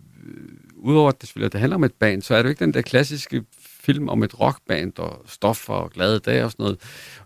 udover 0.75 1.09
at 1.09 1.21
det, 1.21 1.27
selvfølgelig, 1.27 1.45
at 1.45 1.53
det 1.53 1.59
handler 1.59 1.75
om 1.75 1.83
et 1.83 1.93
band, 1.93 2.21
så 2.21 2.35
er 2.35 2.37
det 2.37 2.43
jo 2.43 2.49
ikke 2.49 2.65
den 2.65 2.73
der 2.73 2.81
klassiske 2.81 3.43
film 3.59 4.09
om 4.09 4.23
et 4.23 4.39
rockband 4.39 4.99
og 4.99 5.21
stoffer 5.25 5.73
og 5.73 5.91
glade 5.91 6.19
dage 6.19 6.45
og 6.45 6.51
sådan 6.51 6.63
noget. 6.63 6.79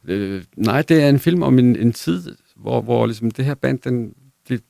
Øh, 0.08 0.44
nej, 0.58 0.82
det 0.82 1.04
er 1.04 1.10
en 1.10 1.20
film 1.20 1.44
om 1.44 1.60
en, 1.60 1.76
en 1.76 1.94
tid, 1.94 2.36
hvor, 2.56 2.82
hvor 2.82 3.06
ligesom 3.06 3.32
det 3.32 3.46
her 3.46 3.54
band, 3.54 3.80
den, 3.80 4.14
det, 4.50 4.62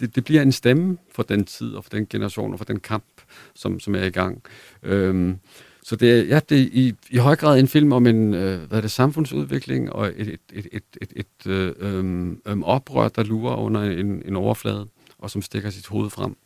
det, 0.00 0.16
det 0.16 0.24
bliver 0.24 0.42
en 0.42 0.52
stemme 0.52 0.98
for 1.14 1.22
den 1.22 1.44
tid 1.44 1.74
og 1.74 1.84
for 1.84 1.90
den 1.90 2.06
generation 2.06 2.52
og 2.52 2.58
for 2.58 2.64
den 2.64 2.80
kamp, 2.80 3.04
som, 3.54 3.80
som 3.80 3.94
er 3.94 4.04
i 4.04 4.10
gang. 4.10 4.42
Øhm, 4.82 5.38
så 5.82 5.96
det 5.96 6.10
er, 6.10 6.24
ja, 6.24 6.40
det 6.48 6.62
er 6.62 6.68
i, 6.72 6.94
i 7.10 7.16
høj 7.16 7.36
grad 7.36 7.58
en 7.58 7.68
film 7.68 7.92
om 7.92 8.06
en 8.06 8.34
øh, 8.34 8.68
hvad 8.68 8.78
er 8.78 8.80
det, 8.80 8.90
samfundsudvikling 8.90 9.92
og 9.92 10.06
et, 10.16 10.28
et, 10.28 10.40
et, 10.52 10.66
et, 10.72 10.84
et, 11.00 11.12
et 11.16 11.46
øh, 11.46 11.72
øh, 11.78 12.36
øhm, 12.46 12.62
oprør, 12.62 13.08
der 13.08 13.22
lurer 13.22 13.56
under 13.56 13.82
en, 13.82 14.22
en 14.24 14.36
overflade, 14.36 14.88
og 15.18 15.30
som 15.30 15.42
stikker 15.42 15.70
sit 15.70 15.86
hoved 15.86 16.10
frem. 16.10 16.36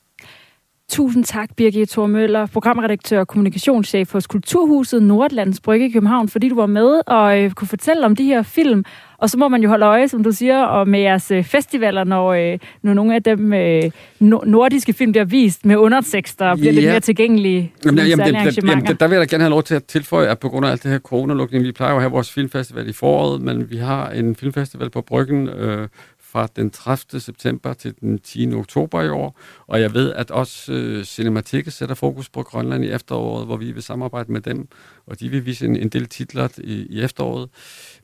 Tusind 0.91 1.25
tak, 1.25 1.49
Birgit 1.57 1.89
Thor 1.89 2.07
Møller, 2.07 2.47
programredaktør 2.47 3.21
og 3.21 3.29
kommunikationschef 3.29 4.13
hos 4.13 4.27
Kulturhuset 4.27 5.03
Nordlands 5.03 5.61
Brygge 5.61 5.87
i 5.89 5.93
København, 5.93 6.29
fordi 6.29 6.49
du 6.49 6.55
var 6.55 6.67
med 6.67 7.01
og 7.07 7.39
øh, 7.43 7.51
kunne 7.51 7.69
fortælle 7.69 8.05
om 8.07 8.17
de 8.17 8.25
her 8.25 8.43
film. 8.43 8.85
Og 9.19 9.31
så 9.31 9.39
må 9.39 9.49
man 9.49 9.63
jo 9.63 9.69
holde 9.69 9.87
øje, 9.87 10.09
som 10.09 10.23
du 10.23 10.33
siger, 10.33 10.63
og 10.63 10.89
med 10.89 11.01
jeres 11.01 11.31
øh, 11.31 11.45
festivaler, 11.45 12.05
når, 12.05 12.33
øh, 12.33 12.59
når 12.83 12.95
nogle 12.95 13.15
af 13.15 13.23
dem 13.23 13.53
øh, 13.53 13.83
no- 14.23 14.45
nordiske 14.47 14.93
film 14.93 15.13
bliver 15.13 15.25
vist 15.25 15.65
med 15.67 15.77
undertekster 15.77 16.47
og 16.47 16.59
bliver 16.59 16.73
lidt 16.73 16.85
Ja. 16.85 16.91
mere 16.91 17.01
tilgængelige. 17.01 17.73
til 17.83 17.87
Jamen, 17.87 18.07
jamen, 18.07 18.27
det, 18.27 18.57
det, 18.57 18.65
jamen 18.69 18.87
det, 18.87 19.01
der 19.01 19.09
vil 19.09 19.17
jeg 19.17 19.31
da 19.31 19.35
gerne 19.35 19.43
have 19.45 19.51
lov 19.51 19.63
til 19.63 19.75
at 19.75 19.85
tilføje, 19.85 20.27
at 20.29 20.39
på 20.39 20.49
grund 20.49 20.67
af 20.67 20.71
alt 20.71 20.83
det 20.83 20.91
her 20.91 20.99
coronalukning, 20.99 21.65
vi 21.65 21.73
plejer 21.73 21.93
jo 21.93 21.97
at 21.97 22.03
have 22.03 22.13
vores 22.13 22.33
filmfestival 22.33 22.89
i 22.89 22.93
foråret, 22.93 23.41
men 23.41 23.71
vi 23.71 23.77
har 23.77 24.11
en 24.11 24.37
filmfestival 24.37 24.91
på 24.91 25.01
Bryggen 25.01 25.49
øh, 25.49 25.89
fra 26.37 26.49
den 26.57 26.71
30. 26.71 27.21
september 27.21 27.73
til 27.73 27.95
den 28.01 28.19
10. 28.19 28.53
oktober 28.55 29.03
i 29.03 29.09
år, 29.09 29.39
og 29.67 29.81
jeg 29.81 29.95
ved, 29.95 30.13
at 30.13 30.31
også 30.31 30.73
øh, 30.73 31.05
sætter 31.05 31.95
fokus 31.95 32.29
på 32.29 32.43
Grønland 32.43 32.85
i 32.85 32.91
efteråret, 32.91 33.47
hvor 33.47 33.57
vi 33.57 33.73
vil 33.73 33.83
samarbejde 33.83 34.33
med 34.33 34.41
dem, 34.41 34.69
og 35.07 35.21
de 35.21 35.29
vil 35.29 35.47
vise 35.47 35.67
en, 35.67 35.77
en 35.77 35.89
del 35.89 36.07
titler 36.07 36.49
i, 36.59 36.87
i 36.91 37.01
efteråret. 37.03 37.49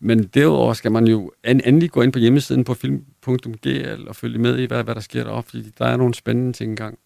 Men 0.01 0.23
derudover 0.23 0.73
skal 0.73 0.93
man 0.93 1.07
jo 1.09 1.31
endelig 1.45 1.91
gå 1.91 2.03
ind 2.03 2.13
på 2.13 2.19
hjemmesiden 2.19 2.65
på 2.65 2.75
film.gl 2.75 4.09
og 4.09 4.17
følge 4.17 4.39
med 4.39 4.59
i, 4.59 4.65
hvad, 4.65 4.85
hvad 4.85 4.95
der 4.95 5.01
sker 5.01 5.25
deroppe, 5.25 5.51
fordi 5.51 5.71
der 5.79 5.87
er 5.87 5.97
nogle 5.97 6.15
spændende 6.15 6.53
ting 6.53 6.71
engang. 6.71 6.99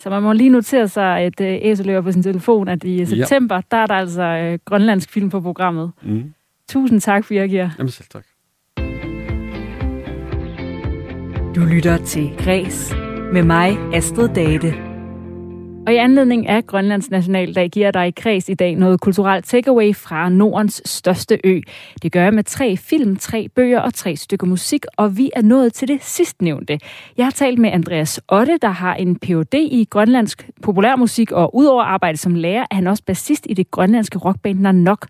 Så 0.00 0.10
man 0.10 0.22
må 0.22 0.32
lige 0.32 0.50
notere 0.50 0.88
sig 0.88 1.26
et 1.26 1.40
øh, 1.40 1.58
æseløber 1.62 2.00
på 2.00 2.12
sin 2.12 2.22
telefon, 2.22 2.68
at 2.68 2.84
i 2.84 3.06
september, 3.06 3.54
ja. 3.54 3.62
der 3.70 3.76
er 3.76 3.86
der 3.86 3.94
altså 3.94 4.22
øh, 4.22 4.58
grønlandsk 4.64 5.10
film 5.10 5.30
på 5.30 5.40
programmet. 5.40 5.92
Mm. 6.02 6.34
Tusind 6.68 7.00
tak, 7.00 7.28
Birgir. 7.28 7.68
Jamen 7.78 7.90
selv 7.90 8.08
tak. 8.10 8.24
Du 11.56 11.60
lytter 11.60 11.96
til 11.96 12.30
Græs 12.38 12.94
med 13.32 13.42
mig, 13.42 13.78
Astrid 13.94 14.28
Date. 14.28 14.74
Og 15.86 15.92
i 15.92 15.96
anledning 15.96 16.48
af 16.48 16.66
Grønlands 16.66 17.10
Nationaldag 17.10 17.70
giver 17.70 17.90
dig 17.90 18.08
i 18.08 18.10
Kreds 18.10 18.48
i 18.48 18.54
dag 18.54 18.76
noget 18.76 19.00
kulturelt 19.00 19.44
takeaway 19.44 19.94
fra 19.94 20.28
Nordens 20.28 20.82
største 20.84 21.38
ø. 21.44 21.60
Det 22.02 22.12
gør 22.12 22.22
jeg 22.22 22.34
med 22.34 22.44
tre 22.44 22.76
film, 22.76 23.16
tre 23.16 23.48
bøger 23.48 23.80
og 23.80 23.94
tre 23.94 24.16
stykker 24.16 24.46
musik, 24.46 24.84
og 24.96 25.16
vi 25.16 25.30
er 25.36 25.42
nået 25.42 25.72
til 25.72 25.88
det 25.88 26.04
sidstnævnte. 26.04 26.78
Jeg 27.16 27.26
har 27.26 27.30
talt 27.30 27.58
med 27.58 27.70
Andreas 27.70 28.20
Otte, 28.28 28.58
der 28.62 28.70
har 28.70 28.94
en 28.94 29.18
Ph.D. 29.18 29.54
i 29.54 29.86
grønlandsk 29.90 30.50
populærmusik, 30.62 31.32
og 31.32 31.56
udover 31.56 31.82
arbejde 31.82 32.18
som 32.18 32.34
lærer, 32.34 32.66
er 32.70 32.74
han 32.74 32.86
også 32.86 33.02
bassist 33.06 33.46
i 33.50 33.54
det 33.54 33.70
grønlandske 33.70 34.18
rockband 34.18 34.58
Nanok. 34.58 35.06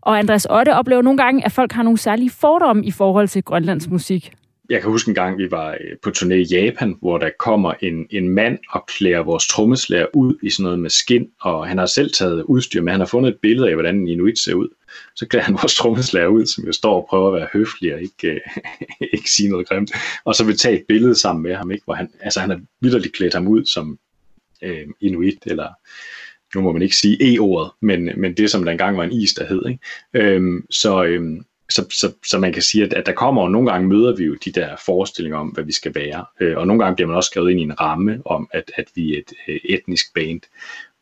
Og 0.00 0.18
Andreas 0.18 0.46
Otte 0.50 0.74
oplever 0.74 1.02
nogle 1.02 1.18
gange, 1.18 1.44
at 1.44 1.52
folk 1.52 1.72
har 1.72 1.82
nogle 1.82 1.98
særlige 1.98 2.30
fordomme 2.30 2.84
i 2.84 2.90
forhold 2.90 3.28
til 3.28 3.42
grønlandsk 3.42 3.90
musik 3.90 4.34
jeg 4.70 4.80
kan 4.80 4.90
huske 4.90 5.08
en 5.08 5.14
gang, 5.14 5.38
vi 5.38 5.50
var 5.50 5.70
øh, 5.70 5.96
på 6.02 6.10
turné 6.16 6.34
i 6.34 6.42
Japan, 6.42 6.96
hvor 7.00 7.18
der 7.18 7.30
kommer 7.38 7.72
en, 7.80 8.06
en 8.10 8.28
mand 8.28 8.58
og 8.70 8.86
klæder 8.86 9.22
vores 9.22 9.48
trommeslager 9.48 10.06
ud 10.14 10.34
i 10.42 10.50
sådan 10.50 10.62
noget 10.62 10.78
med 10.78 10.90
skin, 10.90 11.30
og 11.40 11.68
han 11.68 11.78
har 11.78 11.86
selv 11.86 12.12
taget 12.12 12.42
udstyr 12.42 12.82
med, 12.82 12.92
han 12.92 13.00
har 13.00 13.06
fundet 13.06 13.30
et 13.30 13.40
billede 13.42 13.68
af, 13.68 13.74
hvordan 13.74 13.96
en 13.96 14.08
inuit 14.08 14.38
ser 14.38 14.54
ud. 14.54 14.68
Så 15.16 15.26
klæder 15.26 15.44
han 15.44 15.54
vores 15.62 15.74
trommeslager 15.74 16.26
ud, 16.26 16.46
som 16.46 16.64
jo 16.64 16.72
står 16.72 17.00
og 17.00 17.06
prøver 17.10 17.28
at 17.28 17.40
være 17.40 17.48
høflig 17.52 17.94
og 17.94 18.02
ikke, 18.02 18.28
øh, 18.28 18.40
ikke 19.14 19.30
sige 19.30 19.48
noget 19.48 19.68
grimt, 19.68 19.92
og 20.24 20.34
så 20.34 20.44
vil 20.44 20.58
tage 20.58 20.76
et 20.78 20.84
billede 20.88 21.14
sammen 21.14 21.42
med 21.42 21.54
ham, 21.54 21.70
ikke? 21.70 21.84
hvor 21.84 21.94
han, 21.94 22.10
altså 22.20 22.40
han 22.40 22.50
har 22.50 22.60
vidderligt 22.80 23.14
klædt 23.14 23.34
ham 23.34 23.48
ud 23.48 23.64
som 23.64 23.98
øh, 24.62 24.86
inuit, 25.00 25.38
eller 25.46 25.68
nu 26.54 26.60
må 26.60 26.72
man 26.72 26.82
ikke 26.82 26.96
sige 26.96 27.34
e-ordet, 27.34 27.70
men, 27.80 28.10
men 28.16 28.36
det 28.36 28.50
som 28.50 28.64
der 28.64 28.72
engang 28.72 28.96
var 28.96 29.04
en 29.04 29.12
is, 29.12 29.34
der 29.34 29.46
hed. 29.46 29.62
Ikke? 29.68 29.80
Øhm, 30.14 30.66
så, 30.70 31.04
øhm, 31.04 31.44
så, 31.70 31.86
så, 31.90 32.12
så 32.26 32.38
man 32.38 32.52
kan 32.52 32.62
sige, 32.62 32.84
at, 32.84 32.92
at 32.92 33.06
der 33.06 33.12
kommer 33.12 33.42
og 33.42 33.50
nogle 33.50 33.70
gange 33.70 33.88
møder 33.88 34.16
vi 34.16 34.24
jo 34.24 34.36
de 34.44 34.52
der 34.52 34.76
forestillinger 34.86 35.38
om, 35.38 35.48
hvad 35.48 35.64
vi 35.64 35.72
skal 35.72 35.94
være. 35.94 36.24
Øh, 36.40 36.56
og 36.58 36.66
nogle 36.66 36.82
gange 36.82 36.96
bliver 36.96 37.08
man 37.08 37.16
også 37.16 37.28
skrevet 37.28 37.50
ind 37.50 37.60
i 37.60 37.62
en 37.62 37.80
ramme 37.80 38.22
om, 38.24 38.48
at, 38.52 38.72
at 38.76 38.84
vi 38.94 39.14
er 39.14 39.18
et 39.18 39.32
øh, 39.48 39.60
etnisk 39.64 40.14
band. 40.14 40.40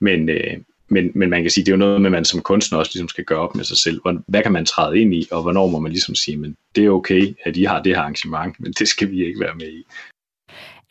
Men, 0.00 0.28
øh, 0.28 0.56
men, 0.88 1.10
men 1.14 1.30
man 1.30 1.42
kan 1.42 1.50
sige, 1.50 1.64
det 1.64 1.72
er 1.72 1.76
jo 1.76 1.78
noget 1.78 2.00
med, 2.00 2.08
at 2.08 2.12
man 2.12 2.24
som 2.24 2.40
kunstner 2.40 2.78
også 2.78 2.90
ligesom 2.94 3.08
skal 3.08 3.24
gøre 3.24 3.38
op 3.38 3.54
med 3.54 3.64
sig 3.64 3.76
selv. 3.76 4.00
Hvad 4.26 4.42
kan 4.42 4.52
man 4.52 4.66
træde 4.66 4.98
ind 4.98 5.14
i, 5.14 5.28
og 5.30 5.42
hvornår 5.42 5.66
må 5.66 5.78
man 5.78 5.92
ligesom 5.92 6.14
sige, 6.14 6.36
men 6.36 6.56
det 6.76 6.84
er 6.84 6.90
okay, 6.90 7.36
at 7.44 7.56
I 7.56 7.64
har 7.64 7.82
det 7.82 7.94
her 7.94 8.00
arrangement, 8.00 8.60
men 8.60 8.72
det 8.72 8.88
skal 8.88 9.10
vi 9.10 9.26
ikke 9.26 9.40
være 9.40 9.54
med 9.54 9.68
i. 9.68 9.86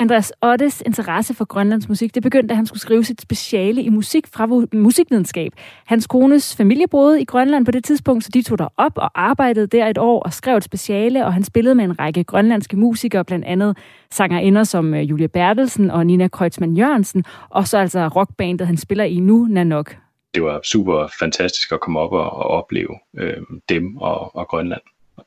Andreas 0.01 0.33
Ottes 0.41 0.81
interesse 0.85 1.33
for 1.33 1.45
Grønlands 1.45 1.89
musik, 1.89 2.15
det 2.15 2.23
begyndte, 2.23 2.47
da 2.47 2.53
han 2.53 2.65
skulle 2.65 2.79
skrive 2.79 3.03
sit 3.03 3.21
speciale 3.21 3.83
i 3.83 3.89
musik 3.89 4.27
fra 4.27 4.47
musikvidenskab. 4.73 5.51
Hans 5.85 6.07
kones 6.07 6.55
familie 6.55 6.87
boede 6.87 7.21
i 7.21 7.25
Grønland 7.25 7.65
på 7.65 7.71
det 7.71 7.83
tidspunkt, 7.83 8.23
så 8.23 8.29
de 8.33 8.41
tog 8.41 8.59
der 8.59 8.67
op 8.77 8.91
og 8.95 9.11
arbejdede 9.15 9.67
der 9.67 9.87
et 9.87 9.97
år 9.97 10.23
og 10.23 10.33
skrev 10.33 10.57
et 10.57 10.63
speciale, 10.63 11.25
og 11.25 11.33
han 11.33 11.43
spillede 11.43 11.75
med 11.75 11.85
en 11.85 11.99
række 11.99 12.23
grønlandske 12.23 12.77
musikere, 12.77 13.25
blandt 13.25 13.45
andet 13.45 13.77
sangerinder 14.11 14.63
som 14.63 14.93
øh, 14.93 15.09
Julia 15.09 15.27
Bertelsen 15.27 15.91
og 15.91 16.05
Nina 16.05 16.27
Kreutzmann 16.27 16.77
Jørgensen, 16.77 17.23
og 17.49 17.67
så 17.67 17.77
altså 17.77 18.07
rockbandet, 18.07 18.67
han 18.67 18.77
spiller 18.77 19.03
i 19.03 19.19
nu, 19.19 19.47
Nanok. 19.49 19.97
Det 20.35 20.43
var 20.43 20.59
super 20.63 21.07
fantastisk 21.19 21.71
at 21.71 21.79
komme 21.79 21.99
op 21.99 22.11
og, 22.11 22.31
og 22.33 22.45
opleve 22.45 22.99
øh, 23.17 23.37
dem 23.69 23.97
og, 23.97 24.35
og 24.35 24.47
Grønland. 24.47 24.81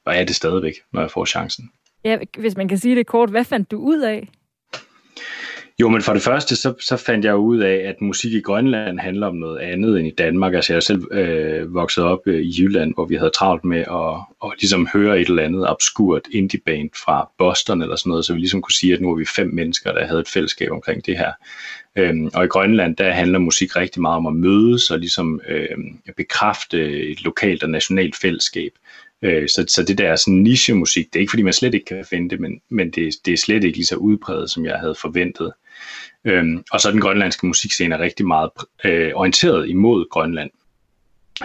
Og 0.05 0.17
er 0.17 0.25
det 0.25 0.35
stadigvæk, 0.35 0.75
når 0.93 1.01
jeg 1.01 1.11
får 1.11 1.25
chancen. 1.25 1.71
Ja, 2.05 2.19
hvis 2.39 2.57
man 2.57 2.69
kan 2.69 2.79
sige 2.79 2.97
det 2.97 3.07
kort, 3.07 3.31
hvad 3.31 3.45
fandt 3.45 3.71
du 3.71 3.77
ud 3.77 4.01
af? 4.01 4.29
Jo, 5.81 5.89
men 5.89 6.03
for 6.03 6.13
det 6.13 6.23
første, 6.23 6.57
så, 6.57 6.75
så 6.81 6.97
fandt 6.97 7.25
jeg 7.25 7.37
ud 7.37 7.59
af, 7.59 7.75
at 7.75 8.01
musik 8.01 8.33
i 8.33 8.41
Grønland 8.41 8.99
handler 8.99 9.27
om 9.27 9.37
noget 9.37 9.59
andet 9.59 9.99
end 9.99 10.09
i 10.09 10.15
Danmark. 10.19 10.55
Altså 10.55 10.73
jeg 10.73 10.77
er 10.77 10.81
selv 10.81 11.13
øh, 11.13 11.75
vokset 11.75 12.05
op 12.05 12.19
øh, 12.27 12.43
i 12.43 12.55
Jylland, 12.59 12.95
hvor 12.95 13.05
vi 13.05 13.17
havde 13.17 13.31
travlt 13.31 13.65
med 13.65 13.79
at, 13.81 14.45
at 14.45 14.61
ligesom 14.61 14.89
høre 14.93 15.21
et 15.21 15.29
eller 15.29 15.43
andet 15.43 15.69
obskurt 15.69 16.23
indie-band 16.33 16.91
fra 17.05 17.31
Boston 17.39 17.83
eller 17.83 17.97
sådan 17.97 18.11
noget, 18.11 18.25
så 18.25 18.33
vi 18.33 18.39
ligesom 18.39 18.63
kunne 18.63 18.73
sige, 18.73 18.95
at 18.95 19.01
nu 19.01 19.09
var 19.09 19.17
vi 19.17 19.25
fem 19.25 19.51
mennesker, 19.53 19.93
der 19.93 20.07
havde 20.07 20.21
et 20.21 20.29
fællesskab 20.29 20.71
omkring 20.71 21.07
det 21.07 21.19
her. 21.19 21.33
Øhm, 21.97 22.31
og 22.35 22.45
i 22.45 22.49
Grønland, 22.49 22.97
der 22.97 23.13
handler 23.13 23.39
musik 23.39 23.77
rigtig 23.77 24.03
meget 24.03 24.17
om 24.17 24.27
at 24.27 24.35
mødes 24.35 24.91
og 24.91 24.99
ligesom 24.99 25.41
øh, 25.49 25.69
bekræfte 26.17 27.09
et 27.11 27.25
lokalt 27.25 27.63
og 27.63 27.71
nationalt 27.71 28.17
fællesskab. 28.17 28.73
Øh, 29.25 29.49
så, 29.49 29.65
så 29.69 29.83
det 29.83 29.99
der 29.99 30.17
sådan 30.17 30.43
niche-musik, 30.43 31.07
det 31.13 31.17
er 31.17 31.21
ikke 31.21 31.31
fordi 31.31 31.43
man 31.43 31.53
slet 31.53 31.75
ikke 31.75 31.87
kan 31.87 32.05
finde 32.11 32.31
det, 32.31 32.41
men, 32.41 32.61
men 32.69 32.91
det, 32.91 33.15
det 33.27 33.33
er 33.33 33.39
slet 33.39 33.65
ikke 33.65 33.79
lige 33.79 33.87
så 33.87 33.97
udbredt, 33.97 34.51
som 34.51 34.65
jeg 34.65 34.79
havde 34.79 34.95
forventet. 34.95 35.53
Øhm, 36.25 36.65
og 36.73 36.81
så 36.81 36.91
den 36.91 37.01
grønlandske 37.01 37.47
musikscene 37.47 37.95
er 37.95 37.99
rigtig 37.99 38.27
meget 38.27 38.51
øh, 38.85 39.13
orienteret 39.15 39.69
imod 39.69 40.09
Grønland. 40.11 40.51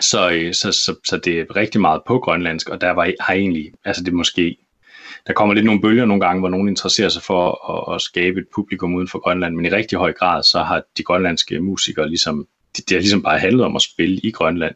Så, 0.01 0.29
øh, 0.29 0.53
så, 0.53 0.71
så, 0.71 0.95
så 1.05 1.17
det 1.17 1.39
er 1.39 1.55
rigtig 1.55 1.81
meget 1.81 2.01
på 2.07 2.19
grønlandsk, 2.19 2.69
og 2.69 2.81
der 2.81 2.91
var, 2.91 3.11
har 3.19 3.33
egentlig, 3.33 3.71
altså 3.85 4.03
det 4.03 4.13
måske, 4.13 4.57
der 5.27 5.33
kommer 5.33 5.53
lidt 5.53 5.65
nogle 5.65 5.81
bølger 5.81 6.05
nogle 6.05 6.25
gange, 6.25 6.39
hvor 6.39 6.49
nogen 6.49 6.67
interesserer 6.67 7.09
sig 7.09 7.21
for 7.21 7.71
at, 7.71 7.95
at 7.95 8.01
skabe 8.01 8.39
et 8.39 8.47
publikum 8.55 8.95
uden 8.95 9.07
for 9.07 9.19
Grønland, 9.19 9.55
men 9.55 9.65
i 9.65 9.69
rigtig 9.69 9.97
høj 9.97 10.13
grad, 10.13 10.43
så 10.43 10.63
har 10.63 10.83
de 10.97 11.03
grønlandske 11.03 11.59
musikere 11.59 12.09
ligesom, 12.09 12.47
det, 12.77 12.89
det 12.89 12.95
har 12.95 13.01
ligesom 13.01 13.21
bare 13.21 13.39
handlet 13.39 13.65
om 13.65 13.75
at 13.75 13.81
spille 13.81 14.19
i 14.23 14.31
Grønland. 14.31 14.75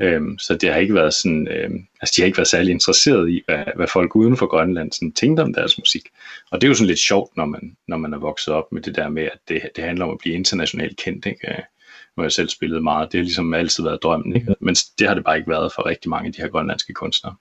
Øhm, 0.00 0.38
så 0.38 0.54
det 0.54 0.72
har 0.72 0.80
ikke 0.80 0.94
været 0.94 1.14
sådan, 1.14 1.48
øhm, 1.48 1.86
altså 2.00 2.14
de 2.16 2.22
har 2.22 2.26
ikke 2.26 2.38
været 2.38 2.48
særlig 2.48 2.70
interesseret 2.70 3.30
i, 3.30 3.42
hvad, 3.46 3.64
hvad 3.76 3.86
folk 3.86 4.16
uden 4.16 4.36
for 4.36 4.46
Grønland 4.46 4.92
sådan 4.92 5.12
tænkte 5.12 5.40
om 5.40 5.54
deres 5.54 5.78
musik. 5.78 6.02
Og 6.50 6.60
det 6.60 6.66
er 6.66 6.68
jo 6.68 6.74
sådan 6.74 6.86
lidt 6.86 6.98
sjovt, 6.98 7.36
når 7.36 7.44
man, 7.44 7.76
når 7.88 7.96
man 7.96 8.12
er 8.12 8.18
vokset 8.18 8.54
op 8.54 8.72
med 8.72 8.82
det 8.82 8.96
der 8.96 9.08
med, 9.08 9.22
at 9.22 9.38
det, 9.48 9.62
det 9.76 9.84
handler 9.84 10.04
om 10.04 10.10
at 10.10 10.18
blive 10.18 10.34
internationalt 10.34 10.96
kendt. 10.96 11.26
Ikke? 11.26 11.50
Øh, 11.50 11.58
hvor 12.14 12.24
jeg 12.24 12.32
selv 12.32 12.48
spillede 12.48 12.80
meget, 12.80 13.12
det 13.12 13.18
har 13.18 13.22
ligesom 13.22 13.54
altid 13.54 13.84
været 13.84 14.02
drømmen, 14.02 14.36
ikke? 14.36 14.54
men 14.60 14.74
det 14.74 15.08
har 15.08 15.14
det 15.14 15.24
bare 15.24 15.36
ikke 15.36 15.50
været 15.50 15.72
for 15.74 15.86
rigtig 15.86 16.10
mange 16.10 16.26
af 16.26 16.32
de 16.32 16.42
her 16.42 16.48
grønlandske 16.48 16.92
kunstnere. 16.92 17.34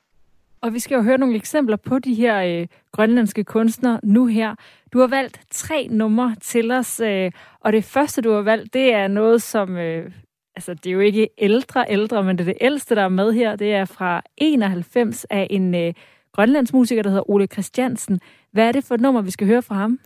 Og 0.61 0.73
vi 0.73 0.79
skal 0.79 0.95
jo 0.95 1.01
høre 1.01 1.17
nogle 1.17 1.35
eksempler 1.35 1.75
på 1.75 1.99
de 1.99 2.13
her 2.13 2.61
øh, 2.61 2.67
grønlandske 2.91 3.43
kunstnere 3.43 3.99
nu 4.03 4.25
her. 4.25 4.55
Du 4.93 4.99
har 4.99 5.07
valgt 5.07 5.39
tre 5.51 5.87
numre 5.91 6.35
til 6.41 6.71
os, 6.71 6.99
øh, 6.99 7.31
og 7.59 7.73
det 7.73 7.83
første, 7.83 8.21
du 8.21 8.31
har 8.31 8.41
valgt, 8.41 8.73
det 8.73 8.93
er 8.93 9.07
noget, 9.07 9.41
som 9.41 9.77
øh, 9.77 10.11
altså 10.57 10.73
det 10.73 10.89
er 10.89 10.93
jo 10.93 10.99
ikke 10.99 11.29
ældre 11.37 11.85
ældre, 11.89 12.23
men 12.23 12.37
det 12.37 12.43
er 12.43 12.53
det 12.53 12.57
ældste, 12.61 12.95
der 12.95 13.01
er 13.01 13.09
med 13.09 13.33
her. 13.33 13.55
Det 13.55 13.73
er 13.73 13.85
fra 13.85 14.21
91 14.37 15.25
af 15.29 15.47
en 15.49 15.75
øh, 15.75 15.93
grønlandsmusiker, 16.33 17.03
der 17.03 17.09
hedder 17.09 17.29
Ole 17.29 17.47
Christiansen. 17.47 18.21
Hvad 18.51 18.67
er 18.67 18.71
det 18.71 18.83
for 18.83 18.95
et 18.95 19.01
nummer, 19.01 19.21
vi 19.21 19.31
skal 19.31 19.47
høre 19.47 19.61
fra 19.61 19.75
ham? 19.75 19.99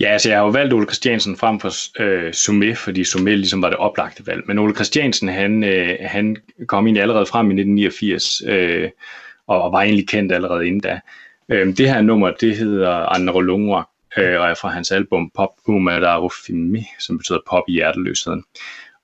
Ja, 0.00 0.08
altså 0.08 0.28
jeg 0.28 0.38
har 0.38 0.44
jo 0.44 0.50
valgt 0.50 0.72
Ole 0.72 0.86
Christiansen 0.86 1.36
frem 1.36 1.60
for 1.60 1.70
øh, 2.02 2.30
Sumé, 2.30 2.74
fordi 2.74 3.02
Sumé 3.02 3.30
ligesom 3.30 3.62
var 3.62 3.68
det 3.68 3.78
oplagte 3.78 4.26
valg. 4.26 4.42
Men 4.46 4.58
Ole 4.58 4.74
Christiansen, 4.74 5.28
han, 5.28 5.64
øh, 5.64 5.96
han 6.00 6.36
kom 6.66 6.86
ind 6.86 6.98
allerede 6.98 7.26
frem 7.26 7.46
i 7.46 7.54
1989, 7.54 8.42
øh, 8.46 8.90
og, 9.46 9.62
og 9.62 9.72
var 9.72 9.82
egentlig 9.82 10.08
kendt 10.08 10.32
allerede 10.32 10.66
inden 10.66 10.80
da. 10.80 11.00
Øh, 11.48 11.66
det 11.76 11.88
her 11.88 12.02
nummer, 12.02 12.30
det 12.30 12.56
hedder 12.56 12.90
Andre 12.90 13.44
Lungwak, 13.44 13.86
øh, 14.18 14.40
og 14.40 14.50
er 14.50 14.54
fra 14.54 14.68
hans 14.68 14.90
album 14.90 15.30
Pop 15.34 15.50
Umadarufimi, 15.66 16.86
som 16.98 17.18
betyder 17.18 17.38
pop 17.50 17.64
i 17.68 17.72
hjerteløsheden. 17.72 18.44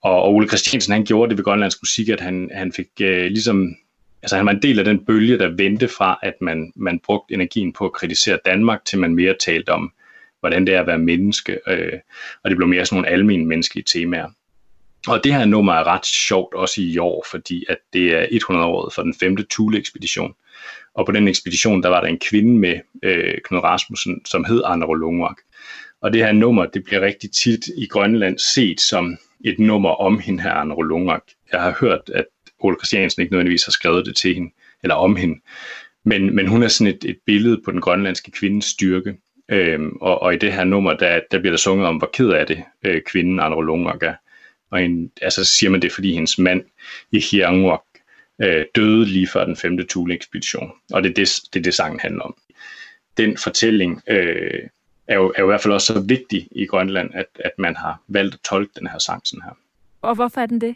Og, 0.02 0.22
og 0.22 0.34
Ole 0.34 0.48
Christiansen, 0.48 0.92
han 0.92 1.04
gjorde 1.04 1.30
det 1.30 1.38
ved 1.38 1.44
grønlandsk 1.44 1.78
musik, 1.82 2.08
at 2.08 2.20
han, 2.20 2.50
han 2.52 2.72
fik 2.72 2.88
øh, 3.00 3.24
ligesom, 3.26 3.76
altså 4.22 4.36
han 4.36 4.46
var 4.46 4.52
en 4.52 4.62
del 4.62 4.78
af 4.78 4.84
den 4.84 5.04
bølge, 5.04 5.38
der 5.38 5.48
vendte 5.48 5.88
fra, 5.88 6.18
at 6.22 6.34
man, 6.40 6.72
man 6.76 7.00
brugte 7.04 7.34
energien 7.34 7.72
på 7.72 7.84
at 7.84 7.92
kritisere 7.92 8.38
Danmark, 8.44 8.84
til 8.84 8.98
man 8.98 9.14
mere 9.14 9.34
talte 9.40 9.70
om, 9.70 9.92
hvordan 10.40 10.66
det 10.66 10.74
er 10.74 10.80
at 10.80 10.86
være 10.86 10.98
menneske, 10.98 11.58
øh, 11.68 11.98
og 12.44 12.50
det 12.50 12.56
blev 12.56 12.68
mere 12.68 12.86
sådan 12.86 12.96
nogle 12.96 13.08
almindelige 13.08 13.48
menneskelige 13.48 13.84
temaer. 13.84 14.28
Og 15.08 15.24
det 15.24 15.34
her 15.34 15.44
nummer 15.44 15.72
er 15.72 15.86
ret 15.86 16.06
sjovt 16.06 16.54
også 16.54 16.80
i 16.82 16.98
år, 16.98 17.26
fordi 17.30 17.64
at 17.68 17.78
det 17.92 18.16
er 18.16 18.26
100 18.30 18.66
år 18.66 18.92
for 18.94 19.02
den 19.02 19.14
femte 19.14 19.46
Thule-ekspedition. 19.50 20.34
Og 20.94 21.06
på 21.06 21.12
den 21.12 21.28
ekspedition, 21.28 21.82
der 21.82 21.88
var 21.88 22.00
der 22.00 22.08
en 22.08 22.18
kvinde 22.18 22.58
med, 22.58 22.80
øh, 23.02 23.34
Knud 23.44 23.60
Rasmussen, 23.60 24.24
som 24.24 24.44
hed 24.44 24.62
Anna 24.64 24.86
Lungmark. 24.86 25.36
Og 26.00 26.12
det 26.12 26.24
her 26.24 26.32
nummer, 26.32 26.66
det 26.66 26.84
bliver 26.84 27.00
rigtig 27.00 27.30
tit 27.32 27.66
i 27.76 27.86
Grønland 27.86 28.38
set 28.38 28.80
som 28.80 29.18
et 29.44 29.58
nummer 29.58 29.90
om 29.90 30.18
hende 30.18 30.42
her, 30.42 30.50
Anne 30.50 30.74
Rolungak. 30.74 31.22
Jeg 31.52 31.60
har 31.60 31.76
hørt, 31.80 32.10
at 32.14 32.26
Ole 32.58 32.76
Christiansen 32.76 33.22
ikke 33.22 33.32
nødvendigvis 33.32 33.64
har 33.64 33.70
skrevet 33.72 34.06
det 34.06 34.16
til 34.16 34.34
hende, 34.34 34.50
eller 34.82 34.94
om 34.94 35.16
hende. 35.16 35.40
Men, 36.04 36.34
men 36.36 36.46
hun 36.46 36.62
er 36.62 36.68
sådan 36.68 36.94
et, 36.94 37.04
et 37.04 37.18
billede 37.26 37.60
på 37.64 37.70
den 37.70 37.80
grønlandske 37.80 38.30
kvindes 38.30 38.64
styrke. 38.64 39.16
Øhm, 39.48 39.96
og, 40.00 40.22
og 40.22 40.34
i 40.34 40.38
det 40.38 40.52
her 40.52 40.64
nummer, 40.64 40.92
der, 40.92 41.20
der 41.30 41.38
bliver 41.38 41.52
der 41.52 41.58
sunget 41.58 41.86
om, 41.86 41.96
hvor 41.96 42.10
ked 42.12 42.28
af 42.28 42.46
det 42.46 42.64
øh, 42.84 43.02
kvinden 43.02 43.40
Anne 43.40 43.56
Rolungak 43.56 44.02
er. 44.02 44.14
Og 44.70 44.82
en, 44.82 45.10
altså 45.22 45.44
siger 45.44 45.70
man 45.70 45.82
det, 45.82 45.92
fordi 45.92 46.14
hendes 46.14 46.38
mand 46.38 46.64
i 47.12 47.20
Hiangwok 47.30 47.84
øh, 48.42 48.64
døde 48.74 49.04
lige 49.04 49.26
før 49.26 49.44
den 49.44 49.56
femte 49.56 49.86
Thule-ekspedition. 49.88 50.70
Og 50.92 51.02
det 51.02 51.10
er 51.10 51.14
det, 51.14 51.40
det, 51.54 51.64
det 51.64 51.74
sangen 51.74 52.00
handler 52.00 52.22
om 52.22 52.36
den 53.16 53.36
fortælling 53.36 54.02
øh, 54.08 54.60
er, 55.10 55.14
jo, 55.14 55.32
er 55.36 55.40
jo 55.40 55.46
i 55.46 55.50
hvert 55.50 55.60
fald 55.60 55.74
også 55.74 55.94
så 55.94 56.00
vigtig 56.00 56.48
i 56.50 56.66
Grønland, 56.66 57.10
at, 57.14 57.26
at 57.34 57.52
man 57.58 57.76
har 57.76 58.02
valgt 58.08 58.34
at 58.34 58.40
tolke 58.40 58.72
den 58.78 58.86
her 58.86 58.98
sang 58.98 59.22
sådan 59.24 59.42
her. 59.42 59.56
Og 60.02 60.14
hvorfor 60.14 60.40
er 60.40 60.46
den 60.46 60.60
det? 60.60 60.74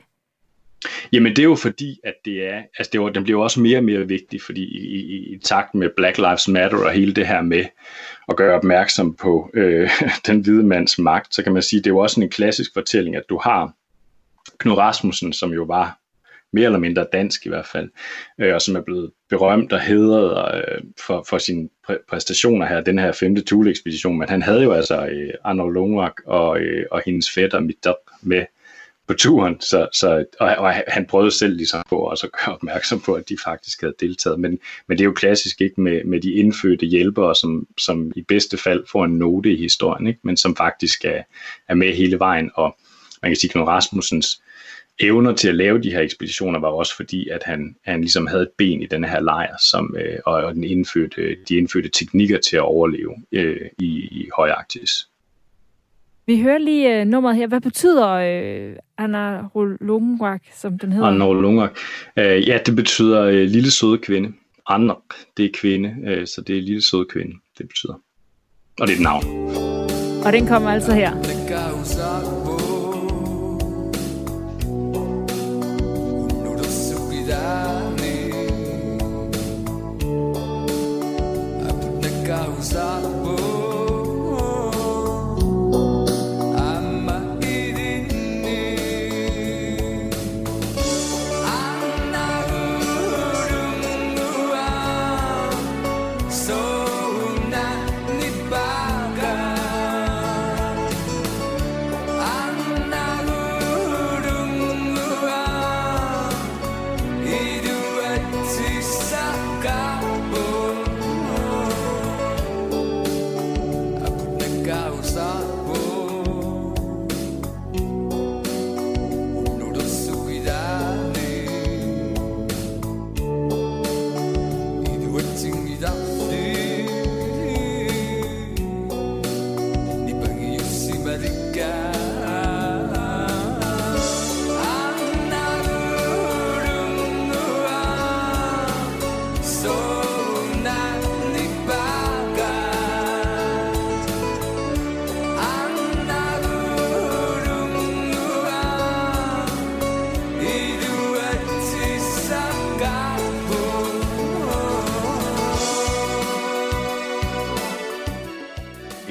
Jamen 1.13 1.37
det 1.37 1.39
er 1.39 1.45
jo 1.45 1.55
fordi, 1.55 2.01
at 2.05 2.15
det 2.25 2.49
er, 2.49 2.63
altså 2.79 2.91
det 2.93 3.01
var, 3.01 3.09
den 3.09 3.25
bliver 3.25 3.43
også 3.43 3.61
mere 3.61 3.79
og 3.79 3.85
mere 3.85 4.09
vigtig, 4.09 4.43
fordi 4.43 4.65
i, 4.65 4.99
i, 4.99 5.35
i 5.35 5.39
takt 5.39 5.75
med 5.75 5.91
Black 5.97 6.19
Lives 6.19 6.49
Matter 6.49 6.79
og 6.79 6.91
hele 6.91 7.15
det 7.15 7.27
her 7.27 7.43
med 7.43 7.65
at 8.29 8.37
gøre 8.37 8.57
opmærksom 8.57 9.15
på 9.15 9.51
øh, 9.55 9.91
den 10.27 10.41
hvide 10.41 10.63
mands 10.63 10.99
magt, 10.99 11.35
så 11.35 11.43
kan 11.43 11.53
man 11.53 11.63
sige, 11.63 11.81
det 11.81 11.87
er 11.87 11.91
jo 11.91 11.99
også 11.99 12.21
en 12.21 12.31
klassisk 12.31 12.71
fortælling, 12.75 13.17
at 13.17 13.25
du 13.29 13.41
har 13.45 13.73
Knud 14.59 14.77
Rasmussen, 14.77 15.33
som 15.33 15.53
jo 15.53 15.63
var 15.63 15.99
mere 16.55 16.65
eller 16.65 16.79
mindre 16.79 17.07
dansk 17.13 17.47
i 17.47 17.49
hvert 17.49 17.67
fald, 17.67 17.91
øh, 18.39 18.55
og 18.55 18.63
som 18.63 18.77
er 18.77 18.81
blevet 18.81 19.11
berømt 19.29 19.73
og 19.73 19.81
hedret 19.81 20.55
øh, 20.55 20.83
for, 21.07 21.27
for 21.29 21.39
sine 21.39 21.69
præ- 21.91 22.05
præstationer 22.09 22.67
her, 22.67 22.81
den 22.81 22.99
her 22.99 23.13
femte 23.13 23.43
Thule-ekspedition, 23.43 24.19
men 24.19 24.29
han 24.29 24.43
havde 24.43 24.63
jo 24.63 24.73
altså 24.73 25.07
øh, 25.07 25.31
Arnold 25.45 25.75
Lungmark 25.75 26.15
og, 26.27 26.61
øh, 26.61 26.87
og 26.91 27.03
hendes 27.07 27.31
fætter 27.31 27.61
Midop 27.61 27.97
med 28.23 28.45
på 29.07 29.15
turen, 29.15 29.61
så, 29.61 29.89
så, 29.93 30.25
og, 30.41 30.55
og 30.57 30.73
han 30.89 31.07
prøvede 31.07 31.31
selv 31.31 31.57
ligesom 31.57 31.83
på 31.89 31.97
også 31.97 32.27
at 32.27 32.33
gøre 32.33 32.55
opmærksom 32.55 33.01
på, 33.01 33.15
at 33.15 33.29
de 33.29 33.37
faktisk 33.45 33.81
havde 33.81 33.95
deltaget, 34.01 34.41
men, 34.41 34.59
men 34.87 34.99
det 34.99 35.05
er 35.05 35.09
jo 35.09 35.13
klassisk 35.13 35.61
ikke 35.61 35.81
med, 35.81 36.05
med 36.05 36.21
de 36.21 36.33
indfødte 36.33 36.87
hjælpere, 36.87 37.35
som, 37.35 37.67
som 37.79 38.13
i 38.17 38.23
bedste 38.23 38.57
fald 38.57 38.85
får 38.93 39.05
en 39.05 39.19
note 39.19 39.53
i 39.53 39.57
historien, 39.57 40.07
ikke? 40.07 40.21
men 40.23 40.37
som 40.37 40.57
faktisk 40.57 41.05
er, 41.05 41.23
er 41.69 41.75
med 41.75 41.95
hele 41.95 42.19
vejen, 42.19 42.51
og 42.55 42.77
man 43.23 43.31
kan 43.31 43.37
sige, 43.37 43.51
Knud 43.51 43.67
Rasmussens 43.67 44.43
evner 45.01 45.33
til 45.33 45.49
at 45.49 45.55
lave 45.55 45.83
de 45.83 45.91
her 45.91 46.01
ekspeditioner 46.01 46.61
var 46.61 46.69
også 46.69 46.97
fordi, 46.97 47.29
at 47.29 47.43
han, 47.43 47.77
han 47.85 48.01
ligesom 48.01 48.27
havde 48.27 48.43
et 48.43 48.51
ben 48.59 48.83
i 48.83 48.87
denne 48.87 49.09
her 49.09 49.21
lejr, 49.21 49.57
som, 49.71 49.97
øh, 49.99 50.19
og, 50.27 50.55
den 50.55 50.65
indfødte, 50.65 51.37
de 51.49 51.57
indfødte 51.57 51.89
teknikker 51.89 52.39
til 52.39 52.57
at 52.57 52.63
overleve 52.63 53.15
øh, 53.33 53.61
i, 53.79 53.87
i 53.87 54.29
Højarktis. 54.37 54.91
Vi 56.27 56.41
hører 56.43 56.59
lige 56.59 57.01
uh, 57.01 57.07
nummeret 57.07 57.37
her. 57.37 57.47
Hvad 57.47 57.61
betyder 57.61 58.07
Anna 58.99 59.47
Rolungwak, 59.55 60.43
som 60.57 60.79
den 60.79 60.93
hedder? 60.93 61.09
Anna 61.09 61.25
Rolungwak. 61.25 61.79
Uh, 62.17 62.49
ja, 62.49 62.59
det 62.67 62.77
betyder 62.77 63.27
uh, 63.27 63.33
lille 63.33 63.71
søde 63.71 63.99
kvinde. 63.99 64.33
Anna, 64.69 64.93
det 65.37 65.45
er 65.45 65.51
kvinde, 65.55 65.89
uh, 66.03 66.25
så 66.25 66.43
det 66.47 66.59
er 66.59 66.63
lille 66.63 66.83
søde 66.83 67.05
kvinde, 67.05 67.33
det 67.59 67.69
betyder. 67.69 67.95
Og 68.81 68.87
det 68.87 68.93
er 68.93 68.97
et 68.97 69.03
navn. 69.03 69.25
Og 70.27 70.33
den 70.33 70.47
kommer 70.47 70.71
altså 70.71 70.93
her. 70.95 72.44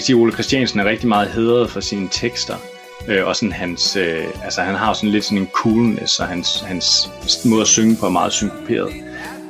Sige, 0.06 0.16
Ole 0.16 0.32
Christiansen 0.32 0.80
er 0.80 0.86
rigtig 0.86 1.08
meget 1.08 1.30
hedret 1.30 1.70
for 1.70 1.80
sine 1.80 2.08
tekster. 2.12 2.56
Øh, 3.08 3.28
og 3.28 3.36
sådan 3.36 3.52
hans, 3.52 3.96
øh, 3.96 4.26
altså 4.44 4.62
han 4.62 4.76
har 4.76 4.94
sådan 4.94 5.10
lidt 5.10 5.24
sådan 5.24 5.38
en 5.38 5.50
coolness, 5.54 6.20
og 6.20 6.28
hans, 6.28 6.60
hans 6.68 7.10
måde 7.46 7.62
at 7.62 7.68
synge 7.68 7.96
på 8.00 8.06
er 8.06 8.10
meget 8.10 8.34
synkoperet. 8.34 8.94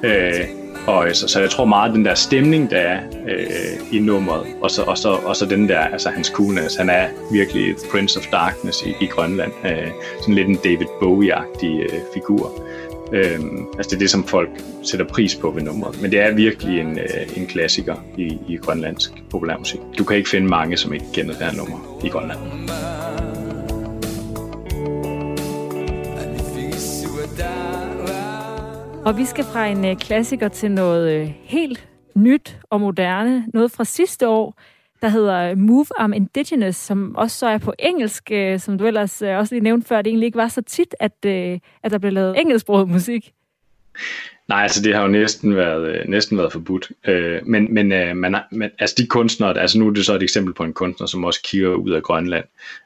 Øh, 0.03 0.63
og 0.87 1.07
øh, 1.07 1.13
så, 1.13 1.27
så 1.27 1.39
jeg 1.39 1.49
tror 1.49 1.65
meget, 1.65 1.93
den 1.93 2.05
der 2.05 2.15
stemning, 2.15 2.71
der 2.71 2.77
er 2.77 2.99
øh, 3.27 3.95
i 3.97 3.99
nummeret, 3.99 4.45
og 4.61 4.71
så, 4.71 4.83
og, 4.83 4.97
så, 4.97 5.09
og 5.09 5.35
så 5.35 5.45
den 5.45 5.69
der, 5.69 5.79
altså 5.79 6.09
hans 6.09 6.27
coolness, 6.27 6.75
han 6.75 6.89
er 6.89 7.07
virkelig 7.31 7.75
Prince 7.91 8.19
of 8.19 8.25
Darkness 8.31 8.83
i, 8.85 8.93
i 9.01 9.05
Grønland. 9.05 9.51
Øh, 9.65 9.87
sådan 10.19 10.35
lidt 10.35 10.47
en 10.47 10.55
David 10.55 10.87
Bowie-agtig 11.01 11.93
øh, 11.93 11.99
figur. 12.13 12.51
Øhm, 13.13 13.67
altså 13.77 13.89
det 13.89 13.93
er 13.95 13.99
det, 13.99 14.09
som 14.09 14.23
folk 14.23 14.49
sætter 14.83 15.05
pris 15.05 15.35
på 15.35 15.51
ved 15.51 15.61
nummeret. 15.61 16.01
Men 16.01 16.11
det 16.11 16.19
er 16.19 16.33
virkelig 16.35 16.79
en, 16.79 16.99
øh, 16.99 17.37
en 17.37 17.47
klassiker 17.47 17.95
i, 18.17 18.37
i 18.47 18.57
grønlandsk 18.57 19.11
populærmusik. 19.29 19.79
Du 19.97 20.03
kan 20.03 20.17
ikke 20.17 20.29
finde 20.29 20.47
mange, 20.47 20.77
som 20.77 20.93
ikke 20.93 21.05
kender 21.13 21.33
det 21.33 21.45
her 21.45 21.57
nummer 21.57 21.99
i 22.05 22.09
Grønland. 22.09 22.39
Og 29.05 29.17
vi 29.17 29.25
skal 29.25 29.43
fra 29.43 29.67
en 29.67 29.85
øh, 29.85 29.95
klassiker 29.95 30.47
til 30.47 30.71
noget 30.71 31.11
øh, 31.11 31.33
helt 31.43 31.87
nyt 32.15 32.57
og 32.69 32.81
moderne. 32.81 33.45
Noget 33.53 33.71
fra 33.71 33.83
sidste 33.83 34.27
år, 34.27 34.59
der 35.03 35.09
hedder 35.09 35.55
Move 35.55 35.85
Am 35.97 36.13
Indigenous, 36.13 36.75
som 36.75 37.15
også 37.15 37.37
så 37.37 37.47
er 37.47 37.57
på 37.57 37.73
engelsk, 37.79 38.31
øh, 38.31 38.59
som 38.59 38.77
du 38.77 38.85
ellers 38.85 39.21
øh, 39.21 39.37
også 39.37 39.55
lige 39.55 39.63
nævnte 39.63 39.87
før, 39.87 40.01
det 40.01 40.09
egentlig 40.09 40.25
ikke 40.25 40.37
var 40.37 40.47
så 40.47 40.61
tit, 40.61 40.95
at, 40.99 41.25
øh, 41.25 41.59
at 41.83 41.91
der 41.91 41.97
blev 41.97 42.11
lavet 42.11 42.39
engelsksproget 42.39 42.89
musik. 42.89 43.33
Nej, 44.47 44.61
altså 44.61 44.83
det 44.83 44.95
har 44.95 45.01
jo 45.01 45.07
næsten 45.07 45.55
været, 45.55 45.87
øh, 45.87 46.07
næsten 46.07 46.37
været 46.37 46.51
forbudt. 46.51 46.91
Øh, 47.07 47.47
men 47.47 47.73
men, 47.73 47.91
øh, 47.91 48.17
man 48.17 48.35
men 48.51 48.69
altså 48.79 48.95
de 48.97 49.07
kunstnere, 49.07 49.59
altså 49.59 49.79
nu 49.79 49.87
er 49.87 49.93
det 49.93 50.05
så 50.05 50.15
et 50.15 50.23
eksempel 50.23 50.53
på 50.53 50.63
en 50.63 50.73
kunstner, 50.73 51.07
som 51.07 51.23
også 51.23 51.41
kigger 51.43 51.69
ud 51.69 51.91
af 51.91 52.03
Grønland, 52.03 52.45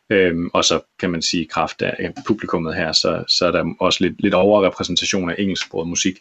øhm, 0.09 0.49
og 0.53 0.65
så 0.65 0.79
kan 0.99 1.09
man 1.09 1.21
sige, 1.21 1.45
kraft 1.45 1.81
af 1.81 2.13
publikummet 2.27 2.75
her, 2.75 2.91
så, 2.91 3.23
så 3.27 3.45
er 3.45 3.51
der 3.51 3.73
også 3.79 4.03
lidt, 4.03 4.21
lidt 4.21 4.33
overrepræsentation 4.33 5.29
af 5.29 5.35
engelsksproget 5.37 5.87
musik. 5.87 6.19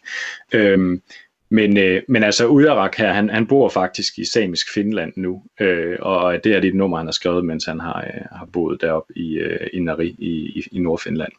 Øhm, 0.53 1.01
men, 1.49 1.77
øh, 1.77 2.01
men 2.07 2.23
altså 2.23 2.47
Ujarak 2.47 2.95
her, 2.95 3.13
han, 3.13 3.29
han 3.29 3.47
bor 3.47 3.69
faktisk 3.69 4.19
i 4.19 4.25
samisk 4.25 4.73
Finland 4.73 5.13
nu, 5.15 5.43
øh, 5.59 5.97
og 5.99 6.43
det 6.43 6.55
er 6.55 6.59
det 6.59 6.75
nummer, 6.75 6.97
han 6.97 7.07
har 7.07 7.11
skrevet, 7.11 7.45
mens 7.45 7.65
han 7.65 7.79
har, 7.79 8.05
øh, 8.07 8.21
har 8.31 8.47
boet 8.53 8.81
deroppe 8.81 9.17
i, 9.17 9.33
øh, 9.33 9.67
i 9.73 9.79
Nari 9.79 10.07
i, 10.07 10.29
i, 10.29 10.63
i 10.71 10.79
Nordfinland. 10.79 11.31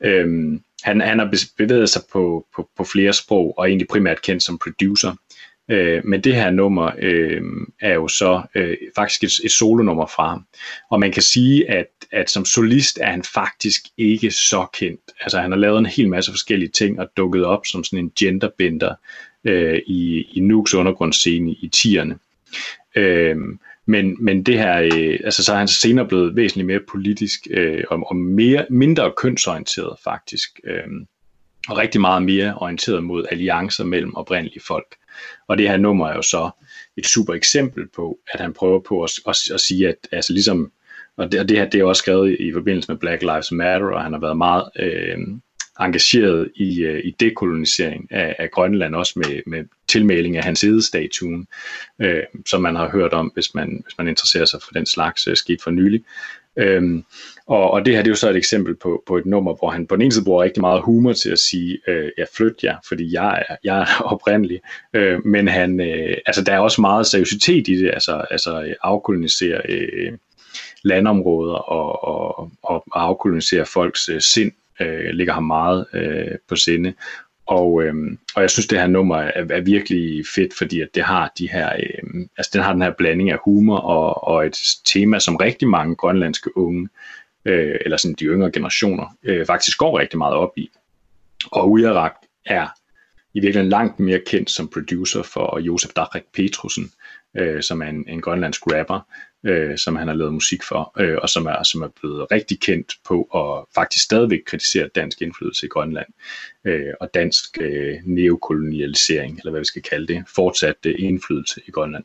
Øh, 0.00 0.58
han, 0.82 1.00
han 1.00 1.18
har 1.18 1.34
bevæget 1.58 1.88
sig 1.88 2.02
på, 2.12 2.46
på, 2.56 2.68
på 2.76 2.84
flere 2.84 3.12
sprog, 3.12 3.58
og 3.58 3.68
egentlig 3.68 3.88
primært 3.88 4.22
kendt 4.22 4.42
som 4.42 4.58
producer. 4.58 5.16
Øh, 5.70 6.04
men 6.04 6.20
det 6.20 6.34
her 6.34 6.50
nummer 6.50 6.90
øh, 6.98 7.42
er 7.80 7.94
jo 7.94 8.08
så 8.08 8.42
øh, 8.54 8.76
faktisk 8.96 9.24
et, 9.24 9.44
et 9.44 9.50
solonummer 9.50 10.06
fra 10.06 10.28
ham. 10.28 10.46
Og 10.90 11.00
man 11.00 11.12
kan 11.12 11.22
sige, 11.22 11.70
at, 11.70 11.86
at 12.12 12.30
som 12.30 12.44
solist 12.44 12.98
er 13.02 13.10
han 13.10 13.22
faktisk 13.34 13.82
ikke 13.98 14.30
så 14.30 14.66
kendt. 14.72 15.00
Altså 15.20 15.40
han 15.40 15.50
har 15.50 15.58
lavet 15.58 15.78
en 15.78 15.86
hel 15.86 16.08
masse 16.08 16.32
forskellige 16.32 16.70
ting 16.70 17.00
og 17.00 17.08
dukket 17.16 17.44
op 17.44 17.66
som 17.66 17.84
sådan 17.84 17.98
en 17.98 18.12
genderbender 18.18 18.94
øh, 19.44 19.80
i, 19.86 20.22
i 20.32 20.40
Nukes 20.40 20.74
undergrundsscene 20.74 21.50
i 21.50 21.70
10'erne. 21.76 22.14
Øh, 22.96 23.36
men, 23.86 24.24
men 24.24 24.42
det 24.42 24.58
her, 24.58 24.80
øh, 24.82 25.18
altså 25.24 25.44
så 25.44 25.52
er 25.52 25.56
han 25.56 25.68
senere 25.68 26.08
blevet 26.08 26.36
væsentligt 26.36 26.66
mere 26.66 26.80
politisk 26.88 27.46
øh, 27.50 27.84
og, 27.90 28.06
og 28.06 28.16
mere, 28.16 28.66
mindre 28.70 29.12
kønsorienteret 29.16 29.98
faktisk. 30.04 30.60
Øh, 30.64 30.86
og 31.68 31.78
rigtig 31.78 32.00
meget 32.00 32.22
mere 32.22 32.54
orienteret 32.54 33.04
mod 33.04 33.24
alliancer 33.30 33.84
mellem 33.84 34.16
oprindelige 34.16 34.60
folk. 34.66 34.96
Og 35.48 35.58
det 35.58 35.68
her 35.68 35.76
nummer 35.76 36.08
er 36.08 36.14
jo 36.14 36.22
så 36.22 36.50
et 36.96 37.06
super 37.06 37.34
eksempel 37.34 37.88
på, 37.88 38.18
at 38.32 38.40
han 38.40 38.52
prøver 38.52 38.80
på 38.80 39.02
at, 39.02 39.10
at, 39.28 39.36
at 39.54 39.60
sige, 39.60 39.88
at 39.88 40.08
altså 40.12 40.32
ligesom, 40.32 40.72
og 41.16 41.32
det, 41.32 41.40
og 41.40 41.48
det 41.48 41.58
her 41.58 41.70
det 41.70 41.80
er 41.80 41.84
også 41.84 42.00
skrevet 42.00 42.36
i 42.40 42.52
forbindelse 42.52 42.92
med 42.92 42.98
Black 42.98 43.22
Lives 43.22 43.52
Matter, 43.52 43.86
og 43.86 44.02
han 44.02 44.12
har 44.12 44.20
været 44.20 44.36
meget 44.36 44.68
øh, 44.78 45.18
engageret 45.80 46.50
i, 46.54 46.82
øh, 46.82 47.04
i 47.04 47.10
dekolonisering 47.20 48.12
af, 48.12 48.36
af 48.38 48.50
Grønland, 48.50 48.94
også 48.94 49.12
med, 49.16 49.40
med 49.46 49.64
tilmaling 49.88 50.36
af 50.36 50.44
hans 50.44 50.64
edestatuen, 50.64 51.46
øh, 51.98 52.22
som 52.46 52.62
man 52.62 52.76
har 52.76 52.90
hørt 52.90 53.12
om, 53.12 53.30
hvis 53.34 53.54
man, 53.54 53.82
hvis 53.84 53.98
man 53.98 54.08
interesserer 54.08 54.44
sig 54.44 54.60
for 54.62 54.72
den 54.72 54.86
slags 54.86 55.26
øh, 55.26 55.36
skidt 55.36 55.62
for 55.62 55.70
nylig. 55.70 56.04
Øhm, 56.56 57.04
og, 57.46 57.70
og 57.70 57.84
det 57.84 57.94
her 57.94 58.02
det 58.02 58.08
er 58.08 58.12
jo 58.12 58.16
så 58.16 58.30
et 58.30 58.36
eksempel 58.36 58.74
på, 58.74 59.02
på 59.06 59.16
et 59.16 59.26
nummer, 59.26 59.54
hvor 59.54 59.70
han 59.70 59.86
på 59.86 59.96
den 59.96 60.02
ene 60.02 60.12
side 60.12 60.24
bruger 60.24 60.42
rigtig 60.42 60.60
meget 60.60 60.82
humor 60.82 61.12
til 61.12 61.30
at 61.30 61.38
sige, 61.38 61.78
øh, 61.88 62.10
jeg 62.18 62.26
flyt 62.36 62.64
jer, 62.64 62.76
fordi 62.88 63.14
jeg 63.14 63.44
er, 63.48 63.56
jeg 63.64 63.80
er 63.80 64.02
oprindelig. 64.12 64.60
Øh, 64.94 65.26
men 65.26 65.48
han, 65.48 65.80
øh, 65.80 66.16
altså, 66.26 66.44
der 66.44 66.52
er 66.52 66.58
også 66.58 66.80
meget 66.80 67.06
seriøsitet 67.06 67.68
i 67.68 67.76
det, 67.76 67.90
altså, 67.90 68.24
altså 68.30 68.62
øh, 68.62 68.74
afkolonisere 68.82 69.60
øh, 69.68 70.12
landområder 70.82 71.54
og, 71.54 72.04
og, 72.04 72.50
og 72.62 72.84
afkolonisere 72.94 73.66
folks 73.66 74.08
øh, 74.08 74.20
sind, 74.20 74.52
øh, 74.80 75.10
ligger 75.10 75.32
ham 75.32 75.44
meget 75.44 75.86
øh, 75.92 76.38
på 76.48 76.56
sinde. 76.56 76.94
Og, 77.46 77.82
øhm, 77.82 78.18
og 78.36 78.42
jeg 78.42 78.50
synes, 78.50 78.66
det 78.66 78.78
her 78.78 78.86
nummer 78.86 79.16
er, 79.16 79.46
er 79.50 79.60
virkelig 79.60 80.24
fedt, 80.34 80.54
fordi 80.58 80.80
at 80.80 80.88
det 80.94 81.02
har 81.02 81.32
de 81.38 81.48
her, 81.48 81.72
øhm, 81.72 82.28
altså 82.36 82.50
den 82.54 82.62
har 82.62 82.72
den 82.72 82.82
her 82.82 82.92
blanding 82.98 83.30
af 83.30 83.38
humor 83.44 83.78
og, 83.78 84.24
og 84.24 84.46
et 84.46 84.58
tema, 84.84 85.18
som 85.18 85.36
rigtig 85.36 85.68
mange 85.68 85.94
grønlandske 85.94 86.56
unge, 86.56 86.88
øh, 87.44 87.76
eller 87.80 87.96
sådan 87.96 88.14
de 88.18 88.24
yngre 88.24 88.50
generationer, 88.50 89.16
øh, 89.22 89.46
faktisk 89.46 89.78
går 89.78 89.98
rigtig 89.98 90.18
meget 90.18 90.34
op 90.34 90.52
i. 90.56 90.70
Og 91.52 91.70
Ujarak 91.70 92.14
er 92.46 92.68
i 93.34 93.40
virkeligheden 93.40 93.70
langt 93.70 94.00
mere 94.00 94.20
kendt 94.26 94.50
som 94.50 94.68
producer 94.68 95.22
for 95.22 95.58
Josef 95.58 95.92
Dachrik 95.96 96.24
Petrusen, 96.34 96.92
øh, 97.36 97.62
som 97.62 97.82
er 97.82 97.86
en, 97.86 98.04
en 98.08 98.20
grønlandsk 98.20 98.62
rapper, 98.66 99.00
øh, 99.44 99.78
som 99.78 99.96
han 99.96 100.08
har 100.08 100.14
lavet 100.14 100.34
musik 100.34 100.62
for, 100.62 100.92
øh, 100.98 101.18
og 101.22 101.28
som 101.28 101.46
er, 101.46 101.62
som 101.62 101.82
er 101.82 101.88
blevet 102.00 102.32
rigtig 102.32 102.60
kendt 102.60 102.94
på 103.08 103.22
at 103.22 103.74
faktisk 103.74 104.04
stadigvæk 104.04 104.40
kritisere 104.46 104.88
dansk 104.94 105.22
indflydelse 105.22 105.66
i 105.66 105.68
Grønland, 105.68 106.06
øh, 106.64 106.92
og 107.00 107.14
dansk 107.14 107.58
øh, 107.60 107.96
neokolonialisering, 108.04 109.38
eller 109.38 109.50
hvad 109.50 109.60
vi 109.60 109.64
skal 109.64 109.82
kalde 109.82 110.06
det, 110.06 110.24
fortsat 110.34 110.76
øh, 110.86 110.94
indflydelse 110.98 111.60
i 111.66 111.70
Grønland. 111.70 112.04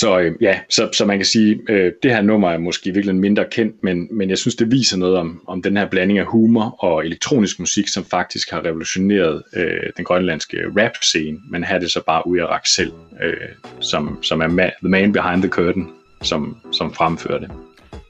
Så 0.00 0.18
øh, 0.18 0.34
ja, 0.40 0.60
så, 0.70 0.88
så 0.92 1.04
man 1.06 1.18
kan 1.18 1.26
sige, 1.26 1.60
øh, 1.68 1.92
det 2.02 2.10
her 2.10 2.22
nummer 2.22 2.50
er 2.50 2.58
måske 2.58 2.94
virkelig 2.94 3.16
mindre 3.16 3.44
kendt, 3.50 3.74
men, 3.82 4.08
men 4.10 4.30
jeg 4.30 4.38
synes, 4.38 4.54
det 4.54 4.70
viser 4.70 4.96
noget 4.96 5.16
om, 5.16 5.40
om 5.46 5.62
den 5.62 5.76
her 5.76 5.88
blanding 5.88 6.18
af 6.18 6.26
humor 6.26 6.84
og 6.84 7.06
elektronisk 7.06 7.58
musik, 7.58 7.88
som 7.88 8.04
faktisk 8.04 8.50
har 8.50 8.64
revolutioneret 8.64 9.42
øh, 9.56 9.90
den 9.96 10.04
grønlandske 10.04 10.56
rap-scene, 10.78 11.38
men 11.50 11.64
her 11.64 11.74
er 11.74 11.78
det 11.78 11.90
så 11.90 12.02
bare 12.06 12.26
Ujarak 12.26 12.66
selv, 12.66 12.92
øh, 13.22 13.32
som, 13.80 14.18
som 14.22 14.40
er 14.40 14.48
ma- 14.48 14.78
the 14.82 14.88
man 14.88 15.12
behind 15.12 15.42
the 15.42 15.50
curtain, 15.50 15.88
som, 16.22 16.56
som 16.72 16.94
fremfører 16.94 17.38
det. 17.38 17.50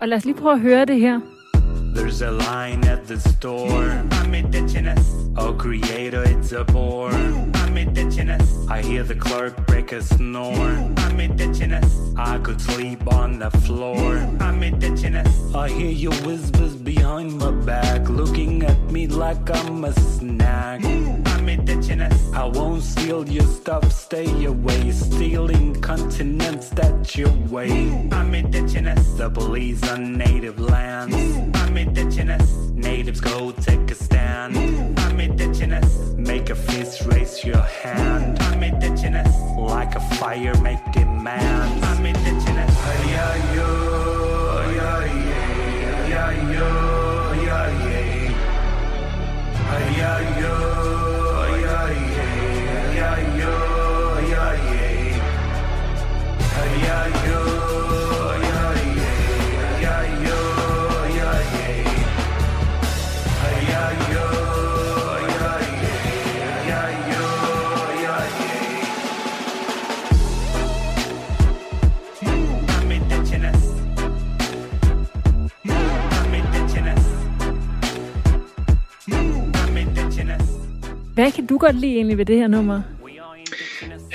Og 0.00 0.08
lad 0.08 0.16
os 0.16 0.24
lige 0.24 0.36
prøve 0.36 0.54
at 0.54 0.60
høre 0.60 0.84
det 0.84 1.00
her. 1.00 1.33
There's 1.94 2.22
a 2.22 2.30
line 2.32 2.84
at 2.86 3.06
the 3.06 3.18
store. 3.20 4.02
Oh, 5.36 5.52
creator, 5.54 6.24
it's 6.24 6.50
a 6.52 6.64
bore. 6.64 7.12
I 8.68 8.82
hear 8.82 9.04
the 9.04 9.14
clerk 9.14 9.66
break 9.66 9.92
a 9.92 10.02
snore. 10.02 10.92
I 12.16 12.38
could 12.42 12.60
sleep 12.60 13.12
on 13.14 13.38
the 13.38 13.50
floor. 13.50 14.16
I 15.54 15.68
hear 15.68 15.90
your 15.90 16.14
whispers 16.26 16.74
behind 17.04 17.36
my 17.36 17.50
back, 17.50 18.08
looking 18.08 18.62
at 18.62 18.80
me 18.90 19.06
like 19.06 19.50
I'm 19.50 19.84
a 19.84 19.92
snack. 19.92 20.80
I 21.34 21.40
made 21.42 21.66
the. 21.66 21.76
I 22.34 22.44
won't 22.46 22.82
steal 22.82 23.28
your 23.28 23.44
stuff, 23.44 23.84
stay 23.92 24.46
away. 24.46 24.90
Stealing 24.90 25.78
continents 25.82 26.70
that 26.70 27.14
you 27.14 27.28
way. 27.50 27.70
I 28.10 28.22
made 28.22 28.50
the. 28.52 28.62
The 29.18 29.28
police 29.28 29.82
on 29.92 30.16
native 30.16 30.58
lands. 30.58 31.14
I 31.62 31.68
made 31.68 31.94
the. 31.94 32.04
Natives 32.74 33.20
go 33.20 33.52
take 33.52 33.90
a 33.90 33.94
stand. 33.94 34.56
I'm 35.00 35.20
indigenous. 35.20 35.90
Make 36.16 36.48
a 36.48 36.54
fist, 36.54 37.02
raise 37.12 37.44
your 37.44 37.64
hand. 37.82 38.38
I'm 38.48 38.62
indigenous. 38.62 39.32
Like 39.58 39.94
a 39.94 40.00
fire, 40.18 40.54
make 40.68 40.84
demands. 40.92 41.84
I'm 41.84 42.06
indigenous. 42.06 42.72
yeah, 43.12 43.34
ay, 43.34 43.56
yo, 43.56 43.68
ay, 44.58 44.78
ay 44.78 45.14
ay, 49.70 50.00
ay, 50.00 50.44
ay. 50.44 50.53
Du 81.54 81.58
godt 81.58 81.76
lide 81.76 81.94
egentlig 81.94 82.18
ved 82.18 82.24
det 82.24 82.36
her 82.36 82.48
nummer? 82.48 82.82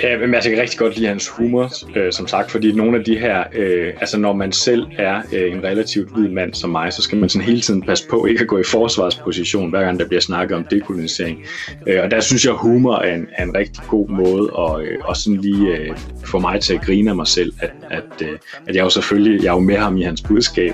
Ja, 0.03 0.17
men 0.17 0.35
altså, 0.35 0.49
jeg 0.49 0.55
kan 0.55 0.61
rigtig 0.61 0.79
godt 0.79 0.97
lide 0.97 1.07
hans 1.07 1.27
humor, 1.27 1.71
øh, 1.95 2.13
som 2.13 2.27
sagt, 2.27 2.51
fordi 2.51 2.71
nogle 2.71 2.97
af 2.97 3.05
de 3.05 3.19
her, 3.19 3.43
øh, 3.53 3.93
altså 3.99 4.19
når 4.19 4.33
man 4.33 4.51
selv 4.51 4.87
er 4.97 5.21
øh, 5.33 5.51
en 5.53 5.63
relativt 5.63 6.09
hvid 6.13 6.29
mand 6.29 6.53
som 6.53 6.69
mig, 6.69 6.93
så 6.93 7.01
skal 7.01 7.17
man 7.17 7.29
sådan 7.29 7.45
hele 7.45 7.61
tiden 7.61 7.81
passe 7.81 8.07
på 8.09 8.25
ikke 8.25 8.41
at 8.41 8.47
gå 8.47 8.57
i 8.57 8.63
forsvarsposition, 8.63 9.69
hver 9.69 9.81
gang 9.81 9.99
der 9.99 10.07
bliver 10.07 10.21
snakket 10.21 10.57
om 10.57 10.65
dekolonisering. 10.71 11.43
Øh, 11.87 12.03
og 12.03 12.11
der 12.11 12.19
synes 12.19 12.45
jeg, 12.45 12.53
humor 12.53 12.95
er 12.95 13.15
en, 13.15 13.27
er 13.37 13.43
en 13.43 13.55
rigtig 13.55 13.83
god 13.87 14.09
måde 14.09 14.51
at 14.59 14.87
øh, 14.87 14.97
også 15.03 15.23
sådan 15.23 15.41
lige 15.41 15.77
øh, 15.77 15.97
få 16.25 16.39
mig 16.39 16.61
til 16.61 16.73
at 16.73 16.81
grine 16.81 17.09
af 17.09 17.15
mig 17.15 17.27
selv, 17.27 17.53
at, 17.59 17.71
at, 17.89 18.21
øh, 18.21 18.37
at 18.67 18.75
jeg 18.75 18.83
jo 18.83 18.89
selvfølgelig, 18.89 19.43
jeg 19.43 19.49
er 19.49 19.53
jo 19.53 19.59
med 19.59 19.77
ham 19.77 19.97
i 19.97 20.03
hans 20.03 20.21
budskab, 20.21 20.73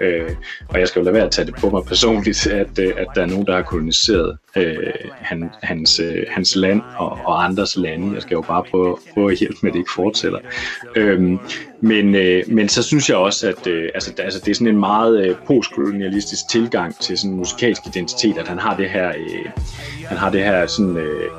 øh, 0.00 0.30
og 0.68 0.80
jeg 0.80 0.88
skal 0.88 1.00
jo 1.00 1.04
lade 1.04 1.14
være 1.14 1.24
at 1.24 1.30
tage 1.30 1.46
det 1.46 1.54
på 1.54 1.70
mig 1.70 1.82
personligt, 1.84 2.46
at, 2.62 2.78
øh, 2.78 2.92
at 2.96 3.06
der 3.14 3.22
er 3.22 3.26
nogen, 3.26 3.46
der 3.46 3.54
har 3.54 3.62
koloniseret 3.62 4.38
øh, 4.56 4.92
han, 5.12 5.50
hans, 5.62 6.00
øh, 6.00 6.26
hans 6.30 6.56
land 6.56 6.82
og, 6.96 7.18
og 7.24 7.44
andres 7.44 7.76
lande. 7.76 8.14
Jeg 8.14 8.22
skal 8.22 8.34
jo 8.34 8.40
bare 8.40 8.64
prøve, 8.70 8.96
prøve 9.14 9.32
at 9.32 9.38
hjælpe 9.38 9.58
med, 9.62 9.70
at 9.70 9.74
det 9.74 9.78
ikke 9.80 9.92
fortsætter. 9.94 10.38
Øhm, 10.96 11.38
men, 11.84 12.14
øh, 12.14 12.42
men 12.48 12.68
så 12.68 12.82
synes 12.82 13.08
jeg 13.08 13.16
også, 13.16 13.48
at 13.48 13.66
øh, 13.66 13.90
altså, 13.94 14.12
altså, 14.18 14.40
det 14.40 14.50
er 14.50 14.54
sådan 14.54 14.66
en 14.66 14.80
meget 14.80 15.26
øh, 15.26 15.36
postkolonialistisk 15.46 16.48
tilgang 16.50 16.98
til 17.00 17.18
sådan 17.18 17.30
en 17.30 17.36
musikalsk 17.36 17.86
identitet, 17.86 18.38
at 18.38 18.48
han 18.48 18.58
har 18.58 18.76
det 18.76 18.90
her, 18.90 19.08
øh, 19.08 19.50
han 20.06 20.18
har 20.18 20.30
det 20.30 20.44
her 20.44 20.66
sådan, 20.66 20.96
øh, 20.96 21.30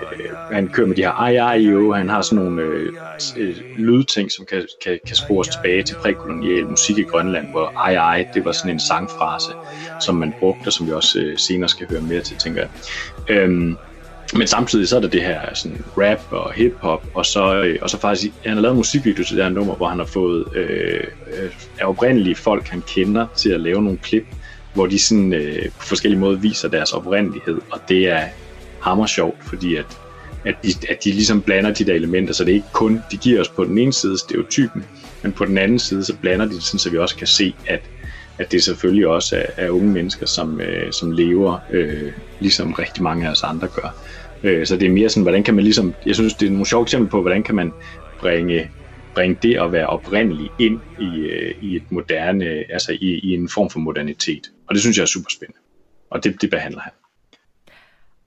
han 0.51 0.67
kører 0.67 0.87
med 0.87 0.95
de 0.95 1.01
her 1.01 1.11
ej, 1.11 1.35
ej, 1.35 1.57
jo, 1.57 1.93
han 1.93 2.09
har 2.09 2.21
sådan 2.21 2.43
nogle 2.45 2.61
øh, 2.61 2.93
øh, 3.37 3.55
lydting, 3.77 4.31
som 4.31 4.45
kan, 4.45 4.67
kan, 4.83 4.99
kan 5.07 5.15
spores 5.15 5.47
tilbage 5.47 5.83
til 5.83 5.95
prækolonial 5.95 6.65
musik 6.67 6.97
i 6.97 7.03
Grønland, 7.03 7.47
hvor 7.47 7.73
ej, 7.77 7.93
ej, 7.93 8.27
det 8.33 8.45
var 8.45 8.51
sådan 8.51 8.71
en 8.71 8.79
sangfrase, 8.79 9.51
som 10.01 10.15
man 10.15 10.33
brugte, 10.39 10.67
og 10.67 10.73
som 10.73 10.87
vi 10.87 10.91
også 10.91 11.19
øh, 11.19 11.37
senere 11.37 11.69
skal 11.69 11.87
høre 11.89 12.01
mere 12.01 12.21
til, 12.21 12.37
tænker 12.37 12.61
jeg. 12.61 12.69
Øh, 13.35 13.75
men 14.33 14.47
samtidig 14.47 14.87
så 14.87 14.95
er 14.95 15.01
der 15.01 15.07
det 15.07 15.21
her 15.21 15.53
sådan 15.53 15.85
rap 15.97 16.21
og 16.31 16.53
hiphop, 16.53 17.05
og 17.13 17.25
så, 17.25 17.63
øh, 17.63 17.79
og 17.81 17.89
så 17.89 17.99
faktisk, 17.99 18.31
han 18.45 18.53
har 18.53 18.61
lavet 18.61 18.73
en 18.73 18.77
musikvideo 18.77 19.23
til 19.23 19.35
det 19.35 19.43
her 19.43 19.51
nummer, 19.51 19.75
hvor 19.75 19.87
han 19.87 19.99
har 19.99 20.05
fået 20.05 20.45
øh, 20.55 21.03
øh, 21.37 21.51
af 21.79 21.85
oprindelige 21.85 22.35
folk, 22.35 22.67
han 22.67 22.83
kender, 22.87 23.27
til 23.35 23.49
at 23.49 23.61
lave 23.61 23.83
nogle 23.83 23.97
klip, 23.97 24.25
hvor 24.73 24.85
de 24.85 24.99
sådan 24.99 25.33
øh, 25.33 25.65
på 25.79 25.85
forskellige 25.85 26.19
måder 26.19 26.37
viser 26.37 26.69
deres 26.69 26.93
oprindelighed, 26.93 27.61
og 27.71 27.79
det 27.89 28.09
er 28.09 28.21
hammer 28.81 29.05
sjovt, 29.05 29.37
fordi 29.47 29.75
at, 29.75 29.85
at, 30.45 30.55
de, 30.63 30.69
at 30.89 31.03
de 31.03 31.11
ligesom 31.11 31.41
blander 31.41 31.73
de 31.73 31.83
der 31.83 31.93
elementer, 31.93 32.33
så 32.33 32.43
det 32.43 32.51
er 32.51 32.55
ikke 32.55 32.73
kun, 32.73 33.01
de 33.11 33.17
giver 33.17 33.41
os 33.41 33.49
på 33.49 33.63
den 33.63 33.77
ene 33.77 33.93
side 33.93 34.17
stereotypen, 34.17 34.85
men 35.21 35.31
på 35.31 35.45
den 35.45 35.57
anden 35.57 35.79
side, 35.79 36.03
så 36.03 36.15
blander 36.15 36.45
de 36.45 36.53
det 36.53 36.63
sådan, 36.63 36.79
så 36.79 36.89
vi 36.89 36.97
også 36.97 37.15
kan 37.15 37.27
se, 37.27 37.55
at 37.67 37.81
at 38.37 38.51
det 38.51 38.63
selvfølgelig 38.63 39.07
også 39.07 39.35
er, 39.35 39.65
er 39.65 39.69
unge 39.69 39.91
mennesker, 39.91 40.25
som, 40.25 40.61
øh, 40.61 40.91
som 40.91 41.11
lever, 41.11 41.59
øh, 41.71 42.11
ligesom 42.39 42.73
rigtig 42.73 43.03
mange 43.03 43.27
af 43.27 43.31
os 43.31 43.43
andre 43.43 43.67
gør. 43.67 43.95
Øh, 44.43 44.65
så 44.65 44.77
det 44.77 44.85
er 44.85 44.91
mere 44.91 45.09
sådan, 45.09 45.23
hvordan 45.23 45.43
kan 45.43 45.55
man 45.55 45.63
ligesom, 45.63 45.93
jeg 46.05 46.15
synes, 46.15 46.33
det 46.33 46.45
er 46.45 46.51
nogle 46.51 46.65
sjove 46.65 46.83
eksempler 46.83 47.09
på, 47.09 47.21
hvordan 47.21 47.43
kan 47.43 47.55
man 47.55 47.71
bringe, 48.19 48.71
bringe 49.13 49.37
det 49.41 49.57
at 49.57 49.71
være 49.71 49.87
oprindelig 49.87 50.49
ind 50.59 50.79
i, 50.99 51.19
øh, 51.19 51.55
i 51.61 51.75
et 51.75 51.91
moderne, 51.91 52.45
altså 52.45 52.91
i, 52.91 53.19
i 53.19 53.33
en 53.33 53.49
form 53.49 53.69
for 53.69 53.79
modernitet. 53.79 54.51
Og 54.67 54.75
det 54.75 54.81
synes 54.81 54.97
jeg 54.97 55.03
er 55.03 55.07
super 55.07 55.29
spændende. 55.29 55.59
Og 56.09 56.23
det, 56.23 56.41
det 56.41 56.49
behandler 56.49 56.81
han. 56.81 56.91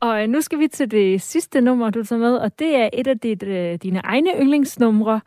Og 0.00 0.22
øh, 0.22 0.28
nu 0.28 0.40
skal 0.40 0.59
vi 0.59 0.68
til 0.68 0.90
det 0.90 1.22
sidste 1.22 1.61
nummer, 1.61 1.90
du 1.90 2.04
tager 2.04 2.20
med, 2.20 2.36
og 2.36 2.59
det 2.59 2.76
er 2.76 2.88
et 2.92 3.06
af 3.06 3.18
dit, 3.18 3.42
øh, 3.42 3.78
dine 3.82 4.00
egne 4.04 4.30
yndlingsnumre. 4.40 5.20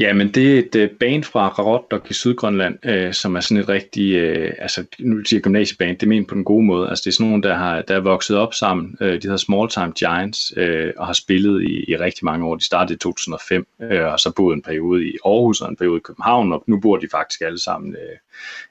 Ja, 0.00 0.12
men 0.12 0.34
det 0.34 0.54
er 0.54 0.58
et 0.58 0.76
øh, 0.76 0.90
band 0.90 1.24
fra 1.24 1.48
Rarotok 1.48 2.10
i 2.10 2.14
Sydgrønland, 2.14 2.86
øh, 2.86 3.12
som 3.12 3.36
er 3.36 3.40
sådan 3.40 3.62
et 3.62 3.68
rigtig, 3.68 4.14
øh, 4.14 4.54
altså 4.58 4.84
nu 4.98 5.24
siger 5.24 5.40
gymnasieband, 5.40 5.98
det 5.98 6.08
mener 6.08 6.26
på 6.26 6.34
den 6.34 6.44
gode 6.44 6.64
måde. 6.64 6.88
Altså 6.88 7.02
det 7.04 7.10
er 7.10 7.14
sådan 7.14 7.26
nogle, 7.30 7.42
der, 7.42 7.54
har, 7.54 7.82
der 7.82 7.96
er 7.96 8.00
vokset 8.00 8.36
op 8.36 8.54
sammen. 8.54 8.96
Øh, 9.00 9.12
de 9.12 9.22
hedder 9.22 9.36
Small 9.36 9.68
Time 9.68 9.92
Giants 9.92 10.52
øh, 10.56 10.92
og 10.96 11.06
har 11.06 11.12
spillet 11.12 11.62
i, 11.62 11.84
i 11.88 11.96
rigtig 11.96 12.24
mange 12.24 12.46
år. 12.46 12.56
De 12.56 12.64
startede 12.64 12.94
i 12.94 12.98
2005 12.98 13.66
øh, 13.82 14.12
og 14.12 14.20
så 14.20 14.32
boede 14.36 14.54
en 14.54 14.62
periode 14.62 15.08
i 15.08 15.16
Aarhus 15.24 15.60
og 15.60 15.68
en 15.68 15.76
periode 15.76 15.96
i 15.96 16.04
København, 16.04 16.52
og 16.52 16.64
nu 16.66 16.80
bor 16.80 16.96
de 16.96 17.08
faktisk 17.10 17.40
alle 17.40 17.60
sammen 17.60 17.92
øh, 17.92 18.16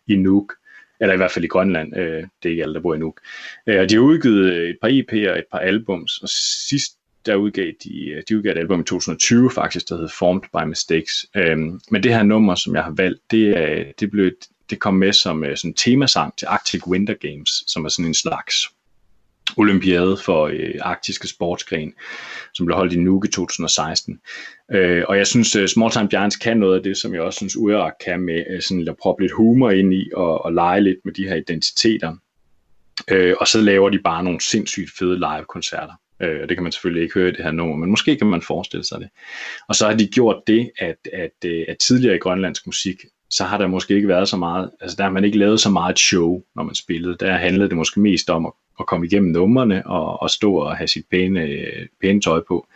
i 0.08 0.16
Nuuk 0.16 0.54
eller 1.02 1.14
i 1.14 1.18
hvert 1.18 1.32
fald 1.32 1.46
i 1.46 1.48
Grønland, 1.48 1.98
øh, 1.98 2.24
det 2.44 2.46
er 2.46 2.50
ikke 2.50 2.64
alle, 2.64 2.76
der 2.76 2.82
bor 2.82 2.96
i 2.96 2.98
Nuuk. 2.98 3.20
Øh, 3.68 3.82
og 3.82 3.90
de 3.90 3.96
har 3.96 4.02
udgivet 4.02 4.70
et 4.70 4.78
par 4.82 4.88
EP'er 4.88 5.32
og 5.32 5.40
et 5.40 5.46
par 5.52 5.60
albums, 5.60 6.18
og 6.18 6.30
sidst 6.70 6.99
der 7.26 7.36
udgav 7.36 7.72
de, 7.84 8.10
øh, 8.10 8.24
de 8.30 8.38
udgav 8.38 8.52
et 8.52 8.58
album 8.58 8.80
i 8.80 8.84
2020 8.84 9.52
faktisk, 9.52 9.90
der 9.90 9.98
hed 9.98 10.10
Formed 10.10 10.42
by 10.42 10.68
Mistakes. 10.68 11.26
Øhm, 11.36 11.80
men 11.92 12.04
det 12.04 12.14
her 12.14 12.24
nummer, 12.24 12.56
som 12.56 12.76
jeg 12.76 12.84
har 12.84 12.94
valgt, 12.98 13.22
det, 13.32 13.50
er, 13.50 13.84
det, 14.00 14.12
blev, 14.12 14.32
det 14.70 14.80
kom 14.80 14.94
med 14.94 15.14
som 15.14 15.44
øh, 15.44 15.58
sådan 15.58 15.74
temasang 15.74 16.38
til 16.38 16.46
Arctic 16.46 16.88
Winter 16.88 17.14
Games, 17.14 17.64
som 17.68 17.86
er 17.86 17.90
sådan 17.90 18.06
en 18.06 18.14
slags 18.14 18.56
olympiade 19.58 20.18
for 20.18 20.48
øh, 20.48 20.74
arktiske 20.82 21.28
sportsgren, 21.28 21.94
som 22.54 22.66
blev 22.66 22.76
holdt 22.76 22.94
i 22.94 23.00
Nuuk 23.00 23.26
i 23.26 23.32
2016. 23.32 24.20
Øh, 24.72 25.04
og 25.08 25.18
jeg 25.18 25.28
synes, 25.28 25.56
uh, 25.56 25.66
Small 25.66 25.92
Time 25.92 26.08
Giants 26.08 26.36
kan 26.36 26.58
noget 26.58 26.78
af 26.78 26.84
det, 26.84 26.98
som 26.98 27.14
jeg 27.14 27.22
også 27.22 27.38
synes, 27.38 27.58
Urak 27.58 27.94
kan 28.06 28.20
med 28.22 28.44
uh, 28.54 28.60
sådan 28.62 28.88
at 28.88 28.98
proppe 29.02 29.24
lidt 29.24 29.32
humor 29.32 29.72
ind 29.72 29.94
i 29.94 30.10
og, 30.16 30.46
og 30.46 30.54
lege 30.54 30.82
lidt 30.82 30.98
med 31.06 31.14
de 31.14 31.28
her 31.28 31.36
identiteter. 31.36 32.16
Øh, 33.08 33.36
og 33.40 33.48
så 33.48 33.62
laver 33.62 33.90
de 33.90 34.00
bare 34.00 34.24
nogle 34.24 34.42
sindssygt 34.42 34.92
fede 35.00 35.16
live-koncerter. 35.16 35.94
Øh, 36.22 36.42
og 36.42 36.50
det 36.50 36.58
kan 36.58 36.64
man 36.64 36.72
selvfølgelig 36.72 37.04
ikke 37.04 37.14
høre 37.14 37.30
i 37.30 37.32
det 37.32 37.44
her 37.44 37.52
nummer, 37.52 37.76
men 37.76 37.90
måske 37.90 38.16
kan 38.16 38.28
man 38.28 38.42
forestille 38.42 38.86
sig 38.86 39.00
det. 39.00 39.10
Og 39.68 39.76
så 39.76 39.88
har 39.88 39.94
de 39.94 40.08
gjort 40.08 40.42
det, 40.48 40.72
at, 40.78 40.98
at, 41.14 41.46
øh, 41.46 41.66
at 41.68 41.78
tidligere 41.78 42.16
i 42.16 42.20
grønlandsk 42.20 42.66
musik, 42.66 43.06
så 43.30 43.44
har 43.44 43.58
der 43.58 43.68
måske 43.68 43.96
ikke 43.96 44.08
været 44.08 44.30
så 44.30 44.38
meget, 44.38 44.72
altså 44.82 44.96
der 44.98 45.04
har 45.04 45.12
man 45.12 45.24
ikke 45.24 45.38
lavet 45.38 45.60
så 45.60 45.70
meget 45.70 46.00
show, 46.00 46.42
når 46.56 46.64
man 46.64 46.76
spillede. 46.76 47.18
Der 47.20 47.38
handlede 47.38 47.70
det 47.70 47.78
måske 47.78 48.00
mest 48.00 48.30
om 48.30 48.46
at, 48.46 48.52
at 48.80 48.86
komme 48.86 49.06
igennem 49.06 49.32
numrene 49.32 49.88
og, 49.88 50.22
og 50.22 50.30
stå 50.30 50.56
og 50.56 50.78
have 50.78 50.88
sit 50.88 51.06
pæne, 51.12 51.58
pæne 52.02 52.22
tøj 52.22 52.42
på. 52.48 52.68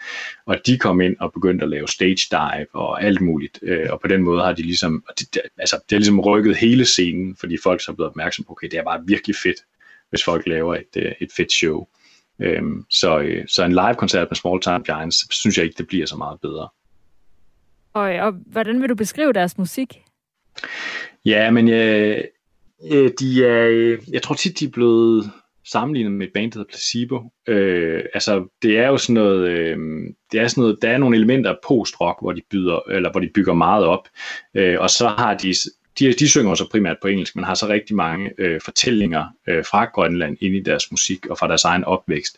Og 0.45 0.57
de 0.65 0.77
kom 0.77 1.01
ind 1.01 1.15
og 1.19 1.33
begyndte 1.33 1.63
at 1.63 1.69
lave 1.69 1.87
stage 1.87 2.27
dive 2.31 2.67
og 2.73 3.03
alt 3.03 3.21
muligt. 3.21 3.59
Øh, 3.61 3.87
og 3.89 4.01
på 4.01 4.07
den 4.07 4.23
måde 4.23 4.41
har 4.41 4.53
de 4.53 4.61
ligesom, 4.61 5.03
det, 5.19 5.37
altså 5.57 5.75
det 5.75 5.95
har 5.95 5.99
ligesom 5.99 6.19
rykket 6.19 6.55
hele 6.55 6.85
scenen, 6.85 7.35
fordi 7.35 7.57
folk 7.63 7.81
så 7.81 7.91
er 7.91 7.95
blevet 7.95 8.09
opmærksom 8.09 8.45
på, 8.45 8.51
okay, 8.51 8.67
det 8.67 8.79
er 8.79 8.83
bare 8.83 9.03
virkelig 9.05 9.35
fedt, 9.43 9.57
hvis 10.09 10.23
folk 10.23 10.47
laver 10.47 10.75
et, 10.75 10.97
øh, 10.97 11.11
et 11.21 11.29
fedt 11.37 11.51
show. 11.51 11.87
Øhm, 12.43 12.85
så, 12.89 13.19
øh, 13.19 13.47
så 13.47 13.63
en 13.65 13.71
live-koncert 13.71 14.27
med 14.29 14.35
Small 14.35 14.61
Time 14.61 14.83
Giants, 14.83 15.35
synes 15.35 15.57
jeg 15.57 15.65
ikke, 15.65 15.77
det 15.77 15.87
bliver 15.87 16.05
så 16.05 16.17
meget 16.17 16.41
bedre. 16.41 16.69
Og, 17.93 18.03
og 18.03 18.31
hvordan 18.31 18.81
vil 18.81 18.89
du 18.89 18.95
beskrive 18.95 19.33
deres 19.33 19.57
musik? 19.57 20.01
Ja, 21.25 21.51
men 21.51 21.69
øh, 21.69 22.23
øh, 22.91 23.11
de 23.19 23.45
er, 23.45 23.67
øh, 23.69 23.99
jeg 24.11 24.21
tror 24.21 24.35
tit, 24.35 24.59
de 24.59 24.65
er 24.65 24.69
blevet 24.69 25.31
sammenlignet 25.65 26.11
med 26.11 26.27
et 26.27 26.33
band, 26.33 26.51
der 26.51 26.59
hedder 26.59 26.69
Placebo. 26.69 27.21
Øh, 27.47 28.03
altså, 28.13 28.47
det 28.61 28.79
er 28.79 28.87
jo 28.87 28.97
sådan 28.97 29.13
noget, 29.13 29.49
øh, 29.49 29.77
det 30.31 30.39
er 30.39 30.47
sådan 30.47 30.61
noget, 30.61 30.77
der 30.81 30.89
er 30.89 30.97
nogle 30.97 31.17
elementer 31.17 31.51
af 31.51 31.57
post-rock, 31.67 32.21
hvor 32.21 32.31
de, 32.31 32.41
byder, 32.51 32.79
eller 32.89 33.11
hvor 33.11 33.19
de 33.19 33.29
bygger 33.35 33.53
meget 33.53 33.85
op, 33.85 34.07
øh, 34.53 34.79
og 34.79 34.89
så 34.89 35.07
har 35.07 35.37
de 35.37 35.53
de, 35.99 36.13
de 36.13 36.29
synger 36.29 36.55
så 36.55 36.69
primært 36.69 36.97
på 37.01 37.07
engelsk, 37.07 37.35
men 37.35 37.45
har 37.45 37.53
så 37.55 37.67
rigtig 37.67 37.95
mange 37.95 38.31
øh, 38.37 38.61
fortællinger 38.61 39.25
øh, 39.47 39.65
fra 39.65 39.85
Grønland 39.85 40.37
ind 40.41 40.55
i 40.55 40.63
deres 40.63 40.91
musik 40.91 41.25
og 41.25 41.37
fra 41.37 41.47
deres 41.47 41.63
egen 41.63 41.83
opvækst. 41.83 42.37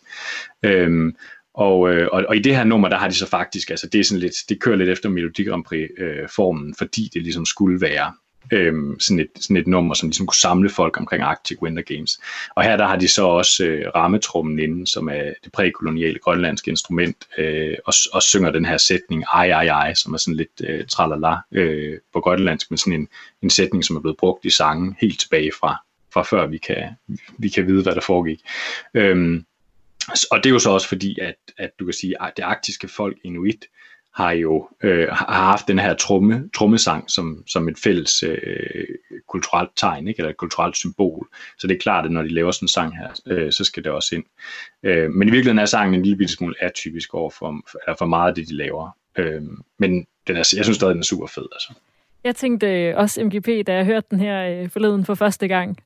Øhm, 0.62 1.16
og, 1.54 1.90
øh, 1.90 2.08
og, 2.12 2.24
og 2.28 2.36
i 2.36 2.38
det 2.38 2.56
her 2.56 2.64
nummer, 2.64 2.88
der 2.88 2.96
har 2.96 3.08
de 3.08 3.14
så 3.14 3.26
faktisk, 3.26 3.70
altså 3.70 3.88
det 3.92 4.00
er 4.00 4.04
sådan 4.04 4.20
lidt, 4.20 4.34
det 4.48 4.60
kører 4.60 4.76
lidt 4.76 4.90
efter 4.90 5.08
Melodi 5.08 5.44
Grand 5.44 5.64
Prix 5.64 5.88
øh, 5.98 6.28
formen, 6.36 6.74
fordi 6.74 7.10
det 7.14 7.22
ligesom 7.22 7.46
skulle 7.46 7.80
være 7.80 8.12
øhm, 8.52 9.00
sådan, 9.00 9.20
et, 9.20 9.28
sådan 9.40 9.56
et 9.56 9.66
nummer, 9.66 9.94
som 9.94 10.08
ligesom 10.08 10.26
kunne 10.26 10.36
samle 10.36 10.70
folk 10.70 10.96
omkring 11.00 11.22
Arctic 11.22 11.62
Winter 11.62 11.82
Games. 11.82 12.20
Og 12.54 12.62
her 12.62 12.76
der 12.76 12.86
har 12.86 12.96
de 12.96 13.08
så 13.08 13.26
også 13.26 13.64
øh, 13.64 13.84
rammetrummen 13.94 14.58
inde, 14.58 14.86
som 14.86 15.08
er 15.08 15.32
det 15.44 15.52
prækoloniale 15.52 16.18
grønlandske 16.18 16.70
instrument, 16.70 17.16
øh, 17.38 17.76
og, 17.86 17.94
og 18.12 18.22
synger 18.22 18.50
den 18.50 18.64
her 18.64 18.76
sætning, 18.76 19.24
ej, 19.34 19.50
ej, 19.50 19.66
ej, 19.66 19.94
som 19.94 20.14
er 20.14 20.18
sådan 20.18 20.36
lidt 20.36 20.62
øh, 20.64 20.86
tralala 20.86 21.36
øh, 21.52 21.98
på 22.12 22.20
grønlandsk, 22.20 22.70
men 22.70 22.78
sådan 22.78 22.92
en, 22.92 23.08
en 23.42 23.50
sætning, 23.50 23.84
som 23.84 23.96
er 23.96 24.00
blevet 24.00 24.16
brugt 24.16 24.44
i 24.44 24.50
sangen 24.50 24.96
helt 25.00 25.20
tilbage 25.20 25.52
fra, 25.60 25.76
fra 26.12 26.22
før 26.22 26.46
vi 26.46 26.58
kan, 26.58 26.82
vi 27.38 27.48
kan 27.48 27.66
vide, 27.66 27.82
hvad 27.82 27.94
der 27.94 28.00
foregik. 28.00 28.40
Øhm, 28.94 29.44
og 30.30 30.38
det 30.38 30.46
er 30.46 30.50
jo 30.50 30.58
så 30.58 30.70
også 30.70 30.88
fordi, 30.88 31.18
at, 31.20 31.34
at 31.58 31.70
du 31.78 31.84
kan 31.84 31.94
sige, 31.94 32.22
at 32.22 32.32
det 32.36 32.42
arktiske 32.42 32.88
folk, 32.88 33.16
inuit, 33.24 33.64
har 34.16 34.30
jo 34.30 34.68
øh, 34.82 35.08
har 35.08 35.44
haft 35.44 35.68
den 35.68 35.78
her 35.78 35.94
tromme, 35.94 36.50
trommesang 36.54 37.10
som, 37.10 37.44
som 37.46 37.68
et 37.68 37.78
fælles 37.78 38.22
øh, 38.22 38.84
kulturelt 39.28 39.70
tegn, 39.76 40.08
ikke? 40.08 40.18
eller 40.18 40.30
et 40.30 40.36
kulturelt 40.36 40.76
symbol. 40.76 41.28
Så 41.58 41.66
det 41.66 41.74
er 41.74 41.78
klart, 41.78 42.04
at 42.04 42.10
når 42.10 42.22
de 42.22 42.28
laver 42.28 42.50
sådan 42.50 42.64
en 42.64 42.68
sang 42.68 42.96
her, 42.96 43.08
øh, 43.26 43.52
så 43.52 43.64
skal 43.64 43.84
det 43.84 43.92
også 43.92 44.14
ind. 44.14 44.24
Øh, 44.82 45.10
men 45.10 45.28
i 45.28 45.30
virkeligheden 45.30 45.58
er 45.58 45.66
sangen 45.66 45.94
en 45.94 46.02
lille 46.02 46.28
smule 46.28 46.54
atypisk 46.60 47.14
over 47.14 47.30
for, 47.30 47.46
eller 47.86 47.96
for 47.98 48.06
meget 48.06 48.28
af 48.28 48.34
det, 48.34 48.48
de 48.48 48.54
laver. 48.54 48.96
Øh, 49.16 49.42
men 49.78 50.06
den 50.26 50.36
er, 50.36 50.52
jeg 50.56 50.64
synes 50.64 50.76
stadig, 50.76 50.94
den 50.94 51.00
er 51.00 51.04
super 51.04 51.26
fed. 51.26 51.46
Altså. 51.52 51.72
Jeg 52.24 52.36
tænkte 52.36 52.94
også 52.96 53.24
MGP, 53.24 53.66
da 53.66 53.74
jeg 53.74 53.84
hørte 53.84 54.06
den 54.10 54.20
her 54.20 54.62
øh, 54.62 54.70
forleden 54.70 55.04
for 55.04 55.14
første 55.14 55.48
gang. 55.48 55.78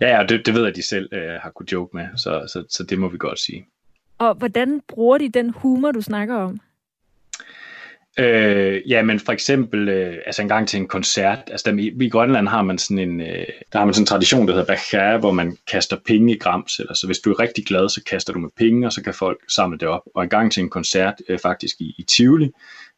Ja, 0.00 0.16
ja 0.16 0.26
det, 0.26 0.46
det 0.46 0.54
ved 0.54 0.64
jeg, 0.64 0.76
de 0.76 0.82
selv 0.82 1.08
øh, 1.12 1.40
har 1.42 1.50
kunnet 1.50 1.72
joke 1.72 1.96
med, 1.96 2.06
så, 2.16 2.44
så, 2.52 2.64
så 2.68 2.82
det 2.82 2.98
må 2.98 3.08
vi 3.08 3.18
godt 3.18 3.38
sige. 3.38 3.66
Og 4.18 4.34
hvordan 4.34 4.80
bruger 4.88 5.18
de 5.18 5.28
den 5.28 5.50
humor, 5.50 5.92
du 5.92 6.00
snakker 6.00 6.34
om? 6.34 6.60
Øh, 8.18 8.90
ja, 8.90 9.02
men 9.02 9.20
for 9.20 9.32
eksempel, 9.32 9.88
øh, 9.88 10.16
altså 10.26 10.42
en 10.42 10.48
gang 10.48 10.68
til 10.68 10.80
en 10.80 10.88
koncert, 10.88 11.38
altså 11.46 11.70
der, 11.70 11.78
i, 11.78 11.92
i 12.00 12.08
Grønland 12.08 12.48
har 12.48 12.62
man 12.62 12.78
sådan 12.78 12.98
en, 12.98 13.20
øh, 13.20 13.46
der 13.72 13.78
har 13.78 13.84
man 13.84 13.94
sådan 13.94 14.02
en 14.02 14.06
tradition, 14.06 14.48
der 14.48 14.54
hedder 14.54 14.66
Bachar, 14.66 15.18
hvor 15.18 15.32
man 15.32 15.56
kaster 15.70 15.96
penge 16.06 16.34
i 16.34 16.38
grams, 16.38 16.78
eller 16.78 16.94
så 16.94 17.06
hvis 17.06 17.18
du 17.18 17.30
er 17.30 17.40
rigtig 17.40 17.66
glad, 17.66 17.88
så 17.88 18.02
kaster 18.04 18.32
du 18.32 18.38
med 18.38 18.48
penge, 18.56 18.86
og 18.86 18.92
så 18.92 19.02
kan 19.02 19.14
folk 19.14 19.38
samle 19.48 19.78
det 19.78 19.88
op. 19.88 20.02
Og 20.14 20.22
en 20.22 20.28
gang 20.28 20.52
til 20.52 20.62
en 20.62 20.70
koncert, 20.70 21.14
øh, 21.28 21.38
faktisk 21.38 21.80
i, 21.80 21.94
i 21.98 22.02
Tivoli, 22.02 22.50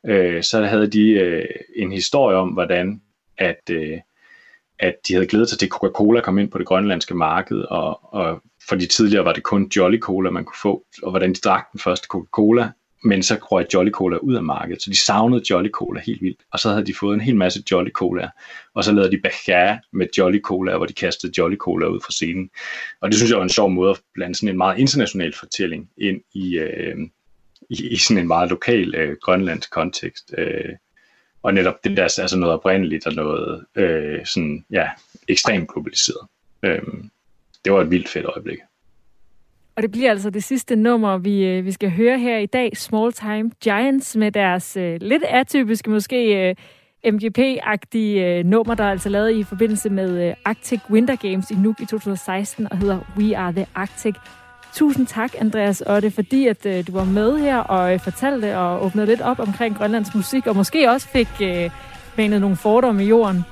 øh, 0.06 0.42
så 0.42 0.64
havde 0.64 0.86
de 0.86 1.10
øh, 1.10 1.44
en 1.76 1.92
historie 1.92 2.36
om, 2.36 2.48
hvordan 2.48 3.00
at, 3.38 3.70
øh, 3.70 3.98
at 4.78 4.94
de 5.08 5.14
havde 5.14 5.26
glædet 5.26 5.48
sig 5.48 5.58
til, 5.58 5.66
at 5.66 5.72
Coca-Cola 5.72 6.20
kom 6.20 6.38
ind 6.38 6.50
på 6.50 6.58
det 6.58 6.66
grønlandske 6.66 7.14
marked, 7.14 7.58
og, 7.58 8.14
og 8.14 8.42
fordi 8.68 8.86
tidligere 8.86 9.24
var 9.24 9.32
det 9.32 9.42
kun 9.42 9.70
Jolly 9.76 9.98
Cola, 9.98 10.30
man 10.30 10.44
kunne 10.44 10.58
få, 10.62 10.84
og 11.02 11.10
hvordan 11.10 11.32
de 11.32 11.40
drak 11.40 11.72
den 11.72 11.80
første 11.80 12.06
Coca-Cola, 12.06 12.70
men 13.04 13.22
så 13.22 13.38
røg 13.42 13.66
Jolly 13.74 13.90
Cola 13.90 14.16
ud 14.16 14.34
af 14.34 14.42
markedet, 14.42 14.82
så 14.82 14.90
de 14.90 14.96
savnede 14.96 15.42
Jolly 15.50 15.70
Cola 15.70 16.00
helt 16.00 16.22
vildt, 16.22 16.40
og 16.52 16.60
så 16.60 16.70
havde 16.70 16.86
de 16.86 16.94
fået 16.94 17.14
en 17.14 17.20
hel 17.20 17.36
masse 17.36 17.62
Jolly 17.70 17.90
Cola, 17.90 18.30
og 18.74 18.84
så 18.84 18.92
lavede 18.92 19.10
de 19.10 19.20
Bachar 19.22 19.80
med 19.92 20.06
Jolly 20.18 20.40
Cola, 20.40 20.76
hvor 20.76 20.86
de 20.86 20.92
kastede 20.92 21.32
Jolly 21.38 21.56
Cola 21.56 21.86
ud 21.86 22.00
fra 22.00 22.12
scenen. 22.12 22.50
Og 23.00 23.08
det 23.08 23.16
synes 23.16 23.30
jeg 23.30 23.38
var 23.38 23.44
en 23.44 23.50
sjov 23.50 23.70
måde 23.70 23.90
at 23.90 24.00
blande 24.14 24.34
sådan 24.34 24.48
en 24.48 24.56
meget 24.56 24.78
international 24.78 25.34
fortælling 25.34 25.90
ind 25.96 26.20
i, 26.32 26.58
øh, 26.58 26.96
i, 27.70 27.88
i 27.88 27.96
sådan 27.96 28.22
en 28.22 28.28
meget 28.28 28.50
lokal 28.50 28.94
øh, 28.94 29.16
grønlandsk 29.22 29.70
kontekst. 29.70 30.34
Øh, 30.38 30.74
og 31.42 31.54
netop 31.54 31.84
det 31.84 31.96
der 31.96 32.02
er 32.02 32.18
altså 32.20 32.38
noget 32.38 32.54
oprindeligt 32.54 33.06
og 33.06 33.14
noget 33.14 33.64
øh, 33.74 34.26
sådan, 34.26 34.64
ja, 34.70 34.90
ekstremt 35.28 35.68
globaliseret. 35.72 36.28
Øh, 36.62 36.82
det 37.64 37.72
var 37.72 37.80
et 37.80 37.90
vildt 37.90 38.08
fedt 38.08 38.26
øjeblik. 38.26 38.58
Og 39.78 39.82
det 39.82 39.90
bliver 39.90 40.10
altså 40.10 40.30
det 40.30 40.44
sidste 40.44 40.76
nummer, 40.76 41.18
vi, 41.18 41.44
øh, 41.44 41.64
vi 41.64 41.72
skal 41.72 41.90
høre 41.90 42.18
her 42.18 42.38
i 42.38 42.46
dag. 42.46 42.76
Small 42.76 43.12
Time 43.12 43.50
Giants 43.64 44.16
med 44.16 44.32
deres 44.32 44.76
øh, 44.76 44.98
lidt 45.00 45.22
atypiske, 45.28 45.90
måske 45.90 46.48
øh, 46.48 46.54
MGP-agtige 47.06 48.20
øh, 48.20 48.44
nummer, 48.44 48.74
der 48.74 48.84
er 48.84 48.90
altså 48.90 49.08
lavet 49.08 49.30
i 49.30 49.42
forbindelse 49.42 49.90
med 49.90 50.28
øh, 50.28 50.34
Arctic 50.44 50.80
Winter 50.90 51.16
Games 51.16 51.50
i 51.50 51.54
Nuuk 51.54 51.80
i 51.80 51.86
2016 51.86 52.72
og 52.72 52.78
hedder 52.78 52.98
We 53.16 53.36
Are 53.36 53.52
The 53.52 53.66
Arctic. 53.74 54.14
Tusind 54.74 55.06
tak, 55.06 55.30
Andreas 55.38 55.80
Otte, 55.80 56.10
fordi 56.10 56.46
at 56.46 56.66
øh, 56.66 56.86
du 56.86 56.92
var 56.92 57.04
med 57.04 57.38
her 57.38 57.58
og 57.58 57.94
øh, 57.94 58.00
fortalte 58.00 58.56
og 58.56 58.84
åbnede 58.84 59.06
lidt 59.06 59.20
op 59.20 59.40
omkring 59.40 59.76
Grønlands 59.76 60.14
musik, 60.14 60.46
og 60.46 60.56
måske 60.56 60.90
også 60.90 61.08
fik 61.08 61.28
øh, 61.42 61.70
banet 62.16 62.40
nogle 62.40 62.56
fordomme 62.56 63.04
i 63.04 63.08
jorden. 63.08 63.44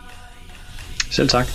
Selv 1.10 1.28
tak. 1.28 1.46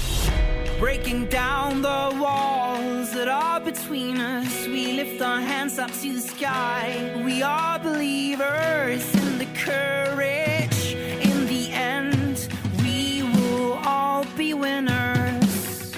Breaking 0.81 1.27
down 1.27 1.83
the 1.83 2.17
walls 2.19 3.13
that 3.13 3.27
are 3.27 3.59
between 3.59 4.17
us. 4.17 4.65
We 4.65 4.93
lift 4.93 5.21
our 5.21 5.39
hands 5.39 5.77
up 5.77 5.91
to 6.01 6.13
the 6.13 6.21
sky. 6.21 7.21
We 7.23 7.43
are 7.43 7.77
believers 7.77 9.03
in 9.13 9.37
the 9.37 9.45
courage. 9.53 10.95
In 11.29 11.45
the 11.45 11.69
end, 11.71 12.47
we 12.81 13.21
will 13.21 13.73
all 13.85 14.25
be 14.35 14.55
winners. 14.55 15.93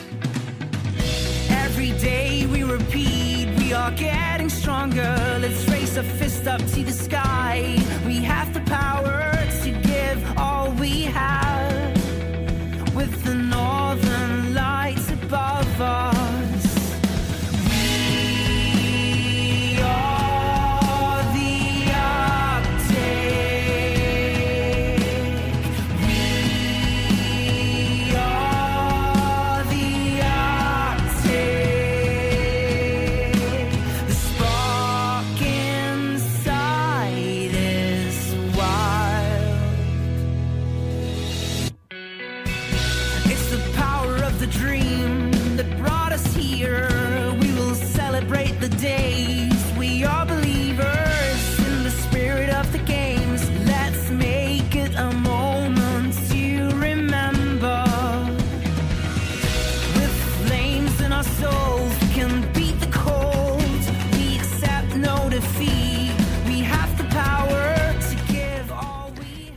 Every 1.49 1.91
day 1.91 2.45
we 2.47 2.63
repeat, 2.63 3.57
we 3.59 3.71
are 3.71 3.91
getting 3.91 4.49
stronger. 4.49 5.15
Let's 5.39 5.65
raise 5.69 5.95
a 5.95 6.03
fist 6.03 6.45
up 6.45 6.59
to 6.59 6.84
the 6.84 6.91
sky. 6.91 7.81
We 8.05 8.17
have 8.17 8.53
the 8.53 8.59
power 8.69 9.32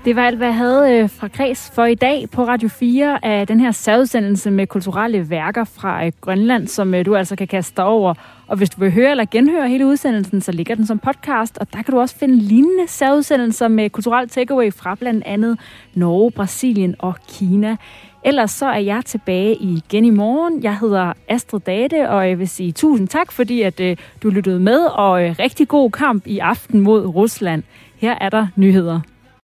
Det 0.07 0.17
var 0.17 0.23
alt, 0.23 0.37
hvad 0.37 0.47
jeg 0.47 0.57
havde 0.57 0.93
øh, 0.93 1.11
fra 1.11 1.27
Græs 1.27 1.71
for 1.75 1.85
i 1.85 1.95
dag 1.95 2.31
på 2.33 2.45
Radio 2.45 2.69
4 2.69 3.25
af 3.25 3.47
den 3.47 3.61
her 3.61 3.71
særudsendelse 3.71 4.51
med 4.51 4.67
kulturelle 4.67 5.31
værker 5.31 5.65
fra 5.65 6.07
øh, 6.07 6.13
Grønland, 6.21 6.69
som 6.69 6.95
øh, 6.95 7.07
du 7.07 7.17
altså 7.17 7.37
kan 7.37 7.49
kaste 7.49 7.77
dig 7.77 7.85
over. 7.85 8.15
Og 8.47 8.57
hvis 8.57 8.71
du 8.71 8.81
vil 8.81 8.93
høre 8.93 9.11
eller 9.11 9.25
genhøre 9.31 9.69
hele 9.69 9.87
udsendelsen, 9.87 10.41
så 10.41 10.53
ligger 10.53 10.75
den 10.75 10.87
som 10.87 10.99
podcast, 10.99 11.59
og 11.59 11.73
der 11.73 11.83
kan 11.83 11.95
du 11.95 12.01
også 12.01 12.17
finde 12.17 12.37
lignende 12.37 12.89
særudsendelser 12.89 13.69
med 13.69 13.91
kulturel 13.91 14.29
takeaway 14.29 14.73
fra 14.73 14.95
blandt 14.95 15.25
andet 15.27 15.59
Norge, 15.95 16.31
Brasilien 16.31 16.95
og 16.99 17.15
Kina. 17.29 17.77
Ellers 18.25 18.51
så 18.51 18.67
er 18.67 18.79
jeg 18.79 19.05
tilbage 19.05 19.55
igen 19.55 20.05
i 20.05 20.11
morgen. 20.11 20.63
Jeg 20.63 20.79
hedder 20.79 21.13
Astrid 21.29 21.61
Date, 21.61 22.11
og 22.11 22.29
jeg 22.29 22.39
vil 22.39 22.49
sige 22.49 22.73
tusind 22.73 23.09
tak, 23.09 23.33
fordi 23.33 23.63
at 23.63 23.81
øh, 23.81 23.97
du 24.23 24.31
lyttede 24.31 24.61
med, 24.61 24.81
og 24.81 25.25
øh, 25.25 25.37
rigtig 25.39 25.69
god 25.69 25.91
kamp 25.91 26.27
i 26.27 26.39
aften 26.39 26.81
mod 26.81 27.07
Rusland. 27.07 27.63
Her 27.97 28.15
er 28.21 28.29
der 28.29 28.47
nyheder. 28.57 29.01